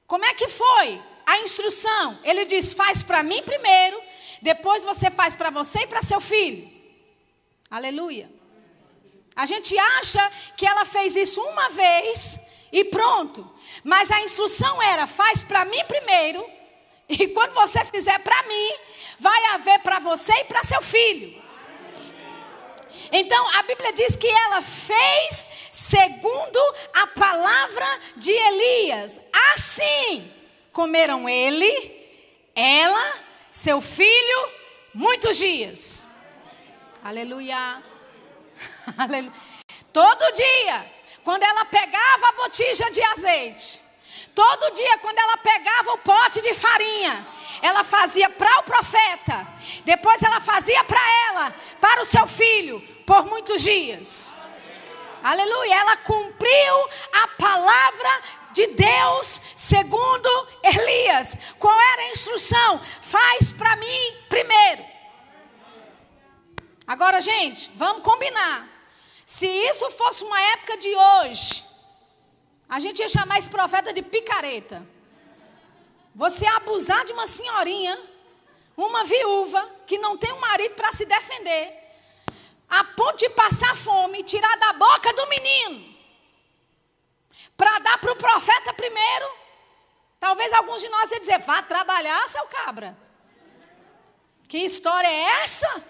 Como 0.08 0.26
é 0.26 0.34
que 0.34 0.48
foi? 0.48 1.02
A 1.30 1.38
instrução. 1.42 2.18
Ele 2.24 2.44
diz: 2.46 2.74
faz 2.74 3.04
para 3.04 3.22
mim 3.22 3.44
primeiro, 3.44 4.02
depois 4.42 4.84
você 4.84 5.12
faz 5.12 5.36
para 5.36 5.52
você 5.52 5.82
e 5.82 5.88
para 5.88 6.02
seu 6.02 6.20
filho. 6.20 6.68
Aleluia. 7.70 8.28
A 9.36 9.46
gente 9.46 9.78
acha 9.78 10.32
que 10.58 10.66
ela 10.66 10.86
fez 10.86 11.16
isso 11.16 11.40
uma 11.40 11.70
vez 11.70 12.40
e 12.72 12.84
pronto. 12.86 13.48
Mas 13.84 14.10
a 14.10 14.22
instrução 14.22 14.82
era: 14.82 15.06
faz 15.06 15.44
para 15.44 15.66
mim 15.66 15.84
primeiro, 15.88 16.44
e 17.08 17.28
quando 17.28 17.54
você 17.54 17.86
fizer 17.86 18.18
para 18.20 18.42
mim, 18.48 18.72
vai 19.20 19.46
haver 19.54 19.80
para 19.82 20.00
você 20.00 20.34
e 20.34 20.46
para 20.46 20.64
seu 20.64 20.82
filho. 20.82 21.40
Então 23.12 23.50
a 23.56 23.62
Bíblia 23.62 23.94
diz 23.94 24.16
que 24.16 24.28
ela 24.28 24.64
fez 24.64 25.52
segundo 25.72 26.60
a 26.92 27.06
palavra 27.06 28.00
de 28.18 28.32
Elias. 28.32 29.22
Assim 29.54 30.39
comeram 30.72 31.28
ele, 31.28 31.92
ela, 32.56 33.14
seu 33.50 33.82
filho, 33.82 34.50
muitos 34.94 35.38
dias. 35.38 36.06
Aleluia. 37.04 37.84
Aleluia. 38.98 39.34
Todo 39.92 40.34
dia 40.34 41.00
quando 41.30 41.44
ela 41.44 41.66
pegava 41.66 42.30
a 42.30 42.32
botija 42.34 42.90
de 42.90 43.04
azeite, 43.04 43.80
todo 44.34 44.74
dia, 44.74 44.98
quando 44.98 45.20
ela 45.20 45.38
pegava 45.38 45.92
o 45.92 45.98
pote 46.00 46.42
de 46.42 46.56
farinha, 46.56 47.28
ela 47.62 47.84
fazia 47.84 48.30
para 48.30 48.60
o 48.60 48.64
profeta, 48.64 49.48
depois 49.86 50.24
ela 50.24 50.40
fazia 50.40 50.84
para 50.86 51.00
ela, 51.28 51.56
para 51.80 52.02
o 52.02 52.06
seu 52.06 52.26
filho, 52.26 52.82
por 53.06 53.26
muitos 53.26 53.62
dias. 53.62 54.34
Aleluia, 55.24 55.76
ela 55.76 55.98
cumpriu 55.98 56.90
a 57.14 57.28
palavra 57.28 58.22
de 58.52 58.68
Deus 58.68 59.42
segundo 59.56 60.48
Elias. 60.64 61.38
Qual 61.58 61.74
era 61.74 62.02
a 62.04 62.12
instrução? 62.12 62.82
Faz 63.02 63.52
para 63.52 63.76
mim 63.76 64.16
primeiro. 64.28 64.84
Agora, 66.88 67.22
gente, 67.22 67.72
vamos 67.76 68.02
combinar. 68.02 68.68
Se 69.26 69.46
isso 69.46 69.90
fosse 69.92 70.24
uma 70.24 70.42
época 70.42 70.78
de 70.78 70.90
hoje, 70.96 71.64
a 72.68 72.80
gente 72.80 73.00
ia 73.00 73.10
chamar 73.10 73.38
esse 73.38 73.50
profeta 73.50 73.94
de 73.94 74.02
picareta. 74.02 74.86
Você 76.16 76.46
abusar 76.48 77.06
de 77.06 77.14
uma 77.14 77.28
senhorinha, 77.28 77.98
uma 78.76 79.04
viúva, 79.04 79.70
que 79.86 79.98
não 79.98 80.18
tem 80.18 80.32
um 80.34 80.40
marido 80.40 80.76
para 80.76 80.92
se 80.94 81.06
defender, 81.06 81.74
a 82.70 82.84
ponto 82.84 83.18
de 83.18 83.30
passar 83.30 83.76
fome, 83.76 84.24
tirar 84.24 84.58
da 84.58 84.74
boca 84.74 85.14
do 85.14 85.28
menino, 85.28 85.89
para 87.60 87.78
dar 87.80 87.98
para 87.98 88.14
o 88.14 88.16
profeta 88.16 88.74
primeiro. 88.74 89.30
Talvez 90.18 90.54
alguns 90.54 90.82
de 90.82 90.88
nós 90.88 91.12
iam 91.12 91.20
dizer: 91.20 91.40
vá 91.40 91.62
trabalhar, 91.62 92.28
seu 92.30 92.46
cabra. 92.46 92.98
Que 94.48 94.60
história 94.60 95.08
é 95.08 95.44
essa? 95.44 95.84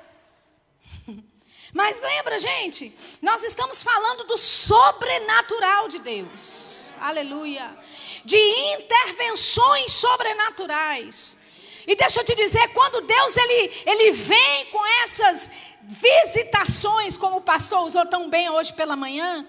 Mas 1.72 2.02
lembra, 2.02 2.40
gente, 2.40 2.92
nós 3.22 3.44
estamos 3.44 3.84
falando 3.84 4.24
do 4.24 4.36
sobrenatural 4.36 5.88
de 5.88 6.00
Deus. 6.00 6.92
Aleluia. 7.00 7.78
De 8.26 8.40
intervenções 8.74 9.92
sobrenaturais. 9.92 11.38
E 11.86 11.96
deixa 11.96 12.20
eu 12.20 12.26
te 12.26 12.36
dizer, 12.36 12.68
quando 12.70 13.02
Deus 13.02 13.38
ele, 13.38 13.84
ele 13.86 14.12
vem 14.12 14.66
com 14.66 14.86
essas 15.04 15.50
visitações, 15.84 17.16
como 17.16 17.38
o 17.38 17.42
pastor 17.42 17.84
usou 17.84 18.06
tão 18.08 18.30
bem 18.30 18.50
hoje 18.50 18.74
pela 18.74 18.96
manhã, 18.96 19.46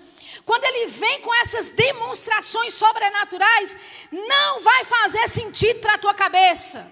quando 0.51 0.65
ele 0.65 0.87
vem 0.89 1.21
com 1.21 1.33
essas 1.37 1.69
demonstrações 1.69 2.75
sobrenaturais, 2.75 3.77
não 4.11 4.61
vai 4.61 4.85
fazer 4.85 5.29
sentido 5.29 5.79
para 5.79 5.95
a 5.95 5.99
tua 5.99 6.13
cabeça. 6.13 6.91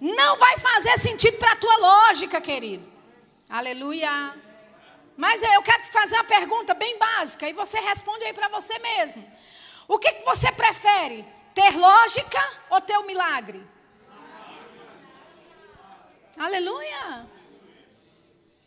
Não 0.00 0.36
vai 0.36 0.56
fazer 0.58 0.96
sentido 0.96 1.38
para 1.38 1.54
a 1.54 1.56
tua 1.56 1.76
lógica, 1.78 2.40
querido. 2.40 2.86
Aleluia. 3.50 4.36
Mas 5.16 5.42
eu 5.42 5.60
quero 5.60 5.82
fazer 5.86 6.14
uma 6.14 6.22
pergunta 6.22 6.72
bem 6.72 6.96
básica 6.98 7.48
e 7.48 7.52
você 7.52 7.80
responde 7.80 8.26
aí 8.26 8.32
para 8.32 8.46
você 8.46 8.78
mesmo. 8.78 9.28
O 9.88 9.98
que, 9.98 10.12
que 10.12 10.24
você 10.24 10.52
prefere? 10.52 11.26
Ter 11.52 11.76
lógica 11.76 12.40
ou 12.70 12.80
ter 12.80 12.96
o 12.96 13.00
um 13.00 13.06
milagre? 13.06 13.60
Aleluia. 16.38 17.28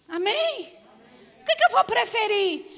Amém? 0.10 0.78
O 1.40 1.46
que, 1.46 1.56
que 1.56 1.66
eu 1.66 1.72
vou 1.72 1.86
preferir? 1.86 2.75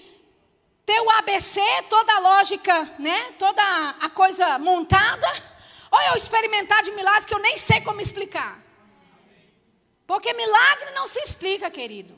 Ter 0.88 1.02
o 1.02 1.10
ABC, 1.10 1.60
toda 1.90 2.14
a 2.14 2.20
lógica, 2.20 2.96
né? 2.98 3.34
Toda 3.38 3.62
a 4.00 4.10
coisa 4.10 4.58
montada? 4.58 5.28
Ou 5.92 6.02
eu 6.04 6.16
experimentar 6.16 6.82
de 6.82 6.92
milagres 6.92 7.26
que 7.26 7.34
eu 7.34 7.40
nem 7.40 7.58
sei 7.58 7.82
como 7.82 8.00
explicar? 8.00 8.58
Porque 10.08 10.32
milagre 10.32 10.92
não 10.92 11.06
se 11.06 11.20
explica, 11.20 11.70
querido. 11.70 12.16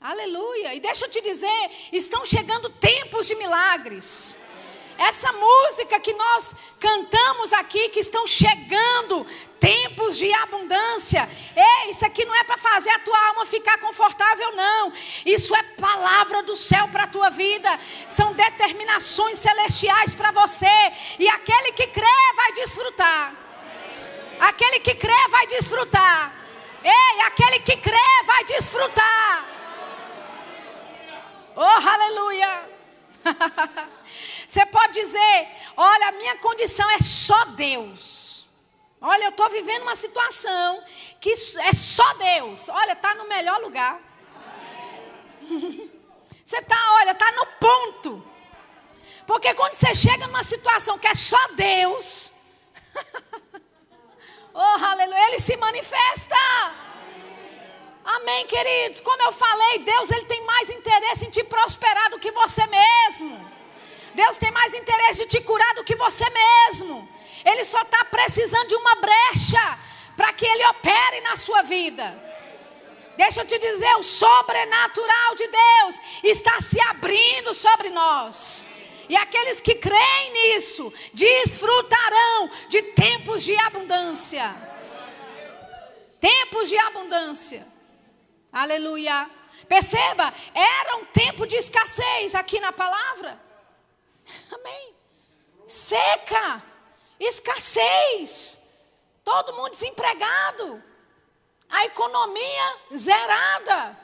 Aleluia. 0.00 0.76
E 0.76 0.80
deixa 0.80 1.06
eu 1.06 1.10
te 1.10 1.20
dizer, 1.20 1.70
estão 1.92 2.24
chegando 2.24 2.70
tempos 2.70 3.26
de 3.26 3.34
milagres. 3.34 4.38
Essa 5.00 5.32
música 5.32 5.98
que 5.98 6.12
nós 6.12 6.54
cantamos 6.78 7.54
aqui, 7.54 7.88
que 7.88 8.00
estão 8.00 8.26
chegando 8.26 9.26
tempos 9.58 10.18
de 10.18 10.30
abundância. 10.34 11.26
Ei, 11.56 11.90
isso 11.90 12.04
aqui 12.04 12.22
não 12.26 12.34
é 12.34 12.44
para 12.44 12.58
fazer 12.58 12.90
a 12.90 12.98
tua 12.98 13.28
alma 13.28 13.46
ficar 13.46 13.78
confortável, 13.78 14.54
não. 14.54 14.92
Isso 15.24 15.56
é 15.56 15.62
palavra 15.62 16.42
do 16.42 16.54
céu 16.54 16.86
para 16.88 17.04
a 17.04 17.06
tua 17.06 17.30
vida. 17.30 17.80
São 18.06 18.34
determinações 18.34 19.38
celestiais 19.38 20.12
para 20.12 20.32
você. 20.32 20.92
E 21.18 21.26
aquele 21.30 21.72
que 21.72 21.86
crê 21.86 22.34
vai 22.36 22.52
desfrutar. 22.52 23.34
Aquele 24.38 24.80
que 24.80 24.94
crê 24.94 25.28
vai 25.30 25.46
desfrutar. 25.46 26.30
Ei, 26.84 27.20
aquele 27.22 27.60
que 27.60 27.76
crê 27.78 28.22
vai 28.26 28.44
desfrutar. 28.44 29.46
Oh, 31.56 31.88
aleluia. 31.88 32.69
Você 34.46 34.64
pode 34.66 34.94
dizer: 34.94 35.48
olha, 35.76 36.08
a 36.08 36.12
minha 36.12 36.36
condição 36.38 36.88
é 36.92 37.00
só 37.00 37.44
Deus. 37.46 38.46
Olha, 39.00 39.24
eu 39.24 39.30
estou 39.30 39.48
vivendo 39.48 39.82
uma 39.82 39.94
situação 39.94 40.84
que 41.20 41.32
é 41.32 41.72
só 41.72 42.14
Deus. 42.14 42.68
Olha, 42.68 42.92
está 42.92 43.14
no 43.14 43.28
melhor 43.28 43.60
lugar. 43.60 44.00
Você 46.44 46.58
está, 46.58 46.76
olha, 46.94 47.12
está 47.12 47.30
no 47.32 47.46
ponto. 47.46 48.30
Porque 49.26 49.54
quando 49.54 49.74
você 49.74 49.94
chega 49.94 50.26
numa 50.26 50.42
situação 50.42 50.98
que 50.98 51.06
é 51.06 51.14
só 51.14 51.38
Deus, 51.54 52.32
Oh, 54.52 54.84
aleluia. 54.84 55.28
Ele 55.28 55.38
se 55.38 55.56
manifesta. 55.56 56.36
Amém, 58.20 58.46
queridos. 58.46 59.00
Como 59.00 59.22
eu 59.22 59.32
falei, 59.32 59.78
Deus 59.78 60.10
ele 60.10 60.26
tem 60.26 60.44
mais 60.44 60.68
interesse 60.68 61.26
em 61.26 61.30
te 61.30 61.42
prosperar 61.44 62.10
do 62.10 62.18
que 62.18 62.30
você 62.30 62.62
mesmo. 62.66 63.50
Deus 64.14 64.36
tem 64.36 64.50
mais 64.50 64.74
interesse 64.74 65.24
de 65.24 65.26
te 65.26 65.40
curar 65.40 65.74
do 65.74 65.84
que 65.84 65.96
você 65.96 66.24
mesmo. 66.28 67.08
Ele 67.44 67.64
só 67.64 67.80
está 67.80 68.04
precisando 68.04 68.68
de 68.68 68.74
uma 68.74 68.96
brecha 68.96 69.78
para 70.16 70.32
que 70.34 70.44
Ele 70.44 70.66
opere 70.66 71.20
na 71.22 71.36
sua 71.36 71.62
vida. 71.62 72.30
Deixa 73.16 73.40
eu 73.40 73.46
te 73.46 73.58
dizer, 73.58 73.94
o 73.96 74.02
sobrenatural 74.02 75.34
de 75.34 75.46
Deus 75.46 76.00
está 76.22 76.60
se 76.60 76.80
abrindo 76.88 77.54
sobre 77.54 77.88
nós. 77.90 78.66
E 79.08 79.16
aqueles 79.16 79.60
que 79.60 79.74
creem 79.74 80.32
nisso 80.32 80.92
desfrutarão 81.12 82.50
de 82.68 82.82
tempos 82.82 83.42
de 83.42 83.56
abundância. 83.56 84.54
Tempos 86.20 86.68
de 86.68 86.76
abundância. 86.78 87.69
Aleluia. 88.52 89.30
Perceba, 89.68 90.32
era 90.54 90.96
um 90.96 91.04
tempo 91.06 91.46
de 91.46 91.56
escassez 91.56 92.34
aqui 92.34 92.58
na 92.60 92.72
palavra. 92.72 93.40
Amém. 94.52 94.94
Seca, 95.66 96.62
escassez, 97.20 98.60
todo 99.22 99.54
mundo 99.54 99.70
desempregado, 99.70 100.82
a 101.68 101.84
economia 101.84 102.76
zerada. 102.96 103.96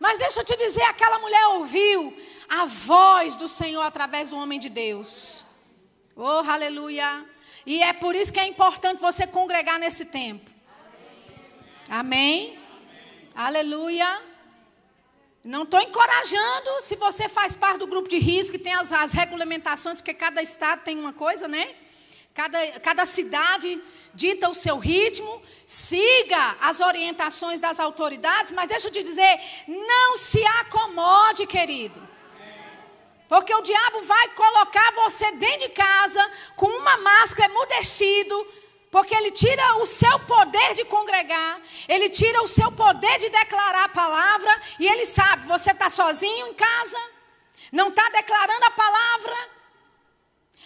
Mas 0.00 0.18
deixa 0.18 0.40
eu 0.40 0.44
te 0.44 0.56
dizer, 0.56 0.82
aquela 0.82 1.20
mulher 1.20 1.46
ouviu 1.48 2.18
a 2.48 2.64
voz 2.66 3.36
do 3.36 3.48
Senhor 3.48 3.82
através 3.82 4.30
do 4.30 4.36
homem 4.36 4.58
de 4.58 4.68
Deus. 4.68 5.44
Oh, 6.16 6.42
aleluia. 6.50 7.24
E 7.64 7.82
é 7.82 7.92
por 7.92 8.14
isso 8.14 8.32
que 8.32 8.40
é 8.40 8.46
importante 8.46 9.00
você 9.00 9.26
congregar 9.26 9.78
nesse 9.78 10.06
tempo. 10.06 10.50
Amém? 11.88 12.58
Aleluia. 13.34 14.22
Não 15.42 15.64
estou 15.64 15.80
encorajando 15.80 16.80
se 16.80 16.94
você 16.94 17.28
faz 17.28 17.56
parte 17.56 17.78
do 17.78 17.86
grupo 17.88 18.08
de 18.08 18.16
risco, 18.16 18.56
que 18.56 18.62
tem 18.62 18.72
as, 18.74 18.92
as, 18.92 19.12
regulamentações, 19.12 19.98
porque 19.98 20.14
cada 20.14 20.40
estado 20.40 20.82
tem 20.84 20.96
uma 20.96 21.12
coisa, 21.12 21.48
né? 21.48 21.74
Cada, 22.32 22.80
cada 22.80 23.04
cidade 23.04 23.82
dita 24.14 24.48
o 24.48 24.54
seu 24.54 24.78
ritmo, 24.78 25.42
siga 25.66 26.56
as 26.60 26.78
orientações 26.78 27.58
das 27.58 27.80
autoridades, 27.80 28.52
mas 28.52 28.68
deixa 28.68 28.86
eu 28.86 28.92
te 28.92 29.02
dizer, 29.02 29.40
não 29.66 30.16
se 30.16 30.44
acomode, 30.60 31.44
querido. 31.48 32.00
Porque 33.28 33.52
o 33.52 33.62
diabo 33.62 34.00
vai 34.02 34.28
colocar 34.28 34.92
você 34.92 35.32
dentro 35.32 35.58
de 35.58 35.68
casa 35.70 36.30
com 36.54 36.66
uma 36.66 36.98
máscara 36.98 37.50
emudecido, 37.50 38.46
porque 38.94 39.12
ele 39.12 39.32
tira 39.32 39.78
o 39.78 39.86
seu 39.86 40.20
poder 40.20 40.72
de 40.74 40.84
congregar, 40.84 41.60
ele 41.88 42.08
tira 42.08 42.40
o 42.44 42.46
seu 42.46 42.70
poder 42.70 43.18
de 43.18 43.28
declarar 43.28 43.86
a 43.86 43.88
palavra, 43.88 44.62
e 44.78 44.86
ele 44.86 45.04
sabe, 45.04 45.48
você 45.48 45.72
está 45.72 45.90
sozinho 45.90 46.46
em 46.46 46.54
casa, 46.54 46.96
não 47.72 47.88
está 47.88 48.08
declarando 48.10 48.64
a 48.66 48.70
palavra. 48.70 49.36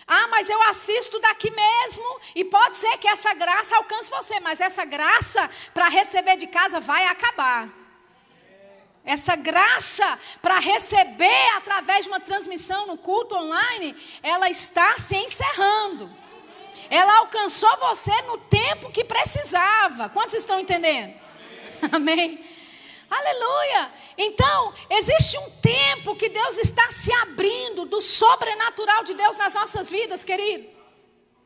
Ah, 0.06 0.26
mas 0.26 0.46
eu 0.46 0.62
assisto 0.64 1.18
daqui 1.20 1.50
mesmo, 1.50 2.20
e 2.34 2.44
pode 2.44 2.76
ser 2.76 2.98
que 2.98 3.08
essa 3.08 3.32
graça 3.32 3.74
alcance 3.76 4.10
você, 4.10 4.38
mas 4.40 4.60
essa 4.60 4.84
graça 4.84 5.50
para 5.72 5.88
receber 5.88 6.36
de 6.36 6.48
casa 6.48 6.80
vai 6.80 7.06
acabar. 7.06 7.66
Essa 9.06 9.36
graça 9.36 10.20
para 10.42 10.58
receber 10.58 11.48
através 11.56 12.04
de 12.04 12.10
uma 12.10 12.20
transmissão 12.20 12.88
no 12.88 12.98
culto 12.98 13.34
online, 13.34 13.96
ela 14.22 14.50
está 14.50 14.98
se 14.98 15.16
encerrando. 15.16 16.27
Ela 16.90 17.18
alcançou 17.18 17.74
você 17.78 18.22
no 18.22 18.38
tempo 18.38 18.90
que 18.90 19.04
precisava. 19.04 20.08
Quantos 20.08 20.34
estão 20.34 20.58
entendendo? 20.58 21.14
Amém. 21.92 21.92
Amém. 21.92 22.44
Aleluia. 23.10 23.90
Então, 24.18 24.74
existe 24.90 25.38
um 25.38 25.50
tempo 25.62 26.16
que 26.16 26.28
Deus 26.28 26.58
está 26.58 26.90
se 26.90 27.12
abrindo 27.12 27.84
do 27.86 28.00
sobrenatural 28.00 29.04
de 29.04 29.14
Deus 29.14 29.38
nas 29.38 29.54
nossas 29.54 29.90
vidas, 29.90 30.22
querido. 30.22 30.68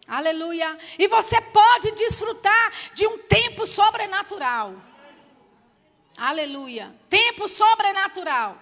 Aleluia. 0.09 0.77
E 0.99 1.07
você 1.07 1.41
pode 1.41 1.93
desfrutar 1.93 2.73
de 2.95 3.07
um 3.07 3.19
tempo 3.19 3.67
sobrenatural. 3.67 4.75
Aleluia. 6.17 6.95
Tempo 7.09 7.47
sobrenatural. 7.49 8.59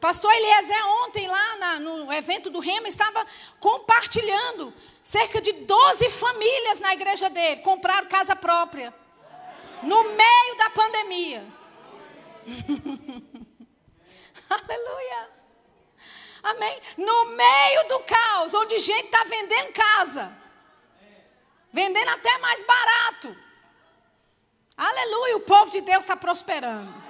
Pastor 0.00 0.32
Eliezer, 0.32 0.86
ontem 1.02 1.26
lá 1.26 1.56
na, 1.56 1.80
no 1.80 2.12
evento 2.12 2.50
do 2.50 2.60
Rema, 2.60 2.86
estava 2.86 3.26
compartilhando. 3.58 4.72
Cerca 5.02 5.40
de 5.40 5.52
12 5.52 6.10
famílias 6.10 6.78
na 6.80 6.92
igreja 6.92 7.28
dele 7.28 7.62
compraram 7.62 8.06
casa 8.08 8.36
própria. 8.36 8.94
No 9.82 10.02
meio 10.10 10.56
da 10.56 10.70
pandemia. 10.70 11.44
Aleluia. 14.48 15.30
Amém. 16.42 16.80
No 16.96 17.24
meio 17.30 17.88
do 17.88 17.98
caos, 18.00 18.54
onde 18.54 18.78
gente 18.78 19.06
está 19.06 19.24
vendendo 19.24 19.72
casa. 19.72 20.32
Vendendo 21.72 22.08
até 22.10 22.38
mais 22.38 22.62
barato. 22.62 23.36
Aleluia. 24.76 25.36
O 25.38 25.40
povo 25.40 25.70
de 25.72 25.80
Deus 25.80 26.04
está 26.04 26.16
prosperando. 26.16 27.07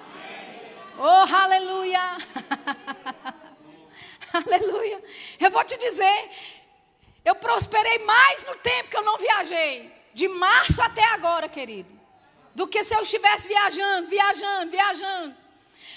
Oh, 1.00 1.34
aleluia! 1.34 2.18
aleluia! 4.32 5.02
Eu 5.38 5.50
vou 5.52 5.62
te 5.62 5.76
dizer, 5.78 6.30
eu 7.24 7.36
prosperei 7.36 7.98
mais 8.04 8.44
no 8.44 8.56
tempo 8.56 8.90
que 8.90 8.96
eu 8.96 9.02
não 9.02 9.16
viajei, 9.16 9.92
de 10.12 10.26
março 10.26 10.82
até 10.82 11.04
agora, 11.12 11.48
querido, 11.48 11.88
do 12.54 12.66
que 12.66 12.82
se 12.82 12.94
eu 12.94 13.02
estivesse 13.02 13.46
viajando, 13.46 14.08
viajando, 14.08 14.70
viajando. 14.70 15.36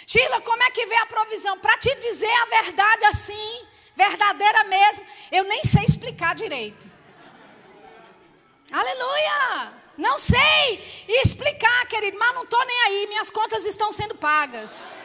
Sheila, 0.06 0.41
como 0.41 0.62
é 0.62 0.70
que 0.70 0.86
vem 0.86 0.99
a 0.99 1.06
provisão? 1.08 1.58
Para 1.58 1.78
te 1.78 1.95
dizer 1.95 2.32
a 2.41 2.45
verdade 2.45 3.06
assim, 3.06 3.66
verdadeira 3.95 4.66
mesmo, 4.66 5.06
eu 5.32 5.43
nem 5.45 5.64
sei 5.64 5.86
explicar 5.86 6.36
direito. 6.36 6.88
Aleluia! 8.72 9.80
Não 10.02 10.18
sei 10.18 11.06
explicar, 11.08 11.86
querido, 11.86 12.18
mas 12.18 12.34
não 12.34 12.41
estou 12.41 12.66
nem 12.66 12.82
aí. 12.88 13.06
Minhas 13.06 13.30
contas 13.30 13.66
estão 13.66 13.91
sendo 13.91 14.16
pagas. 14.16 14.97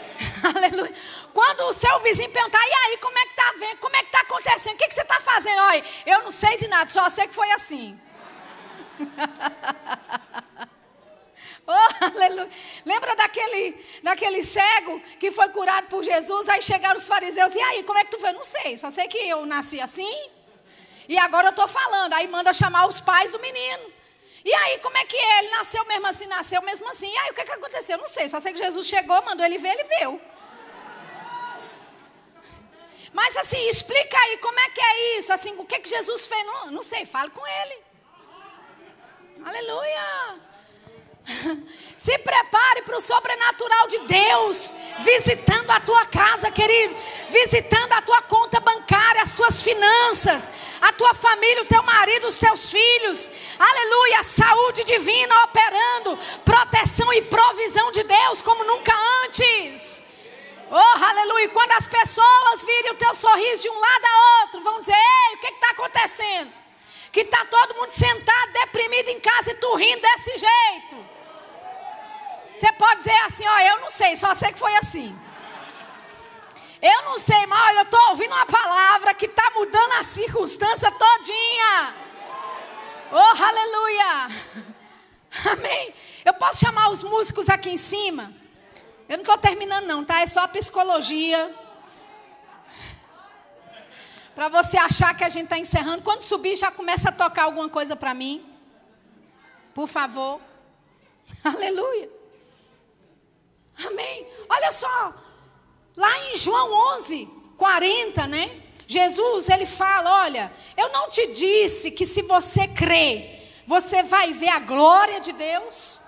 Aleluia. 0.56 0.94
Quando 1.34 1.60
o 1.64 1.72
seu 1.74 2.00
vizinho 2.00 2.30
perguntar, 2.30 2.66
e 2.66 2.72
aí, 2.72 2.96
como 2.96 3.18
é 3.18 3.22
que 3.24 3.28
está 3.28 3.52
vendo? 3.60 3.76
Como 3.76 3.94
é 3.94 3.98
que 3.98 4.06
está 4.06 4.20
acontecendo? 4.20 4.72
O 4.72 4.78
que, 4.78 4.88
que 4.88 4.94
você 4.94 5.02
está 5.02 5.20
fazendo? 5.20 5.60
Olha, 5.60 5.84
eu 6.06 6.22
não 6.22 6.30
sei 6.30 6.56
de 6.56 6.66
nada, 6.66 6.88
só 6.88 7.10
sei 7.10 7.28
que 7.28 7.34
foi 7.34 7.50
assim. 7.50 8.00
oh, 11.68 12.04
aleluia. 12.06 12.48
Lembra 12.86 13.14
daquele, 13.16 13.84
daquele 14.02 14.42
cego 14.42 14.98
que 15.20 15.30
foi 15.30 15.50
curado 15.50 15.88
por 15.88 16.02
Jesus? 16.02 16.48
Aí 16.48 16.62
chegaram 16.62 16.98
os 16.98 17.06
fariseus, 17.06 17.54
e 17.54 17.60
aí, 17.60 17.84
como 17.84 17.98
é 17.98 18.04
que 18.04 18.12
tu 18.12 18.18
foi? 18.18 18.32
Não 18.32 18.44
sei, 18.44 18.78
só 18.78 18.90
sei 18.90 19.08
que 19.08 19.18
eu 19.28 19.44
nasci 19.44 19.78
assim. 19.78 20.30
E 21.06 21.18
agora 21.18 21.48
eu 21.48 21.50
estou 21.50 21.68
falando. 21.68 22.14
Aí 22.14 22.26
manda 22.28 22.54
chamar 22.54 22.88
os 22.88 22.98
pais 22.98 23.30
do 23.30 23.38
menino. 23.40 23.97
E 24.44 24.54
aí, 24.54 24.78
como 24.78 24.96
é 24.96 25.04
que? 25.04 25.16
Ele 25.16 25.50
nasceu 25.50 25.84
mesmo 25.86 26.06
assim, 26.06 26.26
nasceu 26.26 26.62
mesmo 26.62 26.88
assim. 26.90 27.10
E 27.12 27.18
aí, 27.18 27.30
o 27.30 27.34
que, 27.34 27.44
que 27.44 27.52
aconteceu? 27.52 27.96
Eu 27.96 28.00
não 28.00 28.08
sei, 28.08 28.28
só 28.28 28.40
sei 28.40 28.52
que 28.52 28.58
Jesus 28.58 28.86
chegou, 28.86 29.20
mandou 29.22 29.44
ele 29.44 29.58
ver, 29.58 29.70
ele 29.70 29.84
viu. 29.98 30.20
Mas 33.12 33.36
assim, 33.36 33.68
explica 33.68 34.16
aí 34.16 34.36
como 34.38 34.58
é 34.60 34.68
que 34.70 34.80
é 34.80 35.18
isso, 35.18 35.32
assim, 35.32 35.54
o 35.58 35.64
que, 35.64 35.80
que 35.80 35.88
Jesus 35.88 36.26
fez? 36.26 36.44
Não, 36.46 36.70
não 36.70 36.82
sei, 36.82 37.06
fale 37.06 37.30
com 37.30 37.46
ele. 37.46 37.82
Aleluia. 39.44 40.47
Se 41.96 42.16
prepare 42.18 42.82
para 42.82 42.96
o 42.96 43.00
sobrenatural 43.00 43.88
de 43.88 43.98
Deus, 43.98 44.72
visitando 45.00 45.70
a 45.70 45.80
tua 45.80 46.06
casa, 46.06 46.50
querido, 46.50 46.94
visitando 47.28 47.92
a 47.92 48.02
tua 48.02 48.22
conta 48.22 48.60
bancária, 48.60 49.22
as 49.22 49.32
tuas 49.32 49.60
finanças, 49.60 50.48
a 50.80 50.92
tua 50.92 51.12
família, 51.14 51.62
o 51.62 51.66
teu 51.66 51.82
marido, 51.82 52.28
os 52.28 52.38
teus 52.38 52.70
filhos. 52.70 53.28
Aleluia, 53.58 54.22
saúde 54.22 54.84
divina 54.84 55.34
operando, 55.44 56.18
proteção 56.44 57.12
e 57.12 57.22
provisão 57.22 57.90
de 57.92 58.04
Deus 58.04 58.40
como 58.40 58.64
nunca 58.64 58.94
antes. 59.24 60.04
Oh, 60.70 61.04
aleluia. 61.04 61.48
Quando 61.48 61.72
as 61.72 61.86
pessoas 61.86 62.62
virem 62.62 62.92
o 62.92 62.96
teu 62.96 63.14
sorriso 63.14 63.62
de 63.62 63.70
um 63.70 63.78
lado 63.78 64.04
a 64.04 64.42
outro, 64.42 64.60
vão 64.60 64.80
dizer: 64.80 64.94
Ei, 64.94 65.34
o 65.34 65.40
que 65.40 65.46
está 65.48 65.70
acontecendo? 65.70 66.52
Que 67.10 67.20
está 67.20 67.44
todo 67.46 67.74
mundo 67.76 67.90
sentado, 67.90 68.52
deprimido 68.52 69.08
em 69.08 69.18
casa 69.18 69.50
e 69.50 69.54
tu 69.54 69.74
rindo 69.74 70.00
desse 70.00 70.38
jeito. 70.38 71.17
Você 72.58 72.72
pode 72.72 72.98
dizer 72.98 73.18
assim: 73.26 73.46
Ó, 73.46 73.58
eu 73.60 73.80
não 73.80 73.88
sei, 73.88 74.16
só 74.16 74.34
sei 74.34 74.52
que 74.52 74.58
foi 74.58 74.74
assim. 74.76 75.16
Eu 76.82 77.02
não 77.02 77.18
sei, 77.18 77.46
mas 77.46 77.60
olha, 77.68 77.78
eu 77.78 77.82
estou 77.82 78.08
ouvindo 78.10 78.34
uma 78.34 78.46
palavra 78.46 79.14
que 79.14 79.26
está 79.26 79.50
mudando 79.54 79.92
a 79.92 80.02
circunstância 80.02 80.90
todinha. 80.90 81.94
Oh, 83.12 83.42
aleluia. 83.44 84.28
Amém. 85.52 85.94
Eu 86.24 86.34
posso 86.34 86.64
chamar 86.64 86.88
os 86.90 87.02
músicos 87.02 87.48
aqui 87.48 87.70
em 87.70 87.76
cima? 87.76 88.32
Eu 89.08 89.16
não 89.18 89.22
estou 89.22 89.38
terminando 89.38 89.86
não, 89.86 90.04
tá? 90.04 90.20
É 90.20 90.26
só 90.26 90.40
a 90.40 90.48
psicologia. 90.48 91.54
Para 94.34 94.48
você 94.48 94.76
achar 94.76 95.16
que 95.16 95.22
a 95.22 95.28
gente 95.28 95.44
está 95.44 95.58
encerrando. 95.58 96.02
Quando 96.02 96.22
subir, 96.22 96.56
já 96.56 96.72
começa 96.72 97.08
a 97.08 97.12
tocar 97.12 97.44
alguma 97.44 97.68
coisa 97.68 97.94
para 97.94 98.14
mim. 98.14 98.44
Por 99.74 99.86
favor. 99.86 100.40
Aleluia. 101.44 102.17
Amém. 103.86 104.26
Olha 104.48 104.72
só. 104.72 105.14
Lá 105.96 106.18
em 106.26 106.36
João 106.36 106.94
11, 106.96 107.28
40, 107.56 108.26
né? 108.26 108.62
Jesus, 108.86 109.48
ele 109.48 109.66
fala: 109.66 110.24
Olha, 110.24 110.52
eu 110.76 110.90
não 110.90 111.08
te 111.08 111.26
disse 111.28 111.90
que 111.90 112.06
se 112.06 112.22
você 112.22 112.66
crer, 112.68 113.62
você 113.66 114.02
vai 114.02 114.32
ver 114.32 114.48
a 114.48 114.58
glória 114.60 115.20
de 115.20 115.32
Deus. 115.32 116.00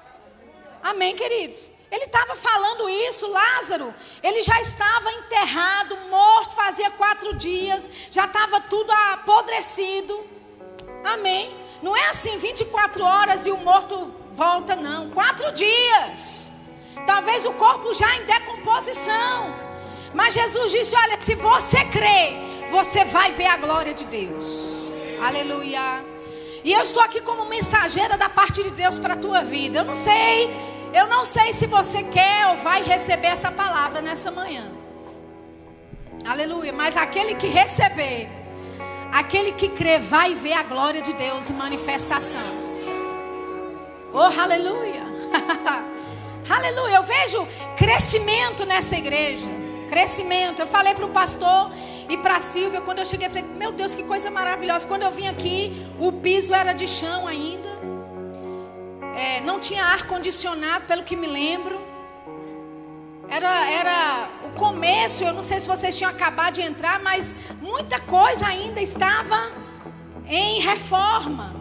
Amém, 0.83 1.15
queridos? 1.15 1.71
Ele 1.91 2.05
estava 2.05 2.35
falando 2.37 2.89
isso, 2.89 3.27
Lázaro. 3.27 3.93
Ele 4.23 4.43
já 4.43 4.61
estava 4.61 5.11
enterrado, 5.13 5.97
morto, 6.09 6.55
fazia 6.55 6.91
quatro 6.93 7.35
dias, 7.35 7.91
já 8.11 8.27
estava 8.27 8.61
tudo 8.61 8.91
apodrecido. 9.13 10.25
Amém? 11.05 11.55
Não 11.83 11.97
é 11.97 12.09
assim, 12.09 12.37
24 12.39 13.05
horas 13.05 13.45
e 13.47 13.51
o 13.51 13.57
morto 13.57 14.13
volta, 14.31 14.77
não. 14.77 15.11
Quatro 15.11 15.51
dias. 15.53 16.50
Talvez 17.07 17.45
o 17.45 17.53
corpo 17.53 17.93
já 17.95 18.17
em 18.17 18.25
decomposição. 18.25 19.55
Mas 20.15 20.35
Jesus 20.35 20.71
disse: 20.71 20.95
Olha, 20.97 21.21
se 21.21 21.35
você 21.35 21.85
crê, 21.85 22.35
você 22.71 23.05
vai 23.05 23.33
ver 23.33 23.47
a 23.47 23.57
glória 23.57 23.95
de 23.95 24.05
Deus. 24.05 24.93
Aleluia. 25.23 26.03
E 26.63 26.73
eu 26.73 26.83
estou 26.83 27.03
aqui 27.03 27.21
como 27.21 27.47
mensageira 27.47 28.19
da 28.19 28.29
parte 28.29 28.63
de 28.63 28.71
Deus 28.71 28.99
para 28.99 29.15
a 29.15 29.17
tua 29.17 29.43
vida. 29.43 29.79
Eu 29.79 29.85
não 29.85 29.95
sei, 29.95 30.51
eu 30.93 31.07
não 31.07 31.25
sei 31.25 31.53
se 31.53 31.67
você 31.67 32.03
quer 32.03 32.49
ou 32.49 32.57
vai 32.59 32.83
receber 32.83 33.29
essa 33.29 33.51
palavra 33.51 34.01
nessa 34.01 34.31
manhã. 34.31 34.71
Aleluia. 36.27 36.73
Mas 36.73 36.97
aquele 36.97 37.35
que 37.35 37.47
receber, 37.47 38.29
aquele 39.13 39.53
que 39.53 39.69
crê, 39.69 39.99
vai 39.99 40.35
ver 40.35 40.53
a 40.53 40.63
glória 40.63 41.01
de 41.01 41.13
Deus 41.15 41.49
em 41.49 41.55
manifestação. 41.55 42.71
Oh, 44.13 44.41
aleluia. 44.41 45.05
aleluia. 46.55 46.97
Eu 46.97 47.03
vejo 47.03 47.47
crescimento 47.77 48.65
nessa 48.65 48.97
igreja. 48.97 49.49
Crescimento. 49.89 50.61
Eu 50.61 50.67
falei 50.67 50.95
para 50.95 51.07
o 51.07 51.11
pastor 51.11 51.71
e 52.09 52.17
para 52.17 52.37
a 52.37 52.41
Silvia, 52.41 52.81
quando 52.81 52.99
eu 52.99 53.07
cheguei, 53.07 53.29
eu 53.29 53.31
falei: 53.31 53.49
Meu 53.49 53.73
Deus, 53.73 53.95
que 53.95 54.03
coisa 54.03 54.31
maravilhosa. 54.31 54.87
Quando 54.87 55.03
eu 55.03 55.11
vim 55.13 55.29
aqui, 55.29 55.87
o 55.99 56.11
piso 56.13 56.53
era 56.55 56.73
de 56.73 56.89
chão 56.89 57.27
ainda. 57.27 57.71
É, 59.15 59.41
não 59.43 59.61
tinha 59.61 59.85
ar-condicionado, 59.85 60.87
pelo 60.87 61.05
que 61.05 61.15
me 61.15 61.27
lembro. 61.27 61.79
Era, 63.29 63.71
era 63.71 64.29
o 64.45 64.59
começo, 64.59 65.23
eu 65.23 65.33
não 65.33 65.43
sei 65.43 65.61
se 65.61 65.69
vocês 65.69 65.97
tinham 65.97 66.11
acabado 66.11 66.55
de 66.55 66.63
entrar, 66.63 67.01
mas 67.01 67.37
muita 67.61 68.01
coisa 68.01 68.47
ainda 68.47 68.81
estava 68.81 69.53
em 70.27 70.61
reforma. 70.61 71.55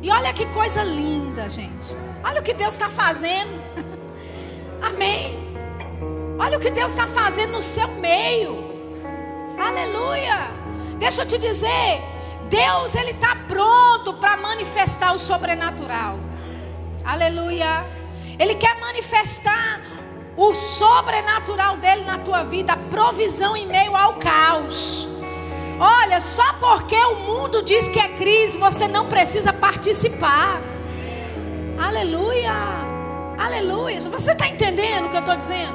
E 0.00 0.10
olha 0.10 0.32
que 0.32 0.46
coisa 0.46 0.82
linda, 0.82 1.46
gente. 1.46 1.88
Olha 2.24 2.40
o 2.40 2.42
que 2.42 2.54
Deus 2.54 2.72
está 2.72 2.88
fazendo. 2.88 3.50
Amém. 4.82 5.38
Olha 6.38 6.56
o 6.56 6.60
que 6.60 6.70
Deus 6.70 6.92
está 6.92 7.06
fazendo 7.06 7.52
no 7.52 7.62
seu 7.62 7.88
meio. 7.88 8.70
Aleluia. 9.58 10.50
Deixa 10.98 11.22
eu 11.22 11.26
te 11.26 11.38
dizer, 11.38 12.02
Deus 12.48 12.94
ele 12.94 13.10
está 13.10 13.36
pronto 13.46 14.14
para 14.14 14.36
manifestar 14.36 15.14
o 15.14 15.18
sobrenatural. 15.18 16.18
Aleluia. 17.04 17.84
Ele 18.38 18.54
quer 18.54 18.78
manifestar 18.80 19.80
o 20.36 20.54
sobrenatural 20.54 21.76
dele 21.76 22.04
na 22.04 22.18
tua 22.18 22.42
vida, 22.42 22.72
a 22.72 22.76
provisão 22.76 23.56
em 23.56 23.66
meio 23.66 23.94
ao 23.94 24.14
caos. 24.14 25.06
Olha, 25.78 26.20
só 26.20 26.52
porque 26.54 26.96
o 26.96 27.16
mundo 27.20 27.62
diz 27.62 27.88
que 27.88 27.98
é 27.98 28.08
crise, 28.08 28.58
você 28.58 28.88
não 28.88 29.06
precisa 29.06 29.52
participar. 29.52 30.60
Aleluia. 31.78 32.89
Aleluia. 33.40 33.98
Você 34.02 34.32
está 34.32 34.46
entendendo 34.46 35.06
o 35.06 35.08
que 35.08 35.16
eu 35.16 35.20
estou 35.20 35.34
dizendo? 35.34 35.72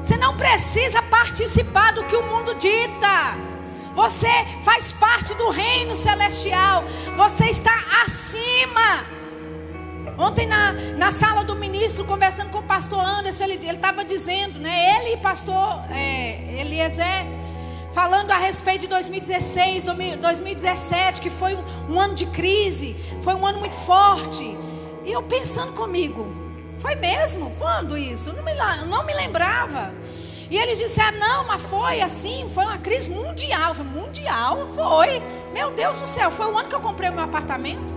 Você 0.00 0.16
não 0.16 0.36
precisa 0.36 1.02
participar 1.02 1.92
do 1.92 2.04
que 2.04 2.14
o 2.14 2.22
mundo 2.22 2.54
dita. 2.54 3.36
Você 3.96 4.28
faz 4.62 4.92
parte 4.92 5.34
do 5.34 5.50
reino 5.50 5.96
celestial. 5.96 6.84
Você 7.16 7.46
está 7.46 7.74
acima. 8.04 9.04
Ontem 10.16 10.46
na, 10.46 10.72
na 10.72 11.10
sala 11.10 11.42
do 11.42 11.56
ministro, 11.56 12.04
conversando 12.04 12.50
com 12.50 12.58
o 12.58 12.62
pastor 12.62 13.00
Anderson, 13.00 13.42
ele 13.42 13.54
estava 13.68 14.04
dizendo, 14.04 14.60
né? 14.60 15.00
Ele 15.00 15.14
e 15.14 15.16
pastor 15.16 15.82
é, 15.90 16.60
Eliezer, 16.60 17.26
falando 17.92 18.30
a 18.30 18.38
respeito 18.38 18.82
de 18.82 18.86
2016, 18.86 19.84
2017, 19.84 21.20
que 21.20 21.28
foi 21.28 21.56
um, 21.56 21.64
um 21.90 21.98
ano 21.98 22.14
de 22.14 22.26
crise, 22.26 22.94
foi 23.20 23.34
um 23.34 23.44
ano 23.44 23.58
muito 23.58 23.74
forte. 23.74 24.56
E 25.04 25.10
eu 25.10 25.22
pensando 25.24 25.72
comigo, 25.72 26.41
foi 26.82 26.96
mesmo? 26.96 27.54
Quando 27.58 27.96
isso? 27.96 28.32
Não 28.32 28.42
me, 28.42 28.52
não 28.88 29.04
me 29.04 29.14
lembrava. 29.14 29.94
E 30.50 30.58
eles 30.58 30.78
disseram: 30.78 31.16
não, 31.16 31.44
mas 31.44 31.62
foi 31.62 32.00
assim, 32.00 32.50
foi 32.52 32.64
uma 32.64 32.78
crise 32.78 33.08
mundial. 33.08 33.74
Falei, 33.74 33.92
mundial? 33.92 34.68
Foi. 34.74 35.22
Meu 35.54 35.70
Deus 35.70 36.00
do 36.00 36.06
céu, 36.06 36.30
foi 36.32 36.46
o 36.46 36.58
ano 36.58 36.68
que 36.68 36.74
eu 36.74 36.80
comprei 36.80 37.08
o 37.08 37.12
meu 37.12 37.24
apartamento. 37.24 37.94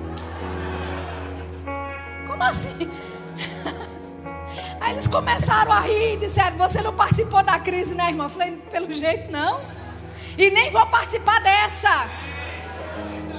Como 2.27 2.43
assim? 2.43 2.89
Aí 4.79 4.91
eles 4.91 5.07
começaram 5.07 5.71
a 5.71 5.79
rir 5.79 6.13
e 6.13 6.17
disseram: 6.17 6.55
Você 6.57 6.79
não 6.81 6.93
participou 6.93 7.41
da 7.41 7.59
crise, 7.59 7.95
né, 7.95 8.09
irmã? 8.09 8.25
Eu 8.25 8.29
falei: 8.29 8.57
Pelo 8.71 8.93
jeito, 8.93 9.31
não. 9.31 9.59
E 10.38 10.51
nem 10.51 10.69
vou 10.69 10.86
participar 10.86 11.41
dessa. 11.41 12.07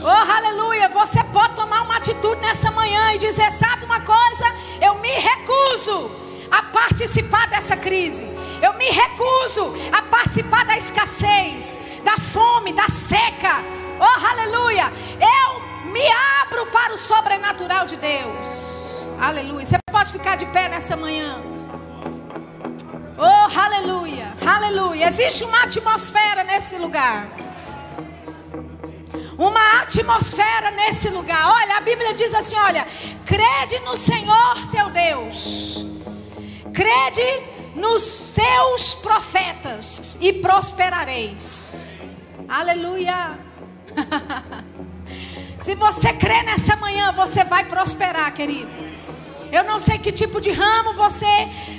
Oh, 0.08 0.32
aleluia. 0.32 0.88
Você 0.90 1.20
pode 1.24 1.56
tomar 1.56 1.82
uma 1.82 1.96
atitude 1.96 2.40
nessa 2.40 2.70
manhã 2.70 3.12
e 3.14 3.18
dizer: 3.18 3.50
Sabe 3.50 3.84
uma 3.84 4.00
coisa? 4.00 4.44
Eu 4.80 4.94
me 5.00 5.08
recuso 5.08 6.08
a 6.48 6.62
participar 6.62 7.48
dessa 7.48 7.76
crise. 7.76 8.24
Eu 8.62 8.72
me 8.74 8.88
recuso 8.88 9.74
a 9.90 10.02
participar 10.02 10.64
da 10.64 10.76
escassez, 10.76 11.80
da 12.04 12.18
fome, 12.18 12.72
da 12.72 12.88
seca. 12.88 13.56
Oh, 13.98 14.26
aleluia. 14.28 14.92
Eu 15.20 15.90
me 15.90 16.06
abro 16.40 16.66
para 16.66 16.94
o 16.94 16.96
sobrenatural 16.96 17.84
de 17.84 17.96
Deus. 17.96 19.08
Aleluia. 19.20 19.66
Você 19.66 19.76
pode 19.90 20.12
ficar 20.12 20.36
de 20.36 20.46
pé 20.46 20.68
nessa 20.68 20.96
manhã. 20.96 21.42
Oh, 23.18 23.60
aleluia. 23.60 24.32
Aleluia. 24.46 25.08
Existe 25.08 25.42
uma 25.42 25.64
atmosfera 25.64 26.44
nesse 26.44 26.76
lugar 26.76 27.26
uma 29.38 29.82
atmosfera 29.82 30.70
nesse 30.70 31.08
lugar. 31.08 31.50
Olha, 31.50 31.76
a 31.76 31.80
Bíblia 31.80 32.14
diz 32.14 32.32
assim: 32.34 32.56
olha, 32.56 32.86
crede 33.24 33.80
no 33.84 33.96
Senhor 33.96 34.68
teu 34.70 34.90
Deus, 34.90 35.84
crede 36.72 37.56
nos 37.74 38.02
seus 38.02 38.94
profetas 38.94 40.16
e 40.20 40.32
prosperareis. 40.32 41.92
Aleluia. 42.48 43.38
Se 45.58 45.74
você 45.74 46.12
crê 46.12 46.42
nessa 46.42 46.76
manhã, 46.76 47.12
você 47.12 47.42
vai 47.42 47.64
prosperar, 47.64 48.32
querido. 48.32 48.85
Eu 49.56 49.64
não 49.64 49.78
sei 49.80 49.98
que 49.98 50.12
tipo 50.12 50.38
de 50.38 50.52
ramo 50.52 50.92
você 50.92 51.24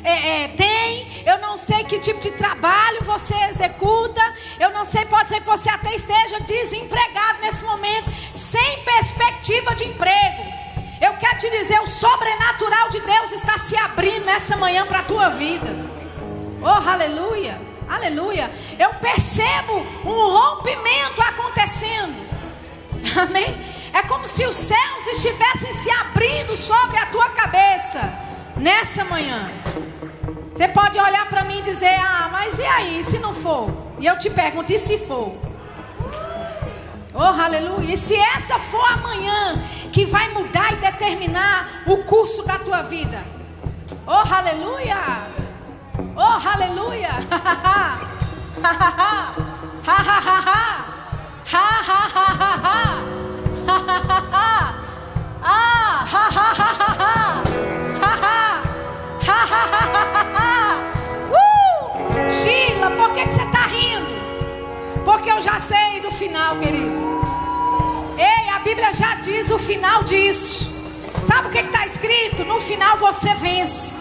é, 0.03 0.43
é, 0.43 0.47
tem. 0.47 1.23
Eu 1.23 1.37
não 1.37 1.59
sei 1.59 1.83
que 1.83 1.99
tipo 1.99 2.19
de 2.19 2.31
trabalho 2.31 3.03
você 3.03 3.35
executa. 3.51 4.19
Eu 4.59 4.71
não 4.71 4.83
sei, 4.83 5.05
pode 5.05 5.29
ser 5.29 5.41
que 5.41 5.45
você 5.45 5.69
até 5.69 5.93
esteja 5.93 6.39
desempregado 6.39 7.39
nesse 7.39 7.63
momento, 7.63 8.09
sem 8.33 8.79
perspectiva 8.79 9.75
de 9.75 9.83
emprego. 9.83 10.43
Eu 10.99 11.13
quero 11.17 11.37
te 11.37 11.51
dizer, 11.51 11.79
o 11.79 11.85
sobrenatural 11.85 12.89
de 12.89 12.99
Deus 13.01 13.31
está 13.31 13.59
se 13.59 13.77
abrindo 13.77 14.25
nessa 14.25 14.57
manhã 14.57 14.83
para 14.87 14.99
a 15.01 15.03
tua 15.03 15.29
vida. 15.29 15.69
Oh, 16.59 16.89
aleluia, 16.89 17.61
aleluia. 17.87 18.49
Eu 18.79 18.95
percebo 18.95 19.73
um 20.03 20.31
rompimento 20.31 21.21
acontecendo. 21.21 22.15
Amém. 23.21 23.76
É 23.97 24.03
como 24.03 24.27
se 24.27 24.45
os 24.45 24.55
céus 24.55 25.07
estivessem 25.07 25.73
se 25.73 25.89
abrindo 25.89 26.55
sobre 26.55 26.99
a 26.99 27.07
tua 27.07 27.29
cabeça 27.29 27.99
nessa 28.55 29.03
manhã. 29.03 29.49
Você 30.53 30.67
pode 30.67 30.99
olhar 30.99 31.27
para 31.27 31.43
mim 31.43 31.57
e 31.57 31.61
dizer: 31.63 31.99
Ah, 31.99 32.29
mas 32.31 32.59
e 32.59 32.63
aí, 32.63 33.03
se 33.03 33.17
não 33.17 33.33
for? 33.33 33.71
E 33.99 34.05
eu 34.05 34.15
te 34.19 34.29
pergunto: 34.29 34.71
e 34.71 34.77
se 34.77 34.99
for? 34.99 35.35
Oh, 37.11 37.41
aleluia. 37.41 37.91
E 37.91 37.97
se 37.97 38.15
essa 38.15 38.59
for 38.59 38.87
amanhã 38.93 39.63
que 39.91 40.05
vai 40.05 40.29
mudar 40.29 40.73
e 40.73 40.75
determinar 40.75 41.81
o 41.87 41.97
curso 42.03 42.45
da 42.45 42.59
tua 42.59 42.83
vida? 42.83 43.23
Oh, 44.05 44.11
aleluia. 44.11 45.27
Oh, 46.15 46.47
aleluia. 46.47 47.09
Ha 48.59 48.71
ha 48.71 48.89
ha. 48.97 49.35
Ha 49.85 49.93
ha 49.93 50.19
ha 50.19 50.39
ha. 50.45 50.85
Ha 51.45 51.67
ha 51.87 52.09
ha 52.15 52.25
ha 52.39 52.59
ha 52.63 53.26
uh! 53.67 53.67
Sheila, 62.31 62.91
por 62.91 63.13
que, 63.13 63.25
que 63.25 63.33
você 63.33 63.43
está 63.43 63.65
rindo? 63.67 64.07
Porque 65.03 65.29
eu 65.31 65.41
já 65.41 65.59
sei 65.59 65.99
do 66.01 66.11
final, 66.11 66.55
querido. 66.57 66.91
Ei, 68.17 68.49
a 68.49 68.59
Bíblia 68.59 68.93
já 68.93 69.15
diz 69.15 69.49
o 69.51 69.59
final 69.59 70.03
disso. 70.03 70.67
Sabe 71.23 71.47
o 71.47 71.51
que 71.51 71.59
está 71.59 71.85
escrito? 71.85 72.45
No 72.45 72.61
final 72.61 72.97
você 72.97 73.33
vence. 73.35 73.95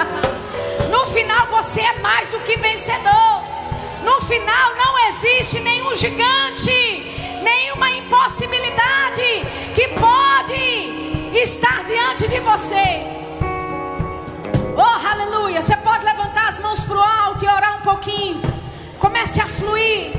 no 0.90 1.06
final 1.06 1.46
você 1.48 1.80
é 1.80 1.98
mais 2.00 2.28
do 2.30 2.40
que 2.40 2.56
vencedor. 2.56 3.42
No 4.04 4.20
final 4.22 4.74
não 4.76 5.08
existe 5.08 5.60
nenhum 5.60 5.94
gigante 5.96 7.19
nenhuma 7.42 7.90
impossibilidade 7.90 9.22
que 9.74 9.88
pode 9.88 11.38
estar 11.38 11.84
diante 11.84 12.28
de 12.28 12.40
você. 12.40 13.02
Oh, 14.76 15.06
aleluia! 15.08 15.60
Você 15.60 15.76
pode 15.76 16.04
levantar 16.04 16.48
as 16.48 16.58
mãos 16.58 16.82
para 16.84 16.96
o 16.96 17.02
alto 17.02 17.44
e 17.44 17.48
orar 17.48 17.78
um 17.78 17.82
pouquinho. 17.82 18.40
Comece 18.98 19.40
a 19.40 19.46
fluir. 19.46 20.12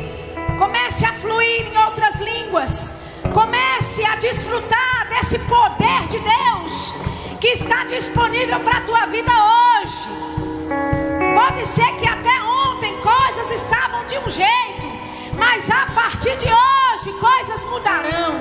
Comece 0.57 1.05
a 1.05 1.13
fluir 1.13 1.67
em 1.67 1.77
outras 1.77 2.19
línguas. 2.19 2.91
Comece 3.33 4.03
a 4.03 4.15
desfrutar 4.15 5.09
desse 5.09 5.39
poder 5.39 6.07
de 6.07 6.19
Deus 6.19 6.93
que 7.39 7.47
está 7.47 7.85
disponível 7.85 8.59
para 8.59 8.77
a 8.77 8.81
tua 8.81 9.05
vida 9.07 9.31
hoje. 9.31 10.09
Pode 11.33 11.65
ser 11.67 11.95
que 11.97 12.07
até 12.07 12.41
ontem 12.43 12.95
coisas 12.97 13.51
estavam 13.51 14.05
de 14.05 14.17
um 14.19 14.29
jeito, 14.29 14.87
mas 15.37 15.69
a 15.69 15.87
partir 15.87 16.37
de 16.37 16.45
hoje 16.45 16.80
coisas 17.09 17.63
mudarão. 17.63 18.35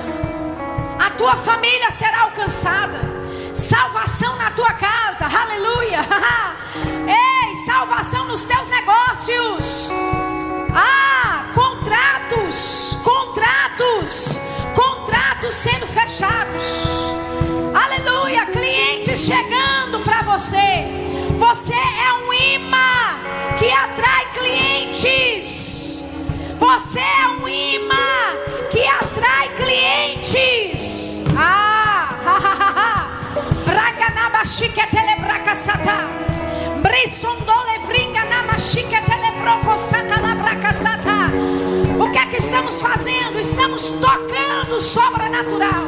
A 0.99 1.09
tua 1.11 1.35
família 1.35 1.91
será 1.91 2.21
alcançada, 2.21 2.99
salvação 3.55 4.35
na 4.35 4.51
tua 4.51 4.73
casa, 4.73 5.25
aleluia. 5.25 5.99
Ei, 7.07 7.65
salvação 7.65 8.25
nos 8.25 8.43
teus 8.43 8.67
negócios. 8.69 9.89
Ah, 10.75 11.45
contratos, 11.55 12.97
contratos, 13.03 14.37
contratos 14.75 15.55
sendo 15.55 15.87
fechados. 15.87 16.85
Aleluia, 17.73 18.45
clientes 18.47 19.21
chegando 19.21 20.03
para 20.03 20.21
você. 20.21 20.85
Você 21.39 21.73
é 21.73 22.13
um 22.27 22.33
imã 22.33 23.57
que 23.57 23.71
atrai 23.71 24.25
clientes. 24.33 25.60
Você 26.61 26.99
é 26.99 27.27
um 27.27 27.47
imã 27.47 28.37
que 28.69 28.85
atrai 28.85 29.49
clientes. 29.55 31.23
Ah, 31.35 32.13
ha. 32.23 33.07
Braga 33.65 34.13
na 34.13 34.29
vringa 37.87 38.23
na 38.25 38.43
machique 38.43 38.95
sata. 40.71 41.31
O 41.99 42.11
que 42.11 42.19
é 42.19 42.25
que 42.27 42.37
estamos 42.37 42.79
fazendo? 42.79 43.39
Estamos 43.39 43.89
tocando 43.89 44.75
o 44.75 44.81
sobrenatural. 44.81 45.85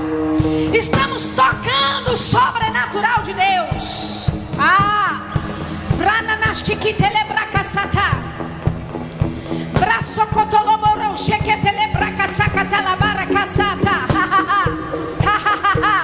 Estamos 0.74 1.28
tocando 1.28 2.14
o 2.14 2.18
sobrenatural 2.18 3.22
de 3.22 3.34
Deus. 3.36 4.32
Ah, 4.58 5.22
vrana 5.92 6.36
na 6.38 6.52
chique 6.56 6.96
telebraca. 6.96 7.34
Braço 9.80 10.26
cotolomoro 10.28 11.16
cheque 11.18 11.60
telebraca 11.60 12.28
sacata 12.28 12.82
la 12.82 12.96
barra 12.96 13.46
sata. 13.46 14.06
Ha 14.14 14.28
ha 14.32 14.46
ha. 14.48 14.64
Ha 15.26 15.36
ha 15.46 15.56
ha 15.64 15.74
ha. 15.84 15.98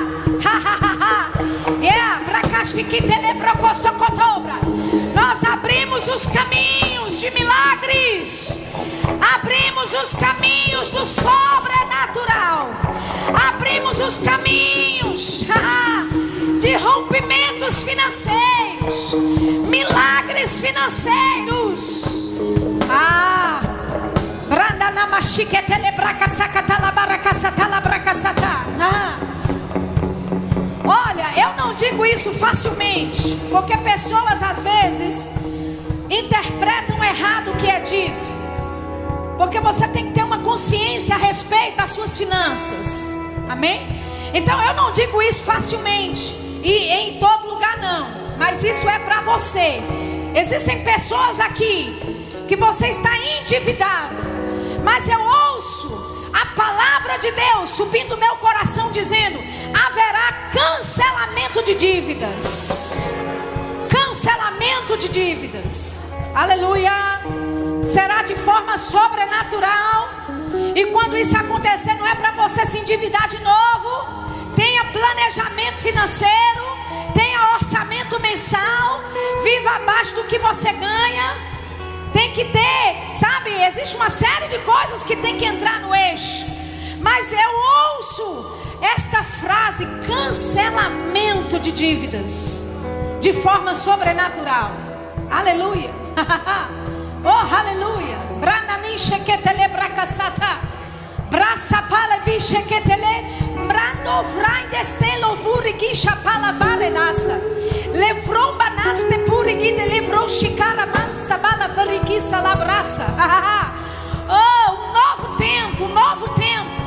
Ha 0.44 0.56
ha 0.66 0.78
ha 0.82 0.94
ha. 1.00 1.80
Yeah, 1.82 2.22
bracastique 2.26 3.02
telebroco 3.02 3.74
socotobra. 3.76 4.60
Nós 5.16 5.44
abrimos 5.44 6.08
os 6.08 6.26
caminhos 6.26 7.20
de 7.20 7.32
milagres. 7.32 8.58
Abrimos 9.36 9.94
os 9.94 10.14
caminhos 10.16 10.92
do 10.92 11.06
sobrenatural. 11.06 12.70
Abrimos 13.48 14.00
os 14.00 14.18
caminhos 14.18 15.46
de 16.60 16.76
rompimentos 16.76 17.84
financeiros, 17.84 19.14
milagres 19.68 20.60
financeiros. 20.60 22.04
Ah, 22.90 23.59
branda 24.60 24.92
na 24.92 25.08
machique 25.08 25.56
telebraca 25.62 26.28
sacatalabaraca 26.28 27.34
satalabraca 27.34 28.14
satá. 28.14 28.66
Olha, 30.84 31.28
eu 31.42 31.56
não 31.56 31.74
digo 31.74 32.06
isso 32.06 32.34
facilmente, 32.34 33.40
porque 33.50 33.78
pessoas 33.78 34.44
às 34.44 34.62
vezes 34.62 35.30
interpretam 36.10 37.02
errado 37.02 37.52
o 37.52 37.56
que 37.56 37.68
é 37.68 37.80
dito. 37.80 38.30
Porque 39.38 39.62
você 39.62 39.88
tem 39.88 40.08
que 40.08 40.12
ter 40.12 40.24
uma 40.24 40.40
consciência 40.40 41.16
a 41.16 41.18
respeito 41.18 41.78
das 41.78 41.92
suas 41.92 42.18
finanças. 42.18 43.10
Amém? 43.48 43.88
Então 44.34 44.62
eu 44.62 44.74
não 44.74 44.92
digo 44.92 45.22
isso 45.22 45.42
facilmente 45.42 46.36
e 46.62 46.90
em 46.90 47.18
todo 47.18 47.48
lugar 47.48 47.78
não, 47.78 48.10
mas 48.38 48.62
isso 48.62 48.90
é 48.90 49.00
para 49.00 49.22
você. 49.22 49.82
Existem 50.36 50.84
pessoas 50.84 51.40
aqui 51.40 51.98
que 52.46 52.58
você 52.58 52.88
está 52.88 53.12
endividado, 53.40 54.39
mas 54.84 55.08
eu 55.08 55.20
ouço 55.22 56.30
a 56.34 56.46
palavra 56.56 57.18
de 57.18 57.32
Deus 57.32 57.72
subindo 57.72 58.18
meu 58.18 58.36
coração 58.38 58.92
dizendo: 58.92 59.40
haverá 59.74 60.50
cancelamento 60.54 61.64
de 61.64 61.76
dívidas. 61.76 63.14
Cancelamento 63.90 64.98
de 64.98 65.10
dívidas. 65.10 66.06
Aleluia. 66.34 66.92
Será 67.86 68.22
de 68.24 68.36
forma 68.36 68.78
sobrenatural. 68.78 70.10
E 70.76 70.86
quando 70.88 71.18
isso 71.18 71.36
acontecer, 71.36 71.96
não 71.96 72.06
é 72.06 72.16
para 72.16 72.32
você 72.32 72.66
se 72.66 72.80
endividar 72.80 73.28
de 73.28 73.40
novo. 73.40 74.54
Tenha 74.56 74.86
planejamento 74.86 75.78
financeiro, 75.78 76.66
tenha 77.14 77.54
orçamento 77.56 78.20
mensal, 78.20 79.02
viva 79.44 79.76
abaixo 79.76 80.16
do 80.16 80.24
que 80.26 80.38
você 80.38 80.72
ganha. 80.74 81.49
Tem 82.20 82.34
que 82.34 82.44
ter, 82.44 83.14
sabe? 83.14 83.50
Existe 83.64 83.96
uma 83.96 84.10
série 84.10 84.50
de 84.50 84.60
coisas 84.60 85.06
que 85.06 85.16
tem 85.16 85.38
que 85.38 85.46
entrar 85.46 85.80
no 85.80 85.96
eixo. 85.96 86.46
Mas 87.00 87.32
eu 87.32 87.52
ouço 87.96 88.58
esta 88.82 89.24
frase: 89.24 89.86
cancelamento 90.06 91.58
de 91.58 91.72
dívidas, 91.72 92.78
de 93.22 93.32
forma 93.32 93.74
sobrenatural. 93.74 94.72
Aleluia. 95.32 95.92
oh, 97.24 97.56
aleluia. 97.56 98.18
Brananin 98.42 98.98
sheketele 98.98 99.70
bracasata. 99.70 100.60
Braça 101.32 101.84
pala 101.84 102.20
vi 102.26 102.38
sheketele. 102.38 103.40
Brando 103.66 104.24
vraindestelo 104.36 105.38
vurigisha 105.38 106.18
pala 106.18 106.52
varenasa. 107.90 107.94
Levromba 107.94 108.70
naste 108.70 109.18
purigide 109.26 109.86
levrou 109.86 110.30
shikara 110.30 110.86
mansta 110.86 111.38
bala 111.38 111.68
varigisa 111.70 112.40
labraça. 112.40 113.06
oh, 114.30 114.72
um 114.72 114.94
novo 114.94 115.38
tempo, 115.38 115.84
um 115.86 115.94
novo 115.94 116.30
tempo. 116.30 116.80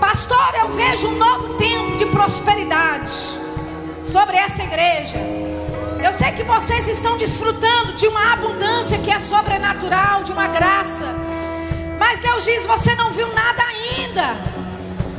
Pastor, 0.00 0.54
eu 0.60 0.68
vejo 0.68 1.08
um 1.08 1.18
novo 1.18 1.54
tempo 1.54 1.96
de 1.96 2.06
prosperidade 2.06 3.12
sobre 4.02 4.36
essa 4.36 4.62
igreja. 4.62 5.18
Eu 6.02 6.12
sei 6.12 6.32
que 6.32 6.44
vocês 6.44 6.86
estão 6.86 7.16
desfrutando 7.16 7.94
de 7.94 8.06
uma 8.06 8.34
abundância 8.34 8.98
que 8.98 9.10
é 9.10 9.18
sobrenatural, 9.18 10.22
de 10.22 10.32
uma 10.32 10.46
graça. 10.46 11.04
Mas 11.98 12.20
Deus 12.20 12.44
diz: 12.44 12.66
você 12.66 12.94
não 12.94 13.10
viu 13.10 13.26
nada 13.34 13.62
ainda. 13.62 14.36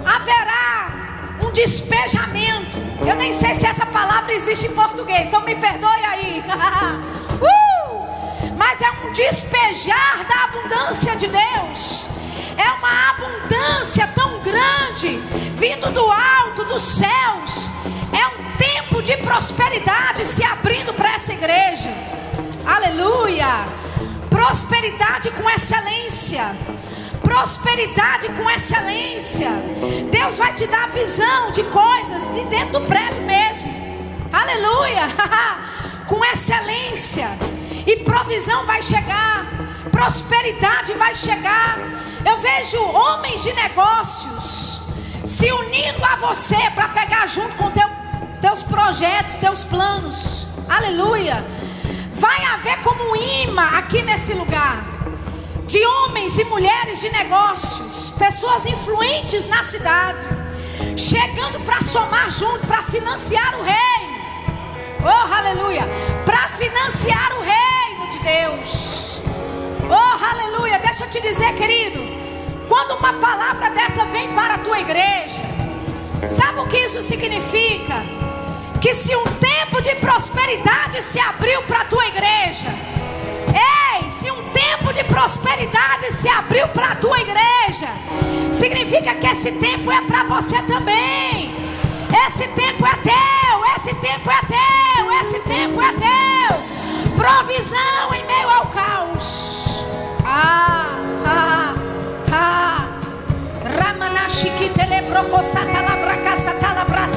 Haverá 0.06 0.97
um 1.48 1.52
despejamento. 1.52 2.78
Eu 3.08 3.16
nem 3.16 3.32
sei 3.32 3.56
se 3.56 3.66
essa 3.66 3.86
palavra 3.86 4.34
existe 4.34 4.68
em 4.68 4.74
português, 4.74 5.28
então 5.28 5.42
me 5.42 5.56
perdoe 5.56 6.06
aí. 6.06 6.44
uh! 7.42 8.54
Mas 8.58 8.82
é 8.82 8.90
um 8.92 9.14
despejar 9.14 10.26
da 10.28 10.44
abundância 10.44 11.16
de 11.16 11.28
Deus. 11.28 12.08
É 12.58 12.72
uma 12.72 13.10
abundância 13.12 14.08
tão 14.16 14.40
grande, 14.40 15.18
vindo 15.56 15.92
do 15.92 16.12
alto, 16.12 16.66
dos 16.66 16.82
céus. 16.82 17.70
É 18.12 18.28
um 18.28 18.58
tempo 18.58 19.02
de 19.02 19.16
prosperidade 19.18 20.26
se 20.26 20.44
abrindo 20.44 20.94
para 20.94 21.14
essa 21.14 21.34
igreja. 21.34 21.90
Aleluia! 22.66 23.66
Prosperidade 24.30 25.32
com 25.32 25.50
excelência. 25.50 26.52
Prosperidade 27.28 28.30
com 28.30 28.50
excelência. 28.50 29.50
Deus 30.10 30.38
vai 30.38 30.54
te 30.54 30.66
dar 30.66 30.88
visão 30.92 31.52
de 31.52 31.62
coisas 31.64 32.24
de 32.34 32.46
dentro 32.46 32.80
do 32.80 32.86
prédio 32.88 33.22
mesmo. 33.24 33.70
Aleluia! 34.32 35.02
com 36.08 36.24
excelência. 36.24 37.28
E 37.86 37.98
provisão 37.98 38.66
vai 38.66 38.82
chegar. 38.82 39.46
Prosperidade 39.92 40.94
vai 40.94 41.14
chegar. 41.16 41.78
Eu 42.26 42.38
vejo 42.38 42.82
homens 42.82 43.44
de 43.44 43.52
negócios 43.52 44.82
se 45.26 45.52
unindo 45.52 46.06
a 46.06 46.16
você 46.16 46.72
para 46.74 46.88
pegar 46.88 47.28
junto 47.28 47.54
com 47.58 47.70
teu, 47.72 47.90
teus 48.40 48.64
projetos, 48.64 49.36
teus 49.36 49.66
planos. 49.66 50.48
Aleluia. 50.70 51.46
Vai 52.14 52.42
haver 52.46 52.80
como 52.80 53.12
um 53.12 53.16
imã 53.18 53.78
aqui 53.78 54.02
nesse 54.02 54.34
lugar 54.34 54.98
de 55.68 55.86
homens 55.86 56.40
e 56.40 56.46
mulheres 56.46 57.02
de 57.02 57.10
negócios, 57.10 58.12
pessoas 58.12 58.66
influentes 58.66 59.46
na 59.48 59.62
cidade, 59.64 60.26
chegando 60.96 61.60
para 61.66 61.82
somar 61.82 62.32
junto, 62.32 62.66
para 62.66 62.84
financiar 62.84 63.54
o 63.60 63.64
reino. 63.64 64.18
Oh, 65.04 65.34
aleluia! 65.34 65.84
Para 66.26 66.48
financiar 66.50 67.34
o 67.34 67.42
reino 67.42 68.10
de 68.10 68.20
Deus. 68.20 69.22
Oh, 69.90 70.26
aleluia! 70.26 70.80
Deixa 70.80 71.04
eu 71.04 71.10
te 71.10 71.20
dizer, 71.20 71.54
querido, 71.56 72.00
quando 72.70 72.98
uma 72.98 73.14
palavra 73.14 73.70
dessa 73.72 74.06
vem 74.06 74.34
para 74.34 74.56
a 74.56 74.60
tua 74.60 74.80
igreja, 74.80 75.42
sabe 76.26 76.62
o 76.62 76.68
que 76.68 76.78
isso 76.78 77.04
significa? 77.04 78.06
Que 78.82 78.94
se 78.94 79.14
um 79.14 79.26
tempo 79.26 79.82
de 79.82 79.96
prosperidade 79.96 81.02
se 81.02 81.20
abriu 81.20 81.62
para 81.64 81.82
a 81.82 81.86
tua 81.86 82.08
igreja, 82.08 82.74
tempo 84.88 84.94
de 84.94 85.04
prosperidade 85.04 86.12
se 86.12 86.30
abriu 86.30 86.68
para 86.70 86.92
a 86.92 86.96
tua 86.96 87.20
igreja, 87.20 87.90
significa 88.54 89.16
que 89.16 89.28
esse 89.28 89.52
tempo 89.54 89.92
é 89.92 90.02
para 90.02 90.24
você 90.24 90.62
também. 90.64 91.56
Esse 92.28 92.48
tempo 92.50 92.86
é 92.86 92.96
teu, 93.04 93.66
esse 93.76 93.94
tempo 93.96 94.30
é 94.30 94.40
teu, 94.48 95.12
esse 95.22 95.40
tempo 95.40 95.82
é 95.82 95.94
teu. 95.94 97.16
Provisão 97.16 98.14
em 98.14 98.26
meio 98.26 98.50
ao 98.50 98.68
caos. 98.68 99.84
Ah, 100.26 100.86
ah, 101.26 101.74
ah. 102.32 102.58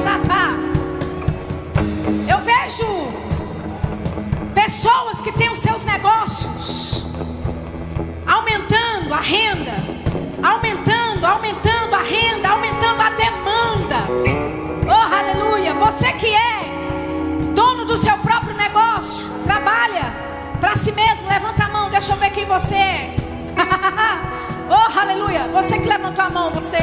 você 22.51 22.75
é. 22.75 23.15
oh, 24.69 24.99
aleluia! 24.99 25.47
Você 25.53 25.79
que 25.79 25.87
levantou 25.87 26.25
a 26.25 26.29
mão, 26.29 26.51
você, 26.51 26.79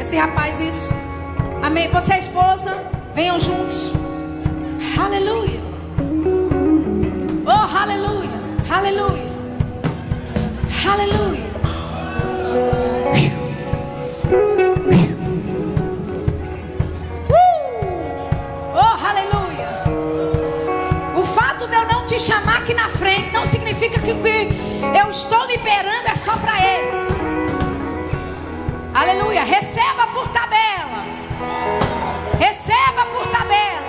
esse 0.00 0.16
rapaz, 0.16 0.58
isso. 0.58 0.92
Amém. 1.62 1.88
Você 1.92 2.14
é 2.14 2.18
esposa, 2.18 2.76
venham 3.14 3.38
juntos. 3.38 3.92
Aleluia. 4.98 5.60
Oh, 7.46 7.76
aleluia. 7.78 8.36
Aleluia. 8.68 9.26
Aleluia. 10.92 11.46
Uh! 17.30 17.36
Oh, 18.74 19.06
aleluia. 19.06 19.68
O 21.14 21.24
fato 21.24 21.68
de 21.68 21.76
eu 21.76 21.86
não 21.86 22.04
te 22.06 22.18
chamar 22.18 22.56
aqui 22.58 22.74
na 22.74 22.88
não 23.32 23.46
significa 23.46 24.00
que 24.00 24.12
o 24.12 24.22
que 24.22 24.48
eu 24.98 25.10
estou 25.10 25.44
liberando 25.46 26.08
é 26.08 26.16
só 26.16 26.36
para 26.36 26.54
eles. 26.64 27.24
Aleluia. 28.94 29.44
Receba 29.44 30.06
por 30.08 30.28
tabela. 30.28 31.04
Receba 32.38 33.06
por 33.14 33.26
tabela. 33.28 33.86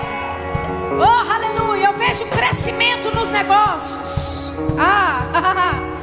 Oh, 0.99 1.34
aleluia. 1.34 1.88
Eu 1.88 1.93
vejo 1.93 2.25
crescimento 2.25 3.13
nos 3.15 3.30
negócios. 3.32 4.51
Ah. 4.80 5.84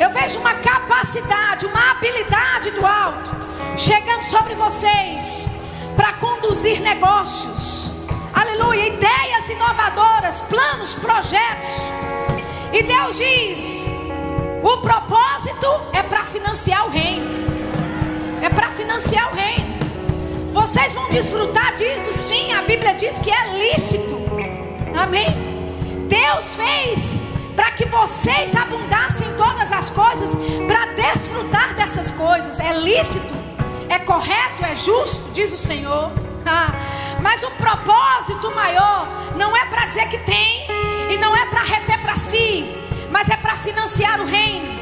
Eu 0.00 0.08
vejo 0.08 0.38
uma 0.38 0.54
capacidade, 0.54 1.66
uma 1.66 1.90
habilidade 1.90 2.70
do 2.70 2.86
alto 2.86 3.30
chegando 3.76 4.22
sobre 4.24 4.54
vocês 4.54 5.50
para 5.96 6.14
conduzir 6.14 6.80
negócios. 6.80 7.90
Aleluia, 8.32 8.88
ideias 8.88 9.48
inovadoras, 9.48 10.40
planos, 10.42 10.94
projetos. 10.94 11.70
E 12.72 12.82
Deus 12.82 13.16
diz: 13.16 13.90
o 14.62 14.76
propósito 14.78 15.66
é 15.92 16.02
para 16.02 16.24
financiar 16.24 16.86
o 16.86 16.90
reino. 16.90 17.28
É 18.42 18.48
para 18.48 18.70
financiar 18.70 19.32
o 19.32 19.36
reino. 19.36 19.80
Vocês 20.52 20.94
vão 20.94 21.08
desfrutar 21.10 21.74
disso, 21.74 22.12
sim. 22.12 22.52
A 22.52 22.62
Bíblia 22.62 22.94
diz 22.94 23.18
que 23.18 23.30
é 23.30 23.58
lícito. 23.58 24.20
Amém. 24.96 25.26
Deus 26.08 26.54
fez 26.54 27.16
para 27.56 27.72
que 27.72 27.86
vocês 27.86 28.54
abundassem 28.54 29.28
em 29.28 29.34
todas 29.34 29.72
as 29.72 29.90
coisas, 29.90 30.34
para 30.66 30.86
desfrutar 30.94 31.74
dessas 31.74 32.10
coisas. 32.10 32.58
É 32.60 32.72
lícito, 32.72 33.34
é 33.88 33.98
correto, 33.98 34.64
é 34.64 34.76
justo, 34.76 35.30
diz 35.32 35.52
o 35.52 35.58
Senhor. 35.58 36.10
Ah, 36.52 36.72
mas 37.22 37.42
o 37.42 37.50
propósito 37.50 38.50
maior 38.56 39.06
não 39.36 39.54
é 39.54 39.66
para 39.66 39.84
dizer 39.86 40.08
que 40.08 40.18
tem, 40.18 40.66
e 41.10 41.18
não 41.18 41.36
é 41.36 41.44
para 41.46 41.62
reter 41.62 42.00
para 42.00 42.16
si, 42.16 42.64
mas 43.10 43.28
é 43.28 43.36
para 43.36 43.56
financiar 43.56 44.20
o 44.20 44.26
reino. 44.26 44.78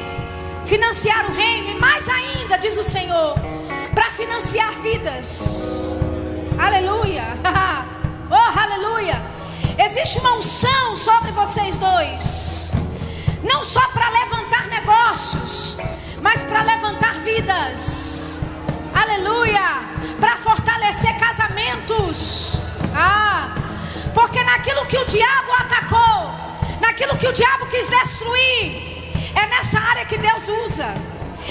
Financiar 0.63 1.25
o 1.25 1.33
reino, 1.33 1.69
e 1.71 1.79
mais 1.79 2.07
ainda, 2.07 2.57
diz 2.57 2.77
o 2.77 2.83
Senhor, 2.83 3.35
para 3.95 4.11
financiar 4.11 4.71
vidas. 4.83 5.95
Aleluia. 6.59 7.25
oh, 8.29 8.59
aleluia. 8.59 9.19
Existe 9.77 10.19
uma 10.19 10.37
unção 10.37 10.95
sobre 10.95 11.31
vocês 11.31 11.77
dois. 11.77 12.73
Não 13.41 13.63
só 13.63 13.87
para 13.87 14.09
levantar 14.09 14.67
negócios, 14.67 15.77
mas 16.21 16.43
para 16.43 16.61
levantar 16.61 17.15
vidas. 17.21 18.41
Aleluia! 18.93 19.79
Para 20.19 20.37
fortalecer 20.37 21.17
casamentos. 21.17 22.57
Ah, 22.93 23.55
porque 24.13 24.43
naquilo 24.43 24.85
que 24.85 24.97
o 24.97 25.05
diabo 25.05 25.53
atacou, 25.59 26.31
naquilo 26.81 27.17
que 27.17 27.27
o 27.27 27.33
diabo 27.33 27.65
quis 27.67 27.87
destruir, 27.87 29.11
é 29.35 29.45
nessa 29.47 29.79
área 29.79 30.05
que 30.05 30.17
Deus 30.17 30.47
usa. 30.65 30.93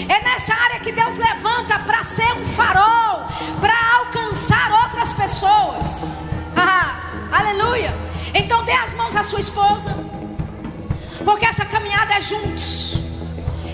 É 0.08 0.22
nessa 0.22 0.54
área 0.54 0.78
que 0.78 0.92
Deus 0.92 1.16
levanta 1.16 1.78
para 1.80 2.04
ser 2.04 2.32
um 2.34 2.44
farol, 2.44 3.26
para 3.60 3.74
alcançar 3.98 4.70
outras 4.84 5.12
pessoas. 5.12 6.18
Ah, 6.60 6.96
aleluia. 7.30 7.94
Então 8.34 8.64
dê 8.64 8.72
as 8.72 8.92
mãos 8.94 9.14
à 9.14 9.22
sua 9.22 9.38
esposa. 9.38 9.94
Porque 11.24 11.46
essa 11.46 11.64
caminhada 11.64 12.14
é 12.14 12.20
juntos. 12.20 12.98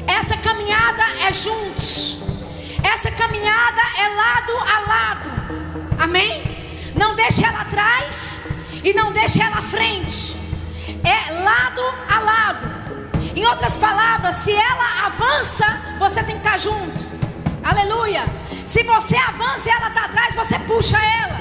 Essa 0.07 0.37
caminhada 0.37 1.03
é 1.26 1.32
juntos. 1.32 2.18
Essa 2.82 3.11
caminhada 3.11 3.80
é 3.97 4.09
lado 4.09 4.53
a 4.59 4.78
lado. 4.80 5.30
Amém? 5.99 6.93
Não 6.95 7.14
deixe 7.14 7.43
ela 7.43 7.62
atrás 7.62 8.54
e 8.85 8.93
não 8.93 9.12
deixe 9.12 9.41
ela 9.41 9.59
à 9.59 9.62
frente. 9.62 10.37
É 11.03 11.32
lado 11.32 11.82
a 12.09 12.18
lado. 12.20 12.74
Em 13.35 13.45
outras 13.47 13.74
palavras, 13.74 14.37
se 14.37 14.53
ela 14.53 15.07
avança, 15.07 15.66
você 15.99 16.22
tem 16.22 16.39
que 16.39 16.47
estar 16.47 16.59
junto. 16.59 17.09
Aleluia. 17.64 18.24
Se 18.64 18.82
você 18.85 19.16
avança 19.16 19.68
e 19.68 19.72
ela 19.72 19.89
está 19.89 20.05
atrás, 20.05 20.35
você 20.35 20.59
puxa 20.61 20.99
ela. 20.99 21.41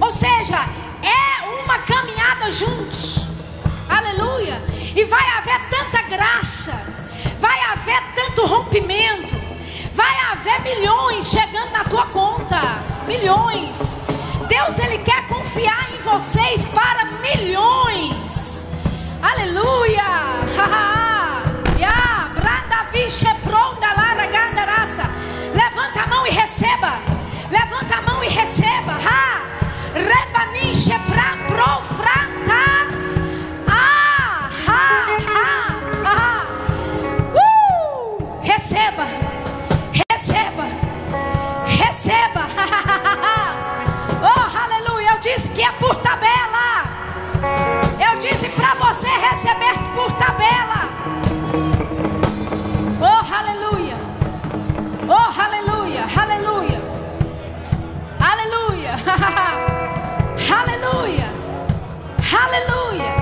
Ou 0.00 0.10
seja, 0.10 0.58
é 1.02 1.62
uma 1.62 1.78
caminhada 1.80 2.50
juntos. 2.50 3.28
Aleluia. 3.88 4.60
E 4.96 5.04
vai 5.04 5.26
haver 5.38 5.60
tanta 5.68 6.02
graça, 6.02 6.72
vai 7.38 7.60
haver 7.72 8.02
tanto 8.14 8.46
rompimento, 8.46 9.34
vai 9.92 10.16
haver 10.32 10.60
milhões 10.62 11.28
chegando 11.28 11.72
na 11.72 11.84
tua 11.84 12.06
conta. 12.06 12.60
Milhões. 13.06 14.00
Deus 14.48 14.78
ele 14.78 14.98
quer 14.98 15.26
confiar 15.26 15.90
em 15.94 15.98
vocês 15.98 16.68
para 16.68 17.06
milhões. 17.20 18.72
Aleluia. 19.22 20.04
Levanta 25.54 26.02
a 26.02 26.06
mão 26.08 26.26
e 26.26 26.30
receba. 26.30 26.98
Levanta 27.48 27.96
a 27.96 28.02
mão 28.02 28.24
e 28.24 28.28
receba. 28.28 28.92
Ha! 28.92 29.42
Rebaniche 29.94 30.98
pra 31.08 31.36
profrata. 31.46 32.88
Ah, 33.68 34.50
ah, 34.66 35.06
ah, 35.36 35.74
ah. 36.04 36.46
Uh! 37.34 38.40
Receba, 38.42 39.06
receber 49.44 49.78
por 49.94 50.10
tabela. 50.12 50.88
Oh, 52.98 53.34
aleluia. 53.34 53.96
Oh, 55.06 55.40
aleluia, 55.40 56.06
aleluia. 56.16 56.80
Aleluia. 58.18 58.94
Aleluia. 60.60 61.30
Aleluia. 62.44 63.14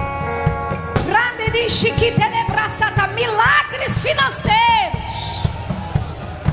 Grande 1.04 1.50
de 1.50 1.68
chiquitelebraçata. 1.68 3.08
Milagres 3.08 4.00
financeiros. 4.00 5.42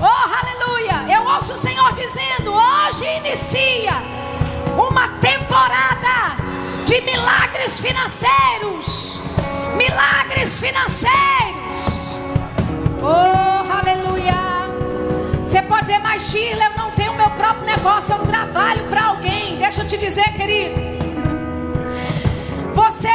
Oh, 0.01 0.05
aleluia. 0.39 1.15
Eu 1.15 1.23
ouço 1.25 1.53
o 1.53 1.57
Senhor 1.57 1.93
dizendo: 1.93 2.53
hoje 2.53 3.05
inicia 3.17 3.93
uma 4.75 5.09
temporada 5.19 6.37
de 6.85 7.01
milagres 7.01 7.79
financeiros. 7.79 9.19
Milagres 9.77 10.59
financeiros. 10.59 12.17
Oh, 13.01 13.73
aleluia. 13.73 14.33
Você 15.43 15.61
pode 15.61 15.85
dizer, 15.85 15.99
mas 15.99 16.23
Sheila, 16.23 16.65
eu 16.65 16.77
não 16.77 16.91
tenho 16.91 17.13
meu 17.15 17.29
próprio 17.31 17.65
negócio, 17.65 18.13
eu 18.13 18.19
trabalho 18.27 18.83
para 18.83 19.05
alguém. 19.05 19.57
Deixa 19.57 19.81
eu 19.81 19.87
te 19.87 19.97
dizer, 19.97 20.31
querido. 20.33 20.79
Você 22.73 23.09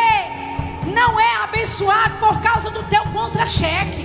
não 0.86 1.18
é 1.20 1.44
abençoado 1.44 2.14
por 2.18 2.40
causa 2.40 2.70
do 2.70 2.82
teu 2.84 3.02
contra-cheque. 3.12 4.04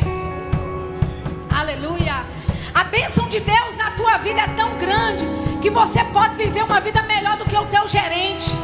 Aleluia. 1.50 2.26
A 2.74 2.84
bênção 2.84 3.28
de 3.28 3.40
Deus 3.40 3.76
na 3.76 3.92
tua 3.92 4.18
vida 4.20 4.42
é 4.42 4.48
tão 4.50 4.78
grande 4.78 5.26
que 5.62 5.70
você 5.70 6.04
pode 6.06 6.36
viver 6.36 6.64
uma 6.64 6.80
vida 6.80 7.02
melhor 7.04 7.38
do 7.38 7.46
que 7.46 7.58
o 7.58 7.66
teu 7.66 7.88
gerente, 7.88 8.56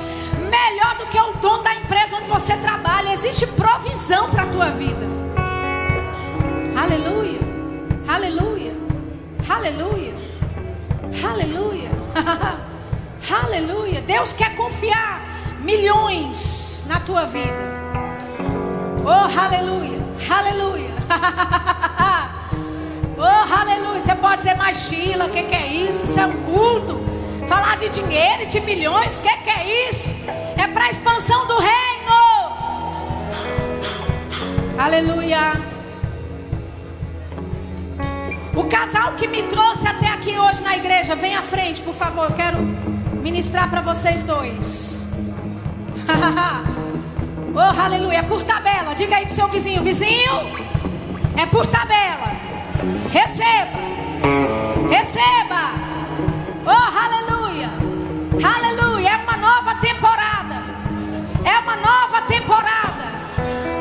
melhor 0.55 0.97
do 0.97 1.05
que 1.07 1.19
o 1.19 1.33
dono 1.33 1.63
da 1.63 1.75
empresa 1.75 2.15
onde 2.15 2.29
você 2.29 2.55
trabalha. 2.57 3.13
Existe 3.13 3.45
provisão 3.47 4.29
para 4.29 4.43
a 4.43 4.47
tua 4.47 4.69
vida. 4.71 5.05
Aleluia. 6.75 7.39
Aleluia. 8.07 8.73
Aleluia. 9.49 10.13
Aleluia. 11.29 11.89
Aleluia. 13.43 14.01
Deus 14.01 14.33
quer 14.33 14.55
confiar 14.55 15.21
milhões 15.59 16.83
na 16.87 16.99
tua 16.99 17.25
vida. 17.25 17.75
Oh, 19.03 19.39
aleluia. 19.39 19.99
Aleluia. 20.29 20.91
oh, 23.17 23.59
aleluia. 23.59 24.01
Você 24.01 24.15
pode 24.15 24.37
dizer, 24.37 24.55
mas 24.55 24.77
Sheila, 24.77 25.25
o 25.25 25.29
que, 25.29 25.43
que 25.43 25.55
é 25.55 25.67
isso? 25.67 26.05
Isso 26.05 26.19
é 26.19 26.25
um 26.25 26.43
culto. 26.43 27.03
Falar 27.47 27.77
de 27.77 27.89
dinheiro 27.89 28.43
e 28.43 28.45
de 28.47 28.59
milhões, 28.61 29.19
o 29.19 29.21
que, 29.21 29.37
que 29.37 29.49
é 29.49 29.89
isso? 29.89 30.11
É 30.65 30.67
para 30.67 30.85
a 30.85 30.89
expansão 30.89 31.45
do 31.45 31.59
reino. 31.59 32.15
Aleluia. 34.79 35.61
O 38.55 38.63
casal 38.63 39.13
que 39.13 39.27
me 39.27 39.43
trouxe 39.43 39.87
até 39.87 40.07
aqui 40.07 40.39
hoje 40.39 40.63
na 40.63 40.75
igreja, 40.75 41.15
vem 41.15 41.35
à 41.35 41.43
frente, 41.43 41.83
por 41.83 41.93
favor. 41.93 42.31
Eu 42.31 42.35
quero 42.35 42.57
ministrar 43.21 43.69
para 43.69 43.81
vocês 43.81 44.23
dois. 44.23 45.07
oh, 47.53 47.79
aleluia. 47.79 48.17
É 48.17 48.23
por 48.23 48.43
tabela. 48.43 48.95
Diga 48.95 49.17
aí 49.17 49.27
pro 49.27 49.35
seu 49.35 49.47
vizinho: 49.47 49.83
vizinho, 49.83 50.33
é 51.37 51.45
por 51.45 51.67
tabela. 51.67 52.31
Receba. 53.11 53.79
Receba. 54.89 55.63
Oh, 56.65 56.97
aleluia. 57.05 57.69
Aleluia. 58.43 58.74
Uma 61.75 61.77
nova 61.77 62.21
temporada. 62.21 63.03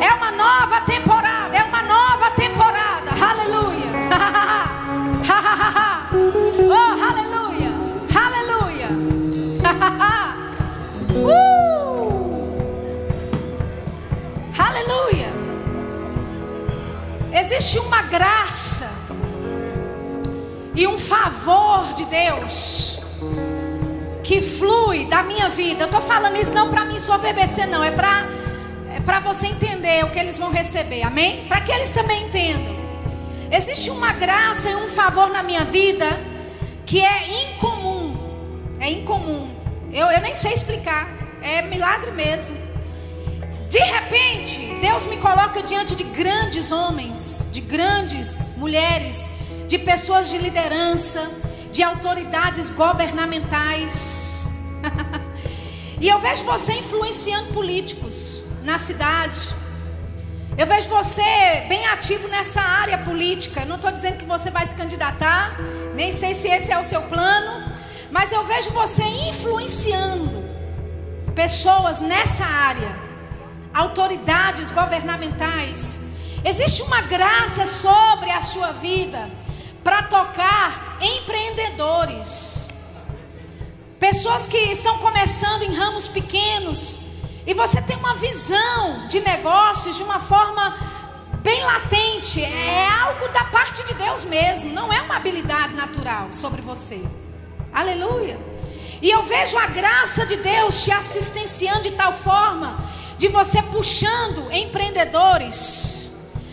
É 0.01 0.13
uma 0.15 0.33
nova 0.33 0.81
temporada. 0.81 1.57
É 1.57 1.63
uma 1.63 1.83
nova 1.83 2.33
temporada. 2.33 3.13
Aleluia. 3.31 3.85
oh, 6.67 6.99
aleluia. 7.09 7.71
Aleluia. 8.15 8.89
uh. 11.15 12.35
Aleluia. 14.59 15.33
Existe 17.33 17.79
uma 17.79 18.03
graça 18.03 18.91
e 20.75 20.85
um 20.87 20.99
favor 20.99 21.93
de 21.95 22.05
Deus 22.07 22.94
que 24.25 24.41
flui 24.41 25.05
da 25.05 25.23
minha 25.23 25.49
vida. 25.51 25.83
Eu 25.83 25.87
estou 25.87 26.01
falando 26.01 26.37
isso 26.37 26.53
não 26.53 26.71
para 26.71 26.85
mim 26.85 26.99
só 26.99 27.19
BBC, 27.19 27.67
não. 27.67 27.85
É 27.85 27.91
para 27.91 28.27
é 28.97 29.01
para 29.01 29.21
você 29.21 29.49
entender 29.49 30.05
o 30.05 30.11
que 30.11 30.19
eles 30.19 30.39
vão 30.39 30.51
receber. 30.51 31.03
Amém? 31.03 31.45
Para 31.47 31.61
que 31.61 31.71
eles 31.71 31.91
também 31.91 32.25
entendam. 32.25 32.75
Existe 33.51 33.91
uma 33.91 34.13
graça 34.13 34.71
e 34.71 34.77
um 34.77 34.89
favor 34.89 35.29
na 35.29 35.43
minha 35.43 35.65
vida 35.65 36.07
que 36.87 37.05
é 37.05 37.45
incomum. 37.45 38.17
É 38.81 38.91
incomum. 38.91 39.49
Eu, 39.93 40.07
eu 40.07 40.21
nem 40.21 40.35
sei 40.35 40.53
explicar. 40.53 41.09
É 41.43 41.61
milagre 41.61 42.13
mesmo. 42.13 42.57
De 43.69 43.79
repente, 43.79 44.79
Deus 44.81 45.05
me 45.07 45.17
coloca 45.17 45.63
diante 45.63 45.97
de 45.97 46.05
grandes 46.05 46.71
homens, 46.71 47.51
de 47.53 47.61
grandes 47.61 48.49
mulheres, 48.57 49.29
de 49.67 49.77
pessoas 49.79 50.31
de 50.31 50.39
liderança, 50.39 51.29
de 51.75 51.83
autoridades 51.83 52.71
governamentais. 52.71 54.47
e 56.01 56.09
eu 56.09 56.21
vejo 56.21 56.45
você 56.45 56.73
influenciando 56.75 57.53
políticos 57.53 58.43
na 58.63 58.79
cidade. 58.79 59.53
Eu 60.57 60.69
vejo 60.69 60.89
você 60.89 61.65
bem 61.69 61.85
ativo 61.87 62.29
nessa 62.29 62.61
área 62.61 62.99
política. 62.99 63.65
Não 63.65 63.75
estou 63.75 63.91
dizendo 63.91 64.19
que 64.19 64.25
você 64.25 64.53
vai 64.53 64.65
se 64.65 64.77
candidatar, 64.77 65.57
nem 65.97 66.13
sei 66.13 66.33
se 66.33 66.47
esse 66.47 66.71
é 66.71 66.79
o 66.79 66.85
seu 66.85 67.03
plano, 67.03 67.73
mas 68.09 68.31
eu 68.31 68.45
vejo 68.45 68.71
você 68.71 69.03
influenciando 69.03 70.45
pessoas 71.35 72.01
nessa 72.01 72.45
área 72.45 72.93
autoridades 73.75 74.71
governamentais. 74.71 76.03
Existe 76.45 76.83
uma 76.83 77.01
graça 77.01 77.67
sobre 77.67 78.31
a 78.31 78.41
sua 78.41 78.71
vida 78.71 79.29
para 79.85 80.03
tocar 80.05 80.99
empreendedores. 81.01 82.71
Pessoas 84.01 84.47
que 84.47 84.57
estão 84.57 84.99
começando 84.99 85.63
em 85.63 85.75
ramos 85.75 86.09
pequenos 86.09 86.99
e 87.47 87.53
você 87.53 87.81
tem 87.83 87.97
uma 87.97 88.15
visão 88.15 89.07
de 89.09 89.21
negócios 89.21 89.97
de 89.97 90.03
uma 90.03 90.19
forma 90.19 90.77
bem 91.43 91.63
latente, 91.63 92.43
é 92.43 92.89
algo 93.03 93.29
da 93.29 93.45
parte 93.45 93.85
de 93.85 93.93
Deus 93.95 94.25
mesmo, 94.25 94.73
não 94.73 94.91
é 94.91 95.03
uma 95.03 95.17
habilidade 95.17 95.75
natural 95.75 96.31
sobre 96.33 96.63
você. 96.63 97.05
Aleluia. 97.71 98.41
E 99.03 99.11
eu 99.11 99.23
vejo 99.23 99.59
a 99.59 99.67
graça 99.67 100.25
de 100.25 100.37
Deus 100.37 100.83
te 100.83 100.91
assistenciando 100.91 101.83
de 101.83 101.91
tal 101.91 102.15
forma 102.15 102.79
de 103.19 103.29
você 103.29 103.61
puxando 103.61 104.51
empreendedores, 104.51 106.13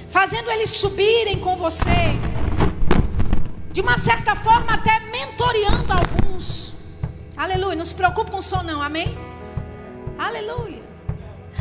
fazendo 0.10 0.52
eles 0.52 0.72
subirem 0.72 1.40
com 1.40 1.56
você, 1.56 2.20
de 3.72 3.82
uma 3.82 3.98
certa 3.98 4.36
forma 4.36 4.74
até 4.74 5.00
mentoreando 5.00 5.94
alguns. 5.94 6.74
Aleluia. 7.36 7.76
Não 7.76 7.86
se 7.86 7.94
preocupe 7.94 8.32
com 8.32 8.38
o 8.38 8.42
som, 8.42 8.64
não, 8.64 8.82
amém? 8.82 9.18
Aleluia. 10.18 10.84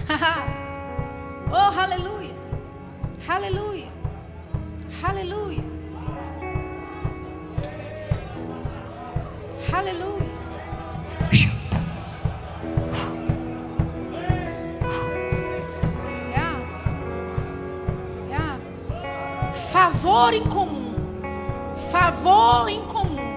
oh, 1.50 1.80
aleluia. 1.80 2.34
Aleluia. 3.28 3.88
Aleluia. 5.02 5.64
Aleluia. 9.72 10.30
Favor 19.72 20.34
em 20.34 20.42
comum. 20.44 20.69
Favor 22.00 22.66
em 22.70 22.80
comum. 22.86 23.36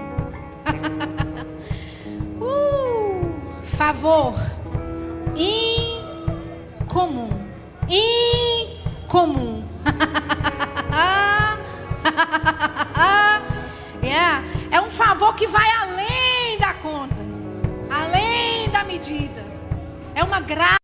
uh, 2.40 3.30
favor 3.62 4.34
incomum. 5.36 7.28
Incomum. 7.86 9.62
yeah. 14.02 14.42
É 14.72 14.80
um 14.80 14.90
favor 14.90 15.36
que 15.36 15.46
vai 15.46 15.70
além 15.82 16.58
da 16.58 16.72
conta, 16.72 17.22
além 17.90 18.70
da 18.70 18.82
medida. 18.82 19.44
É 20.14 20.24
uma 20.24 20.40
graça. 20.40 20.83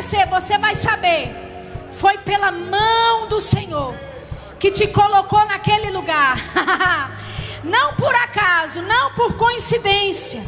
Acontecer, 0.00 0.26
você 0.26 0.58
vai 0.58 0.74
saber. 0.74 1.30
Foi 1.92 2.16
pela 2.18 2.50
mão 2.50 3.28
do 3.28 3.40
Senhor 3.40 3.94
que 4.58 4.70
te 4.70 4.88
colocou 4.88 5.44
naquele 5.46 5.90
lugar. 5.90 6.36
não 7.62 7.94
por 7.94 8.14
acaso, 8.14 8.80
não 8.82 9.12
por 9.12 9.34
coincidência, 9.34 10.42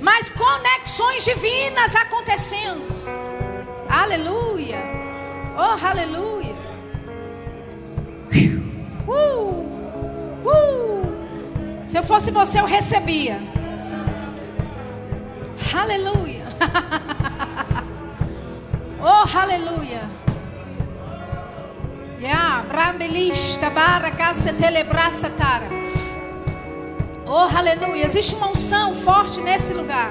mas 0.00 0.30
conexões 0.30 1.24
divinas 1.24 1.96
acontecendo. 1.96 2.86
Aleluia. 3.88 4.78
Oh, 5.56 5.86
aleluia. 5.86 6.54
Uh, 9.08 10.44
uh. 10.44 11.86
Se 11.86 11.98
eu 11.98 12.02
fosse 12.02 12.30
você, 12.30 12.60
eu 12.60 12.66
recebia. 12.66 13.40
Aleluia. 15.74 16.44
oh, 19.06 19.38
aleluia. 19.38 20.02
Yeah, 22.20 22.64
brambelista, 22.68 23.70
barra, 23.70 24.10
telebraça, 24.58 25.30
tara. 25.30 25.68
Oh, 27.26 27.48
aleluia. 27.56 28.04
Existe 28.04 28.34
uma 28.34 28.48
unção 28.48 28.94
forte 28.94 29.40
nesse 29.40 29.74
lugar. 29.74 30.10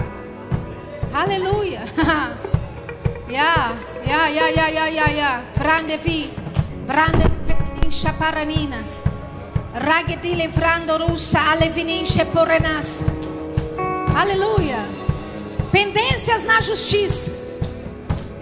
Aleluia. 1.13 1.83
yeah, 3.29 3.75
yeah, 4.05 4.27
yeah, 4.27 4.49
yeah, 4.49 4.67
yeah, 4.69 4.87
yeah, 4.87 5.11
yeah. 5.11 5.43
Brandevi. 5.57 6.29
Brande 6.85 7.25
vinincha 7.47 8.13
paranina. 8.13 8.83
Ragedi 9.73 10.35
levrando 10.35 10.97
russa 10.97 11.39
ale 11.51 11.69
vininche 11.69 12.25
porenas. 12.25 13.03
Aleluia. 14.15 14.85
Pendências 15.71 16.45
na 16.45 16.61
justiça. 16.61 17.44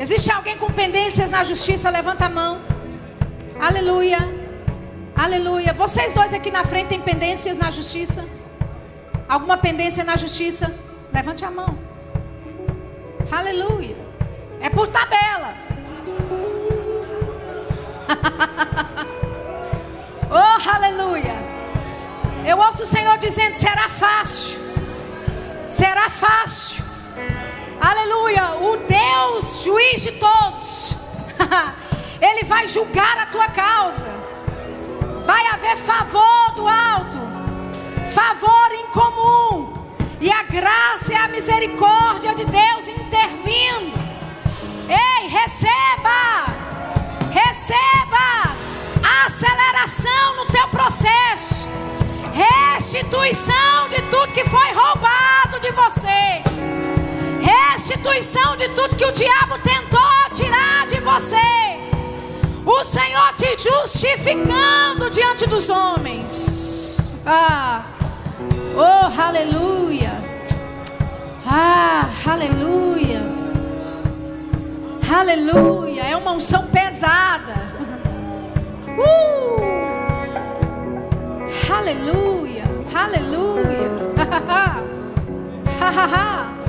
Existe 0.03 0.29
alguém 0.29 0.57
com 0.57 0.69
pendências 0.69 1.31
na 1.31 1.45
justiça? 1.45 1.89
Levanta 1.89 2.25
a 2.25 2.29
mão. 2.29 2.59
Aleluia. 3.57 4.17
Aleluia. 5.15 5.71
Vocês 5.71 6.11
dois 6.11 6.33
aqui 6.33 6.51
na 6.51 6.65
frente 6.65 6.89
têm 6.89 6.99
pendências 6.99 7.57
na 7.57 7.71
justiça? 7.71 8.25
Alguma 9.29 9.55
pendência 9.55 10.03
na 10.03 10.17
justiça? 10.17 10.75
Levante 11.13 11.45
a 11.45 11.49
mão. 11.49 11.79
Aleluia. 13.31 13.95
É 14.59 14.69
por 14.69 14.89
tabela. 14.89 15.53
oh, 20.29 20.69
aleluia. 20.69 21.33
Eu 22.45 22.57
ouço 22.57 22.83
o 22.83 22.85
Senhor 22.85 23.17
dizendo: 23.19 23.53
será 23.53 23.87
fácil. 23.87 24.59
Será 25.69 26.09
fácil. 26.09 26.82
Aleluia. 27.79 28.55
O 28.61 28.77
Deus, 28.77 29.63
juiz 29.63 30.01
de 30.01 30.11
todos, 30.13 30.97
Ele 32.21 32.43
vai 32.45 32.67
julgar 32.69 33.17
a 33.17 33.25
tua 33.25 33.47
causa. 33.49 34.07
Vai 35.25 35.45
haver 35.47 35.77
favor 35.77 36.51
do 36.55 36.67
alto, 36.67 37.17
favor 38.13 38.71
em 38.71 38.87
comum. 38.87 39.73
E 40.19 40.31
a 40.31 40.43
graça 40.43 41.11
e 41.11 41.15
a 41.15 41.27
misericórdia 41.27 42.33
de 42.33 42.45
Deus 42.45 42.87
intervindo. 42.87 43.93
Ei, 44.87 45.27
receba! 45.27 46.45
Receba 47.29 48.55
aceleração 49.25 50.35
no 50.37 50.45
teu 50.45 50.67
processo. 50.69 51.67
Restituição 52.33 53.89
de 53.89 54.01
tudo 54.03 54.31
que 54.31 54.45
foi 54.45 54.71
roubado 54.71 55.59
de 55.59 55.71
você. 55.71 56.41
Restituição 57.43 58.55
de 58.55 58.69
tudo 58.69 58.95
que 58.95 59.05
o 59.05 59.11
diabo 59.11 59.59
tentou 59.59 59.99
tirar 60.33 60.87
de 60.87 61.01
você. 61.01 61.35
O 62.65 62.81
Senhor 62.83 63.33
te 63.35 63.61
justificando 63.61 65.09
diante 65.09 65.45
dos 65.45 65.69
homens. 65.69 67.19
Ah. 67.25 67.83
Oh, 68.75 69.21
aleluia. 69.21 70.13
Ah, 71.45 72.09
aleluia. 72.25 73.21
Aleluia. 75.13 76.03
É 76.03 76.15
uma 76.15 76.31
unção 76.31 76.65
pesada. 76.67 77.53
Uh. 78.97 79.61
Aleluia. 81.69 82.63
Aleluia. 82.93 83.91
Ha 85.79 85.89
ha 85.89 86.05
ha. 86.05 86.62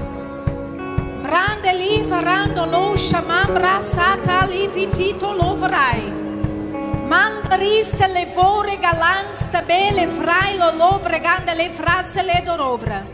Brande 1.25 1.73
li 1.73 2.03
varando 2.03 2.67
lo 2.67 2.93
chamambra 2.97 3.81
sata 3.81 4.45
li 4.45 4.69
vitito 4.69 5.33
lovrai. 5.33 6.03
Mandariste 7.07 8.07
le 8.09 8.27
vore 8.27 8.77
galansta 8.79 9.63
bele 9.63 10.07
frai 10.07 10.59
lo 10.59 10.71
lo 10.73 11.01
bregande 11.03 11.55
le 11.55 11.71
frasse 11.71 12.23
le 12.23 12.43
dorobra. 12.45 13.07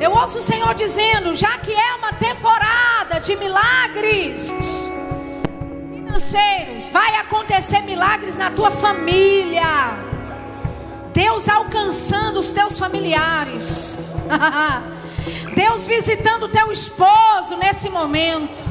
Eu 0.00 0.12
ouço 0.12 0.38
o 0.38 0.42
Senhor 0.42 0.74
dizendo, 0.74 1.34
já 1.34 1.58
que 1.58 1.72
é 1.72 1.94
uma 1.96 2.14
temporada 2.14 3.20
de 3.20 3.36
milagres 3.36 4.54
financeiros, 5.92 6.88
vai 6.88 7.16
acontecer 7.16 7.82
milagres 7.82 8.38
na 8.38 8.50
tua 8.50 8.70
família. 8.70 9.62
Deus 11.12 11.50
alcançando 11.50 12.40
os 12.40 12.48
teus 12.48 12.78
familiares. 12.78 13.98
Deus 15.54 15.86
visitando 15.86 16.44
o 16.44 16.48
teu 16.48 16.70
esposo 16.70 17.56
nesse 17.56 17.88
momento. 17.88 18.64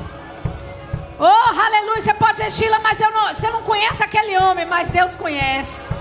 Oh, 1.19 1.59
aleluia. 1.59 2.01
Você 2.01 2.13
pode 2.13 2.33
dizer, 2.37 2.51
Sheila, 2.51 2.79
mas 2.79 2.99
eu 2.99 3.11
não, 3.11 3.27
você 3.33 3.49
não 3.49 3.61
conhece 3.63 4.03
aquele 4.03 4.37
homem, 4.37 4.65
mas 4.65 4.89
Deus 4.89 5.15
conhece. 5.15 5.95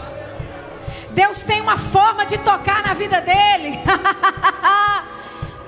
Deus 1.10 1.42
tem 1.42 1.60
uma 1.60 1.78
forma 1.78 2.24
de 2.24 2.38
tocar 2.38 2.82
na 2.82 2.94
vida 2.94 3.20
dele. 3.20 3.78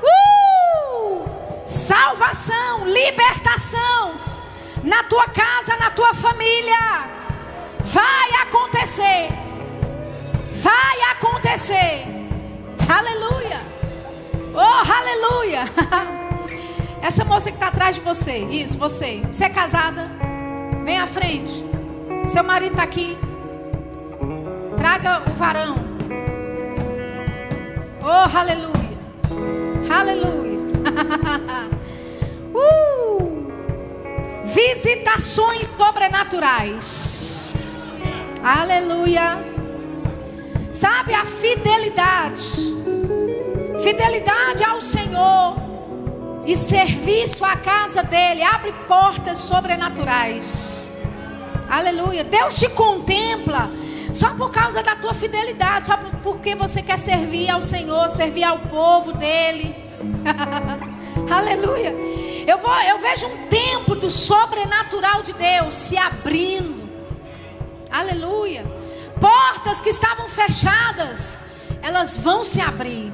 uh! 0.02 1.28
Salvação, 1.66 2.86
libertação 2.86 4.14
na 4.82 5.02
tua 5.04 5.28
casa, 5.28 5.76
na 5.76 5.90
tua 5.90 6.14
família. 6.14 7.14
Vai 7.80 8.30
acontecer. 8.42 9.28
Vai 10.52 11.00
acontecer. 11.12 12.06
Aleluia. 12.88 13.73
Oh, 14.56 14.60
aleluia. 14.60 15.64
Essa 17.02 17.24
moça 17.24 17.50
que 17.50 17.56
está 17.56 17.66
atrás 17.66 17.96
de 17.96 18.00
você, 18.00 18.38
isso, 18.38 18.78
você. 18.78 19.20
Você 19.26 19.44
é 19.44 19.48
casada? 19.48 20.08
Vem 20.84 20.96
à 20.96 21.08
frente. 21.08 21.52
Seu 22.28 22.44
marido 22.44 22.70
está 22.70 22.84
aqui. 22.84 23.18
Traga 24.78 25.22
o 25.28 25.32
varão. 25.32 25.74
Oh, 28.00 28.38
aleluia. 28.38 28.74
Aleluia. 29.92 30.60
uh! 32.54 33.52
Visitações 34.44 35.68
sobrenaturais. 35.76 37.52
Aleluia. 38.40 39.38
Sabe 40.72 41.12
a 41.12 41.24
fidelidade. 41.24 42.93
Fidelidade 43.84 44.64
ao 44.64 44.80
Senhor 44.80 45.56
e 46.46 46.56
serviço 46.56 47.44
à 47.44 47.54
casa 47.54 48.02
dele 48.02 48.42
abre 48.42 48.72
portas 48.88 49.36
sobrenaturais. 49.40 50.90
Aleluia. 51.68 52.24
Deus 52.24 52.56
te 52.56 52.66
contempla 52.70 53.70
só 54.10 54.30
por 54.30 54.50
causa 54.50 54.82
da 54.82 54.96
tua 54.96 55.12
fidelidade, 55.12 55.88
só 55.88 55.98
porque 56.22 56.54
você 56.54 56.80
quer 56.80 56.98
servir 56.98 57.50
ao 57.50 57.60
Senhor, 57.60 58.08
servir 58.08 58.44
ao 58.44 58.58
povo 58.58 59.12
dele. 59.12 59.76
Aleluia. 61.30 61.94
Eu 62.46 62.56
vou, 62.56 62.74
eu 62.84 62.98
vejo 63.00 63.26
um 63.26 63.46
tempo 63.48 63.94
do 63.94 64.10
sobrenatural 64.10 65.22
de 65.22 65.34
Deus 65.34 65.74
se 65.74 65.98
abrindo. 65.98 66.88
Aleluia. 67.90 68.64
Portas 69.20 69.82
que 69.82 69.90
estavam 69.90 70.26
fechadas, 70.26 71.50
elas 71.82 72.16
vão 72.16 72.42
se 72.42 72.62
abrir. 72.62 73.12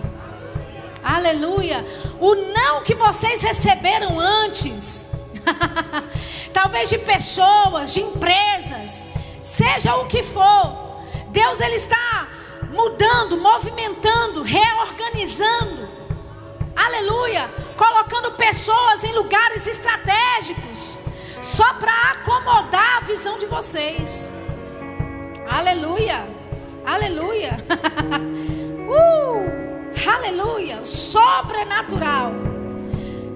Aleluia. 1.03 1.85
O 2.21 2.35
não 2.35 2.83
que 2.83 2.95
vocês 2.95 3.43
receberam 3.43 4.19
antes, 4.19 5.11
talvez 6.53 6.91
de 6.91 6.99
pessoas, 6.99 7.93
de 7.93 8.01
empresas, 8.01 9.05
seja 9.43 9.97
o 9.97 10.07
que 10.07 10.23
for, 10.23 11.01
Deus 11.29 11.61
ele 11.61 11.77
está 11.77 12.29
mudando, 12.71 13.37
movimentando, 13.37 14.43
reorganizando. 14.43 15.89
Aleluia. 16.77 17.49
Colocando 17.77 18.33
pessoas 18.33 19.05
em 19.05 19.13
lugares 19.13 19.67
estratégicos, 19.67 20.99
só 21.43 21.73
para 21.75 22.13
acomodar 22.13 22.99
a 22.99 23.01
visão 23.01 23.39
de 23.39 23.47
vocês. 23.47 24.31
Aleluia. 25.49 26.27
Aleluia. 26.85 27.57
uh! 28.89 29.60
Aleluia, 30.09 30.85
sobrenatural 30.85 32.33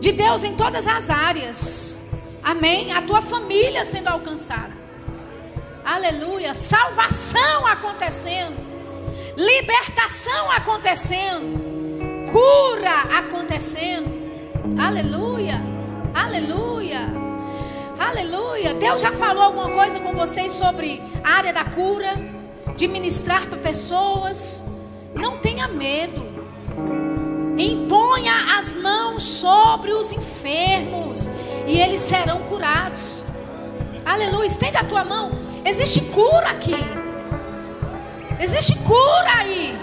de 0.05 0.13
Deus 0.13 0.43
em 0.43 0.55
todas 0.55 0.87
as 0.87 1.09
áreas. 1.09 1.99
Amém. 2.43 2.93
A 2.93 3.01
tua 3.01 3.23
família 3.23 3.87
sendo 3.87 4.09
alcançada. 4.09 4.73
Aleluia. 5.83 6.53
Salvação 6.53 7.67
acontecendo. 7.67 8.55
Libertação 9.35 10.51
acontecendo. 10.51 12.31
Cura 12.31 13.19
acontecendo. 13.19 14.13
Aleluia. 14.79 15.59
Aleluia. 16.15 17.01
Aleluia. 17.99 18.75
Deus 18.75 19.01
já 19.01 19.11
falou 19.11 19.43
alguma 19.43 19.71
coisa 19.71 19.99
com 20.01 20.13
vocês 20.13 20.53
sobre 20.53 21.03
a 21.25 21.31
área 21.31 21.53
da 21.53 21.65
cura, 21.65 22.13
de 22.77 22.87
ministrar 22.87 23.47
para 23.47 23.57
pessoas. 23.57 24.63
Não 25.15 25.39
tenha 25.39 25.67
medo. 25.67 26.34
Imponha 27.57 28.59
as 28.59 28.75
mãos 28.75 29.23
sobre 29.23 29.93
os 29.93 30.13
enfermos 30.13 31.29
e 31.67 31.81
eles 31.81 32.01
serão 32.01 32.41
curados. 32.43 33.25
Aleluia. 34.05 34.47
Estende 34.47 34.77
a 34.77 34.85
tua 34.85 35.05
mão. 35.05 35.31
Existe 35.65 36.01
cura 36.01 36.51
aqui. 36.51 36.77
Existe 38.41 38.75
cura 38.79 39.33
aí. 39.39 39.79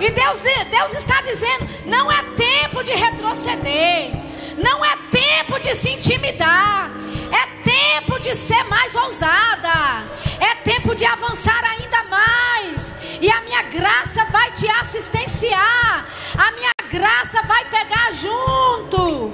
E 0.00 0.10
Deus, 0.10 0.42
Deus 0.70 0.94
está 0.94 1.20
dizendo: 1.22 1.68
não 1.86 2.10
é 2.10 2.22
tempo 2.36 2.82
de 2.82 2.92
retroceder. 2.92 4.12
Não 4.56 4.84
é 4.84 4.96
tempo 5.10 5.60
de 5.60 5.74
se 5.74 5.90
intimidar. 5.90 6.90
É 7.32 7.46
tempo 7.62 8.18
de 8.20 8.34
ser 8.34 8.62
mais 8.64 8.94
ousada. 8.94 10.02
É 10.40 10.54
tempo 10.56 10.94
de 10.94 11.04
avançar 11.04 11.62
ainda 11.64 12.04
mais. 12.04 12.94
E 13.20 13.30
a 13.30 13.40
minha 13.42 13.62
graça 13.62 14.24
vai 14.26 14.50
te 14.52 14.68
assistenciar. 14.68 16.06
A 16.36 16.52
minha 16.52 16.72
graça 16.90 17.42
vai 17.42 17.64
pegar 17.66 18.12
junto. 18.12 19.32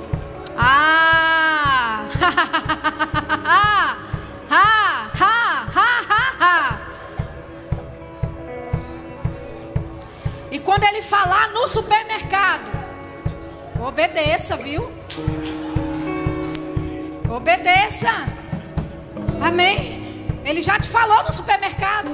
Ah! 0.57 2.07
ah! 3.45 3.97
Ah! 4.51 5.11
Ah! 5.21 5.67
Ah! 5.75 6.35
Ah! 6.41 6.79
E 10.51 10.59
quando 10.61 10.85
ele 10.85 11.03
falar 11.03 11.49
no 11.49 11.67
supermercado, 11.67 12.63
obedeça, 13.81 14.57
viu? 14.57 14.89
Obedeça. 17.29 18.11
Amém. 19.43 20.03
Ele 20.45 20.61
já 20.61 20.79
te 20.79 20.89
falou 20.89 21.25
no 21.25 21.33
supermercado. 21.33 22.11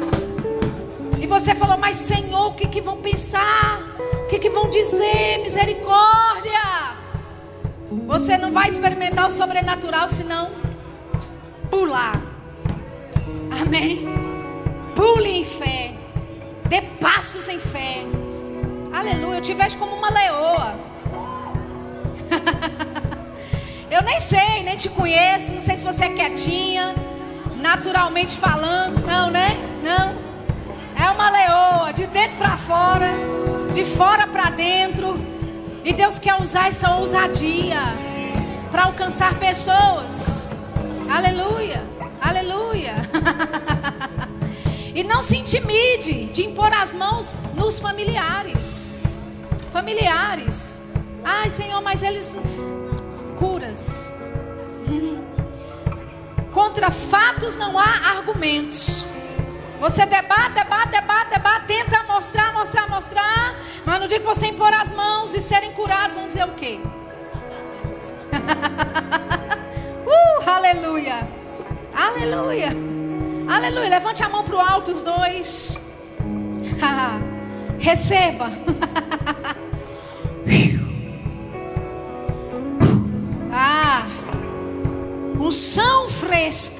E 1.21 1.27
você 1.27 1.55
falou, 1.55 1.77
mas 1.77 1.97
Senhor, 1.97 2.49
o 2.49 2.55
que, 2.55 2.67
que 2.67 2.81
vão 2.81 2.99
pensar? 2.99 3.81
O 4.25 4.27
que, 4.27 4.39
que 4.39 4.49
vão 4.49 4.71
dizer? 4.71 5.39
Misericórdia. 5.43 6.61
Você 8.07 8.39
não 8.39 8.53
vai 8.53 8.69
experimentar 8.69 9.27
o 9.27 9.31
sobrenatural 9.33 10.09
senão 10.09 10.51
pular. 11.71 12.23
Amém. 13.61 14.07
Pule 14.95 15.41
em 15.41 15.45
fé. 15.45 15.95
Dê 16.69 16.83
passos 16.83 17.49
em 17.49 17.59
fé. 17.59 18.05
Aleluia. 18.93 19.39
Eu 19.39 19.41
te 19.41 19.55
vejo 19.55 19.77
como 19.77 19.97
uma 19.97 20.11
leoa. 20.11 20.75
Eu 23.91 24.03
nem 24.03 24.21
sei, 24.21 24.63
nem 24.63 24.77
te 24.77 24.89
conheço. 24.89 25.53
Não 25.53 25.61
sei 25.61 25.77
se 25.77 25.83
você 25.83 26.05
é 26.05 26.09
quietinha, 26.11 26.95
naturalmente 27.57 28.37
falando. 28.37 29.05
Não, 29.05 29.31
né? 29.31 29.57
Não. 29.83 30.15
É 30.97 31.11
uma 31.11 31.31
leoa, 31.31 31.93
de 31.93 32.07
dentro 32.07 32.37
para 32.37 32.57
fora, 32.57 33.13
de 33.75 33.85
fora 33.85 34.27
para 34.27 34.51
dentro. 34.51 35.19
E 35.85 35.93
Deus 35.93 36.19
quer 36.19 36.41
usar 36.41 36.69
essa 36.69 36.95
ousadia 36.95 37.81
para 38.71 38.85
alcançar 38.85 39.35
pessoas. 39.39 40.53
Aleluia, 41.11 41.83
aleluia. 42.21 42.95
e 44.95 45.03
não 45.03 45.23
se 45.23 45.37
intimide 45.39 46.27
de 46.27 46.45
impor 46.45 46.73
as 46.73 46.93
mãos 46.93 47.35
nos 47.55 47.81
familiares. 47.81 48.99
Familiares. 49.73 50.83
Ai, 51.25 51.49
Senhor, 51.49 51.81
mas 51.83 52.03
eles 52.03 52.37
curas. 53.41 54.13
Contra 56.53 56.91
fatos 56.91 57.57
não 57.57 57.79
há 57.79 58.17
argumentos. 58.17 59.07
Você 59.81 60.05
debate, 60.05 60.51
debate, 60.51 60.91
debate, 60.91 61.31
debate, 61.31 61.67
tenta 61.67 62.03
mostrar, 62.03 62.53
mostrar, 62.53 62.87
mostrar. 62.91 63.55
Mas 63.87 63.99
no 63.99 64.07
dia 64.07 64.21
que 64.21 64.27
você 64.27 64.49
impor 64.49 64.75
as 64.75 64.93
mãos 64.93 65.35
e 65.35 65.41
serem 65.41 65.73
curados, 65.73 66.15
vão 66.15 66.27
dizer 66.27 66.45
o 66.45 66.53
quê? 66.53 66.79
uh, 70.07 70.51
aleluia. 70.51 71.27
Aleluia. 71.95 72.69
Aleluia. 73.49 73.89
Levante 73.89 74.23
a 74.23 74.29
mão 74.29 74.45
para 74.45 74.57
o 74.57 74.61
alto, 74.61 74.91
os 74.91 75.01
dois. 75.01 75.81
Receba. 77.81 78.53
Ah, 83.93 84.07
unção 85.41 86.09
fresca. 86.09 86.80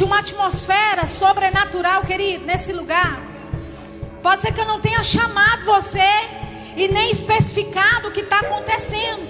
Uma 0.00 0.20
atmosfera 0.20 1.06
sobrenatural, 1.06 2.02
querido, 2.02 2.46
nesse 2.46 2.72
lugar. 2.72 3.20
Pode 4.22 4.40
ser 4.40 4.52
que 4.52 4.60
eu 4.60 4.64
não 4.64 4.80
tenha 4.80 5.02
chamado 5.02 5.64
você 5.64 6.00
e 6.76 6.88
nem 6.88 7.10
especificado 7.10 8.08
o 8.08 8.10
que 8.12 8.20
está 8.20 8.38
acontecendo. 8.38 9.28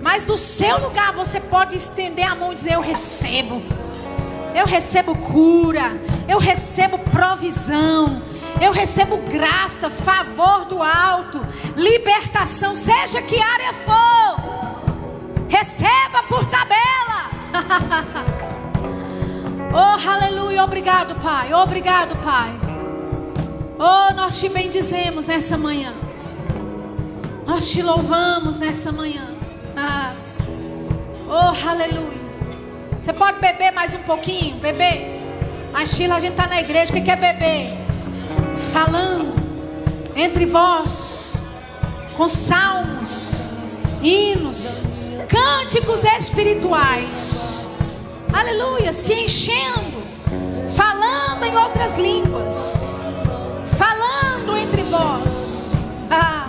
Mas 0.00 0.24
do 0.24 0.38
seu 0.38 0.78
lugar 0.78 1.12
você 1.12 1.40
pode 1.40 1.76
estender 1.76 2.26
a 2.26 2.34
mão 2.34 2.52
e 2.52 2.54
dizer: 2.54 2.74
Eu 2.74 2.80
recebo. 2.80 3.60
Eu 4.54 4.64
recebo 4.64 5.16
cura. 5.16 6.00
Eu 6.28 6.38
recebo 6.38 6.98
provisão. 6.98 8.22
Eu 8.60 8.72
recebo 8.72 9.18
graça, 9.18 9.90
favor 9.90 10.64
do 10.64 10.82
alto, 10.82 11.44
libertação, 11.76 12.74
seja 12.74 13.20
que 13.20 13.38
área 13.38 13.74
for. 13.74 15.46
Receba 15.48 16.22
por 16.22 16.46
tabela. 16.46 18.26
oh, 19.76 20.10
aleluia. 20.10 20.64
Obrigado, 20.64 21.14
Pai. 21.16 21.52
Obrigado, 21.52 22.16
Pai. 22.22 22.50
Oh, 23.78 24.14
nós 24.14 24.38
te 24.38 24.48
bendizemos 24.48 25.26
nessa 25.26 25.56
manhã. 25.56 25.92
Nós 27.46 27.70
te 27.70 27.82
louvamos 27.82 28.58
nessa 28.58 28.90
manhã. 28.90 29.28
oh, 31.28 31.68
aleluia. 31.68 32.26
Você 32.98 33.12
pode 33.12 33.38
beber 33.38 33.72
mais 33.72 33.94
um 33.94 34.02
pouquinho? 34.02 34.56
Beber? 34.56 35.20
Mas, 35.72 35.90
Sheila, 35.90 36.16
a 36.16 36.20
gente 36.20 36.32
está 36.32 36.46
na 36.46 36.60
igreja. 36.60 36.90
O 36.90 36.94
que 36.94 37.02
quer 37.02 37.18
beber? 37.18 37.86
falando 38.76 39.34
entre 40.14 40.44
vós 40.44 41.40
com 42.14 42.28
salmos, 42.28 43.46
hinos, 44.02 44.82
cânticos 45.28 46.04
espirituais. 46.04 47.65
Aleluia, 48.38 48.92
se 48.92 49.14
enchendo, 49.14 50.02
falando 50.74 51.44
em 51.44 51.56
outras 51.56 51.96
línguas, 51.96 53.02
falando 53.66 54.56
entre 54.58 54.82
vós. 54.82 55.78
Ah. 56.10 56.46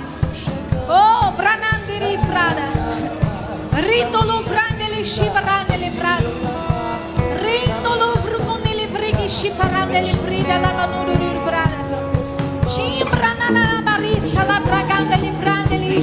Oh, 0.89 1.31
branandiri 1.31 2.17
frada. 2.27 2.69
Rindolo 3.88 4.43
frandele 4.43 5.05
shibarandele 5.05 5.91
fras. 5.91 6.47
Rindolo 7.41 8.17
frugunili 8.21 8.88
frigi 8.89 9.29
shibarandele 9.29 10.07
frida 10.07 10.57
la 10.59 10.73
manuru 10.73 11.17
fradas. 11.45 11.93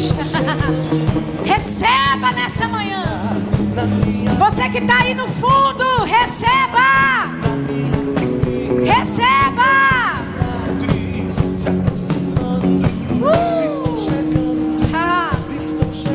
Receba 1.45 2.33
nessa. 2.33 2.74
Você 4.65 4.71
que 4.71 4.79
está 4.79 5.03
aí 5.03 5.13
no 5.15 5.29
fundo, 5.29 5.85
receba. 6.05 7.29
Receba. 8.83 9.63
Uh. 13.21 13.45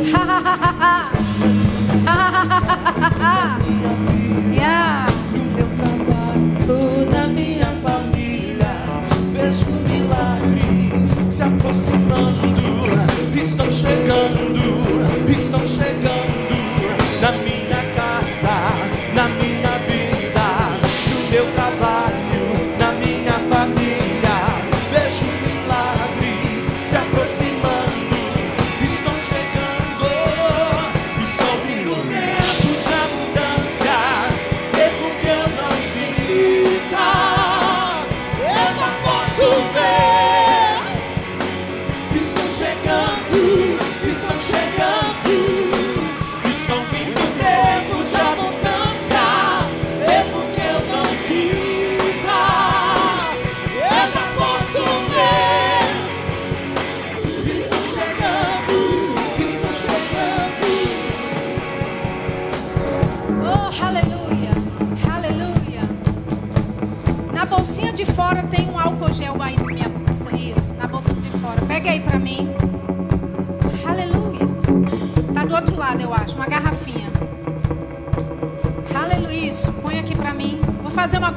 yeah. 4.51 5.05
Toda 6.65 7.27
minha 7.27 7.71
família, 7.83 8.73
vejo 9.31 9.67
milagres 9.87 11.11
se 11.29 11.43
aproximando. 11.43 12.55
Estão 13.39 13.69
chegando, 13.69 14.57
estão 15.29 15.63
chegando 15.67 16.18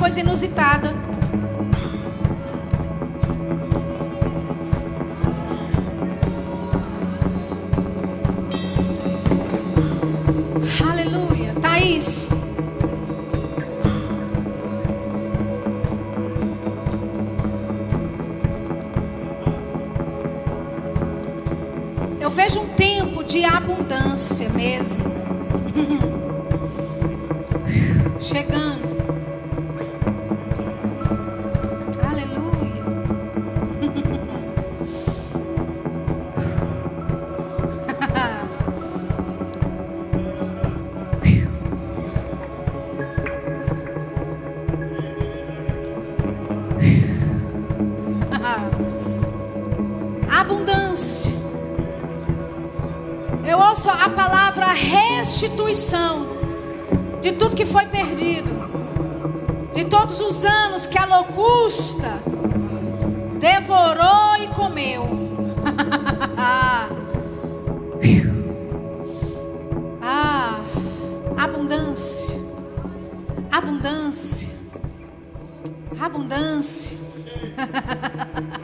coisa 0.02 0.18
inusitada. 0.18 1.11
Restituição 55.42 56.24
de 57.20 57.32
tudo 57.32 57.56
que 57.56 57.66
foi 57.66 57.84
perdido, 57.86 58.48
de 59.74 59.84
todos 59.86 60.20
os 60.20 60.44
anos 60.44 60.86
que 60.86 60.96
a 60.96 61.04
locusta 61.04 62.20
devorou 63.40 64.36
e 64.40 64.46
comeu. 64.54 65.02
ah, 70.00 70.60
abundância, 71.36 72.38
abundância, 73.50 74.48
abundância. 75.98 76.96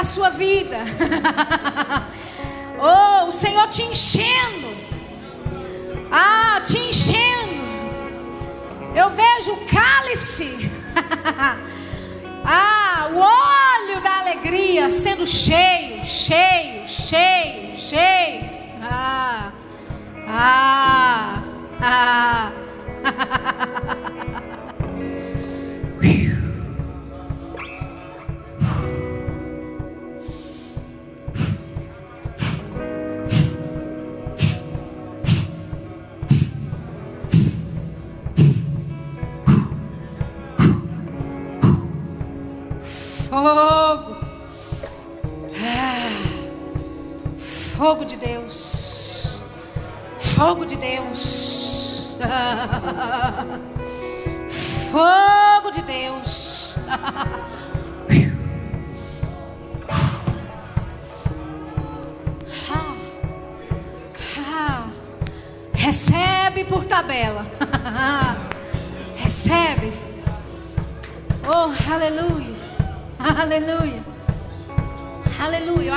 da 0.00 0.04
sua 0.04 0.30
vida. 0.30 0.78
oh, 2.80 3.28
o 3.28 3.32
Senhor 3.32 3.68
te 3.68 3.82
enchendo. 3.82 4.74
Ah, 6.10 6.62
te 6.64 6.78
enchendo. 6.78 7.60
Eu 8.94 9.10
vejo 9.10 9.52
o 9.52 9.66
cálice. 9.66 10.56
ah, 12.44 13.10
o 13.12 13.18
óleo 13.18 14.00
da 14.02 14.20
alegria 14.20 14.88
sendo 14.88 15.26
cheio, 15.26 16.02
cheio, 16.02 16.88
cheio, 16.88 17.76
cheio. 17.76 18.48
Ah, 18.82 19.52
ah. 20.26 21.42
Ah. 21.82 22.52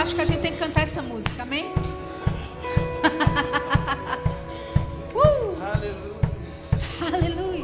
acho 0.04 0.14
que 0.16 0.22
a 0.22 0.26
gente 0.26 0.42
tem 0.42 0.52
que 0.52 0.60
cantar 0.60 0.84
essa 0.84 1.02
música, 1.02 1.44
amém? 1.44 1.64
uh. 5.16 5.56
Aleluia. 7.16 7.64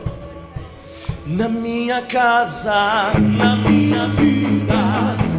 Na 1.25 1.49
minha 1.49 2.01
casa, 2.03 3.11
na 3.19 3.57
minha 3.57 4.07
vida, 4.07 4.73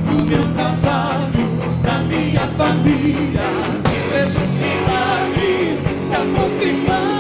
no 0.04 0.26
meu 0.26 0.52
trabalho, 0.52 1.48
na 1.82 2.00
minha 2.00 2.46
família, 2.48 3.48
vejo 4.10 4.40
milagres 4.60 5.78
se 6.06 6.14
aproximando, 6.14 7.19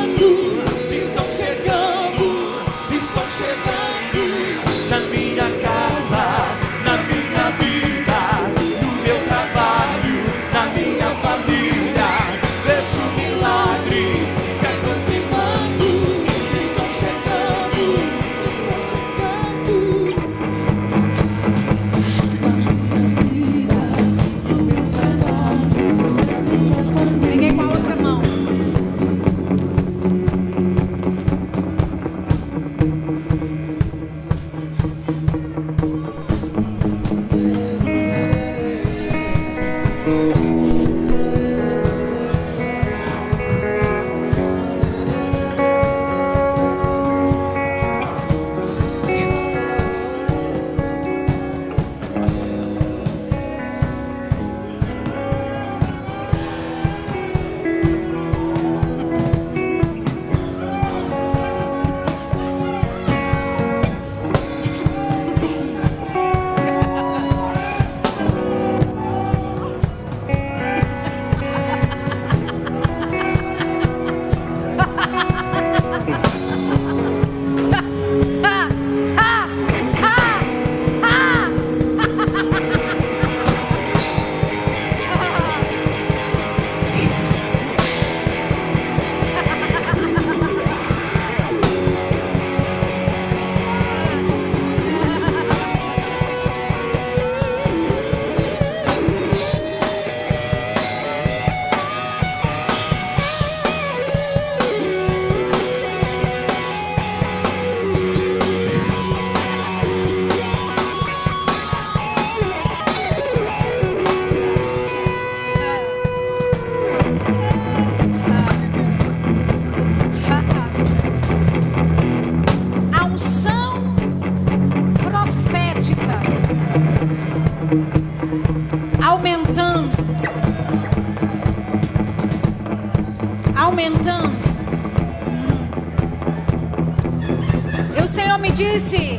disse: 138.60 139.18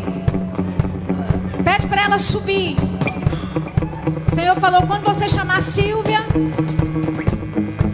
pede 1.64 1.88
para 1.88 2.04
ela 2.04 2.20
subir. 2.20 2.76
O 4.28 4.36
Senhor 4.36 4.56
falou: 4.58 4.84
quando 4.84 5.04
você 5.04 5.28
chamar 5.28 5.62
Silvia, 5.64 6.24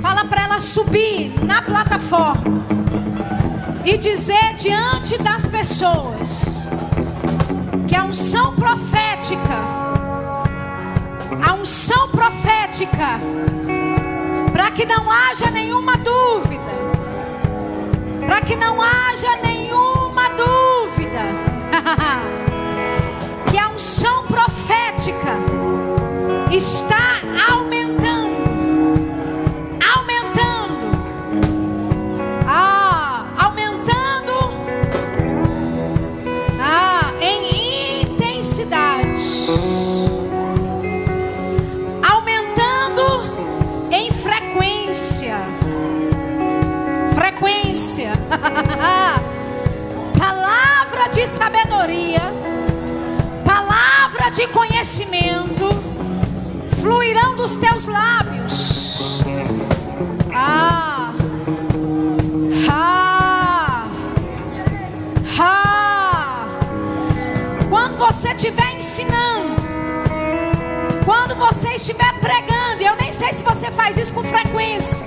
fala 0.02 0.26
para 0.26 0.44
ela 0.44 0.60
subir 0.60 1.34
na 1.44 1.62
plataforma 1.62 2.66
e 3.86 3.98
dizer 3.98 4.56
diante 4.56 5.18
das 5.20 5.46
pessoas 5.46 6.68
que 7.88 7.96
a 7.96 8.04
unção 8.04 8.54
profética, 8.54 9.58
a 11.42 11.54
unção 11.54 12.10
profética, 12.10 13.22
para 14.52 14.70
que 14.72 14.86
não 14.86 15.10
haja 15.10 15.50
nenhuma 15.50 15.96
dúvida, 15.96 16.74
para 18.26 18.42
que 18.42 18.58
não 18.58 18.82
haja 18.82 19.38
nenhuma 19.38 19.57
conhecimento 54.88 55.68
fluirão 56.80 57.36
dos 57.36 57.58
teus 57.58 57.88
lábios. 57.88 59.20
Ah, 60.34 61.14
ah, 62.70 63.90
ah. 65.40 66.48
Quando 67.70 67.98
você 67.98 68.30
estiver 68.30 68.78
ensinando, 68.78 69.62
quando 71.04 71.36
você 71.36 71.76
estiver 71.76 72.14
pregando, 72.22 72.82
eu 72.82 72.96
nem 72.96 73.12
sei 73.12 73.34
se 73.34 73.44
você 73.44 73.70
faz 73.70 73.98
isso 73.98 74.14
com 74.14 74.24
frequência, 74.24 75.06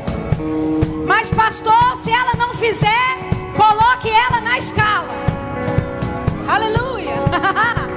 mas 1.07 1.31
pastor, 1.31 1.97
se 1.97 2.11
ela 2.11 2.35
não 2.37 2.53
fizer, 2.53 3.17
coloque 3.57 4.11
ela 4.11 4.43
na 4.43 4.59
escala. 4.59 5.09
Aleluia. 6.47 7.15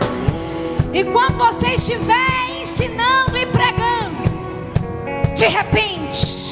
e 0.94 1.04
quando 1.06 1.38
você 1.38 1.70
estiver 1.70 2.62
ensinando 2.62 3.36
e 3.36 3.46
pregando, 3.48 4.24
de 5.36 5.48
repente, 5.48 6.43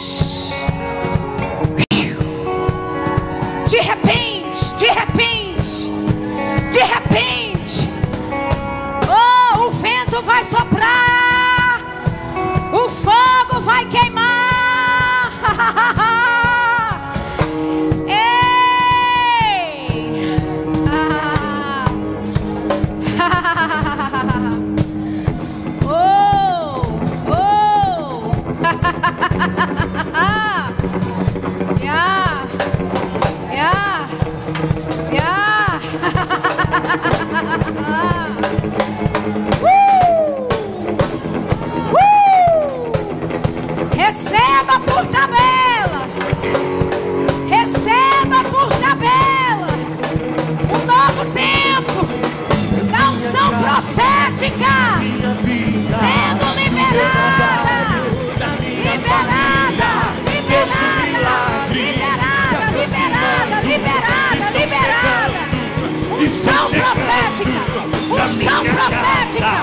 profética, 68.89 69.61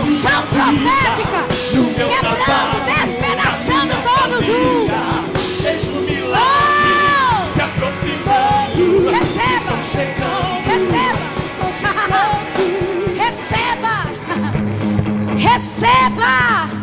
unção 0.00 0.42
profética, 0.46 1.40
quebrando, 1.94 2.76
despedaçando 2.84 3.94
todo 4.02 4.42
julgo. 4.44 4.92
Oh! 6.34 6.38
Se 7.54 7.60
aproximando, 7.60 9.08
Receba, 9.10 9.72
receba, 10.64 11.22
receba, 13.16 13.94
receba. 15.36 16.68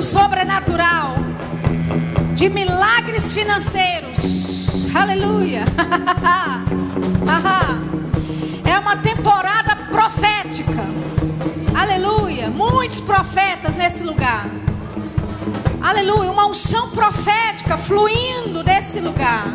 do 0.00 0.06
sobrenatural, 0.06 1.16
de 2.32 2.48
milagres 2.48 3.34
financeiros. 3.34 4.86
Aleluia. 4.94 5.64
é 8.64 8.78
uma 8.78 8.96
temporada 8.96 9.76
profética. 9.76 10.86
Aleluia. 11.78 12.48
Muitos 12.48 13.02
profetas 13.02 13.76
nesse 13.76 14.02
lugar. 14.02 14.46
Aleluia, 15.82 16.32
uma 16.32 16.46
unção 16.46 16.88
profética 16.92 17.76
fluindo 17.76 18.64
desse 18.64 19.00
lugar. 19.00 19.52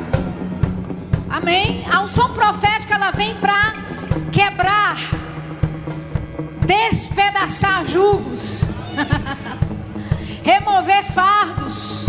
Amém? 1.27 1.83
A 1.91 2.01
unção 2.01 2.35
profética 2.35 2.93
ela 2.93 3.09
vem 3.09 3.33
para 3.37 3.73
quebrar, 4.31 4.95
despedaçar 6.67 7.83
julgos, 7.87 8.64
remover 10.45 11.03
fardos. 11.05 12.07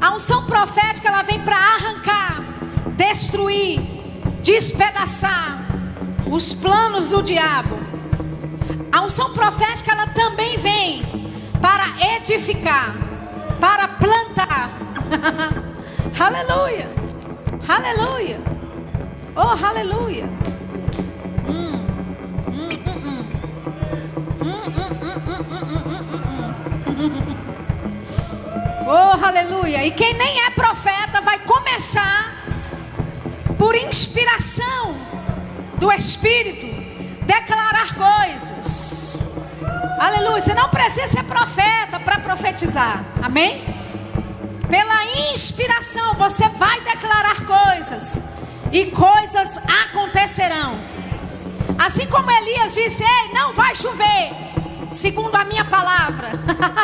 A 0.00 0.14
unção 0.14 0.46
profética 0.46 1.08
ela 1.08 1.22
vem 1.22 1.38
para 1.40 1.56
arrancar, 1.56 2.42
destruir, 2.96 3.80
despedaçar 4.42 5.58
os 6.26 6.54
planos 6.54 7.10
do 7.10 7.22
diabo. 7.22 7.78
A 8.90 9.02
unção 9.02 9.34
profética 9.34 9.92
ela 9.92 10.06
também 10.06 10.56
vem 10.56 11.02
para 11.60 12.16
edificar, 12.16 12.94
para 13.60 13.86
plantar. 13.86 14.70
aleluia. 16.18 16.88
Aleluia. 17.68 18.40
Oh, 19.36 19.66
aleluia. 19.66 20.26
Aleluia. 29.28 29.84
E 29.84 29.90
quem 29.90 30.14
nem 30.14 30.44
é 30.44 30.50
profeta 30.50 31.20
vai 31.20 31.38
começar 31.40 32.34
por 33.58 33.74
inspiração 33.74 34.96
do 35.78 35.92
Espírito 35.92 36.66
declarar 37.24 37.94
coisas. 37.94 39.20
Aleluia. 40.00 40.40
Você 40.40 40.54
não 40.54 40.68
precisa 40.68 41.08
ser 41.08 41.24
profeta 41.24 42.00
para 42.00 42.18
profetizar. 42.20 43.04
Amém? 43.22 43.64
Pela 44.68 45.04
inspiração 45.32 46.14
você 46.14 46.48
vai 46.48 46.80
declarar 46.80 47.44
coisas 47.44 48.22
e 48.72 48.86
coisas 48.86 49.58
acontecerão. 49.84 50.78
Assim 51.78 52.06
como 52.06 52.30
Elias 52.30 52.74
disse: 52.74 53.02
Ei, 53.02 53.32
não 53.34 53.52
vai 53.52 53.74
chover, 53.76 54.30
segundo 54.90 55.34
a 55.34 55.44
minha 55.44 55.64
palavra, 55.64 56.30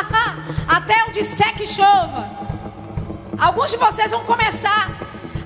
até 0.67 1.01
eu 1.01 1.11
disser 1.11 1.53
que 1.55 1.65
chova. 1.65 2.29
Alguns 3.37 3.71
de 3.71 3.77
vocês 3.77 4.11
vão 4.11 4.23
começar 4.23 4.89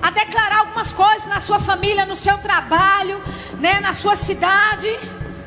a 0.00 0.10
declarar 0.10 0.60
algumas 0.60 0.92
coisas 0.92 1.26
na 1.26 1.40
sua 1.40 1.58
família, 1.58 2.06
no 2.06 2.16
seu 2.16 2.38
trabalho, 2.38 3.20
né, 3.58 3.80
na 3.80 3.92
sua 3.92 4.16
cidade, 4.16 4.88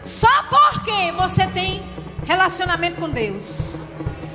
só 0.03 0.43
porque 0.43 1.11
você 1.13 1.47
tem 1.47 1.83
relacionamento 2.25 2.99
com 2.99 3.09
Deus. 3.09 3.79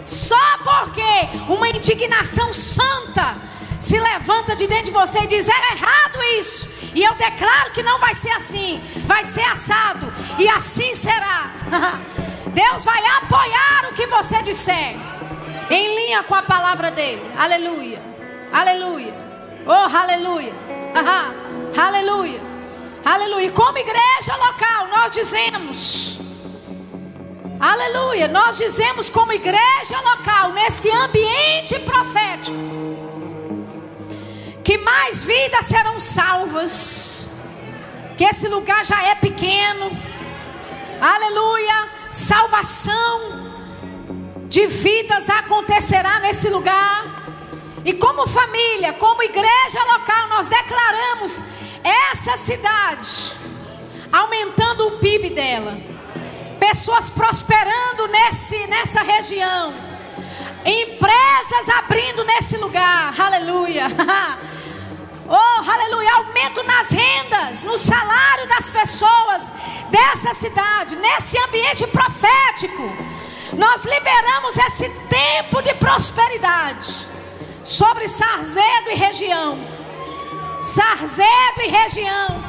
Só 0.04 0.58
porque 0.64 1.52
uma 1.52 1.68
indignação 1.68 2.52
santa 2.52 3.36
se 3.78 3.98
levanta 3.98 4.56
de 4.56 4.66
dentro 4.66 4.86
de 4.86 4.90
você 4.90 5.20
e 5.20 5.26
diz: 5.26 5.46
é 5.48 5.72
errado 5.72 6.22
isso. 6.38 6.68
E 6.94 7.04
eu 7.04 7.14
declaro 7.14 7.70
que 7.72 7.82
não 7.82 7.98
vai 7.98 8.14
ser 8.14 8.30
assim, 8.30 8.80
vai 9.06 9.24
ser 9.24 9.44
assado, 9.44 10.12
e 10.38 10.48
assim 10.48 10.94
será. 10.94 11.50
Deus 12.48 12.84
vai 12.84 13.02
apoiar 13.18 13.90
o 13.90 13.94
que 13.94 14.06
você 14.06 14.42
disser, 14.42 14.96
em 15.70 15.94
linha 15.96 16.22
com 16.22 16.34
a 16.34 16.42
palavra 16.42 16.90
dele. 16.90 17.22
Aleluia, 17.36 18.00
aleluia, 18.52 19.14
oh, 19.66 19.96
aleluia, 19.96 20.52
aleluia, 21.76 22.40
aleluia. 23.04 23.50
Como 23.52 23.78
igreja 23.78 24.36
local, 24.36 24.88
nós 24.88 25.10
dizemos. 25.10 26.18
Aleluia, 27.60 28.28
nós 28.28 28.56
dizemos 28.56 29.08
como 29.08 29.32
igreja 29.32 30.00
local, 30.04 30.52
nesse 30.52 30.88
ambiente 30.90 31.76
profético 31.80 32.78
que 34.68 34.76
mais 34.76 35.24
vidas 35.24 35.64
serão 35.64 35.98
salvas, 35.98 37.24
que 38.18 38.24
esse 38.24 38.46
lugar 38.48 38.84
já 38.84 39.02
é 39.02 39.14
pequeno, 39.14 39.90
aleluia, 41.00 41.88
salvação 42.10 43.48
de 44.48 44.66
vidas 44.66 45.28
acontecerá 45.28 46.20
nesse 46.20 46.48
lugar, 46.48 47.04
e 47.84 47.92
como 47.94 48.26
família, 48.26 48.92
como 48.94 49.22
igreja 49.22 49.82
local, 49.92 50.28
nós 50.28 50.48
declaramos 50.48 51.40
essa 51.82 52.36
cidade, 52.36 53.32
aumentando 54.12 54.88
o 54.88 54.98
PIB 54.98 55.30
dela, 55.30 55.78
pessoas 56.58 57.08
prosperando 57.08 58.08
nesse, 58.08 58.66
nessa 58.66 59.02
região, 59.02 59.72
empresas 60.64 61.68
abrindo 61.76 62.24
nesse 62.24 62.56
lugar, 62.56 63.14
aleluia. 63.18 63.86
Oh, 65.30 65.70
aleluia, 65.70 66.10
aumento 66.14 66.62
nas 66.62 66.88
rendas, 66.88 67.62
no 67.64 67.76
salário 67.76 68.48
das 68.48 68.66
pessoas 68.70 69.50
dessa 69.90 70.32
cidade, 70.32 70.96
nesse 70.96 71.36
ambiente 71.44 71.86
profético. 71.88 72.90
Nós 73.52 73.84
liberamos 73.84 74.56
esse 74.56 74.88
tempo 74.88 75.60
de 75.60 75.74
prosperidade 75.74 77.06
sobre 77.62 78.08
Sarzedo 78.08 78.90
e 78.90 78.94
região. 78.94 79.58
Sarzedo 80.62 81.60
e 81.60 81.68
região. 81.68 82.44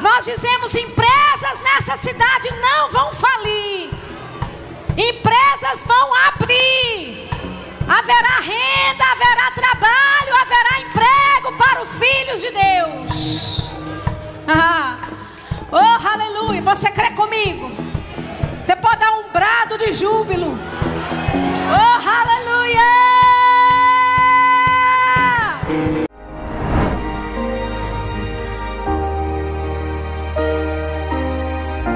Nós 0.00 0.24
dizemos: 0.24 0.74
empresas 0.74 1.60
nessa 1.62 1.98
cidade 1.98 2.48
não 2.62 2.90
vão 2.92 3.12
falir, 3.12 3.90
empresas 4.96 5.82
vão 5.82 6.14
abrir. 6.28 7.28
Haverá 7.88 8.40
renda, 8.40 9.04
haverá 9.12 9.50
trabalho, 9.52 10.34
haverá 10.42 10.80
emprego 10.80 11.52
para 11.56 11.82
os 11.82 11.90
filhos 11.90 12.40
de 12.40 12.50
Deus. 12.50 13.72
Ah. 14.48 14.96
Oh, 15.70 16.08
aleluia. 16.08 16.62
Você 16.62 16.90
crê 16.90 17.10
comigo? 17.10 17.70
Você 18.62 18.74
pode 18.76 18.98
dar 18.98 19.12
um 19.12 19.30
brado 19.30 19.78
de 19.78 19.92
júbilo. 19.92 20.58
Oh, 21.68 21.96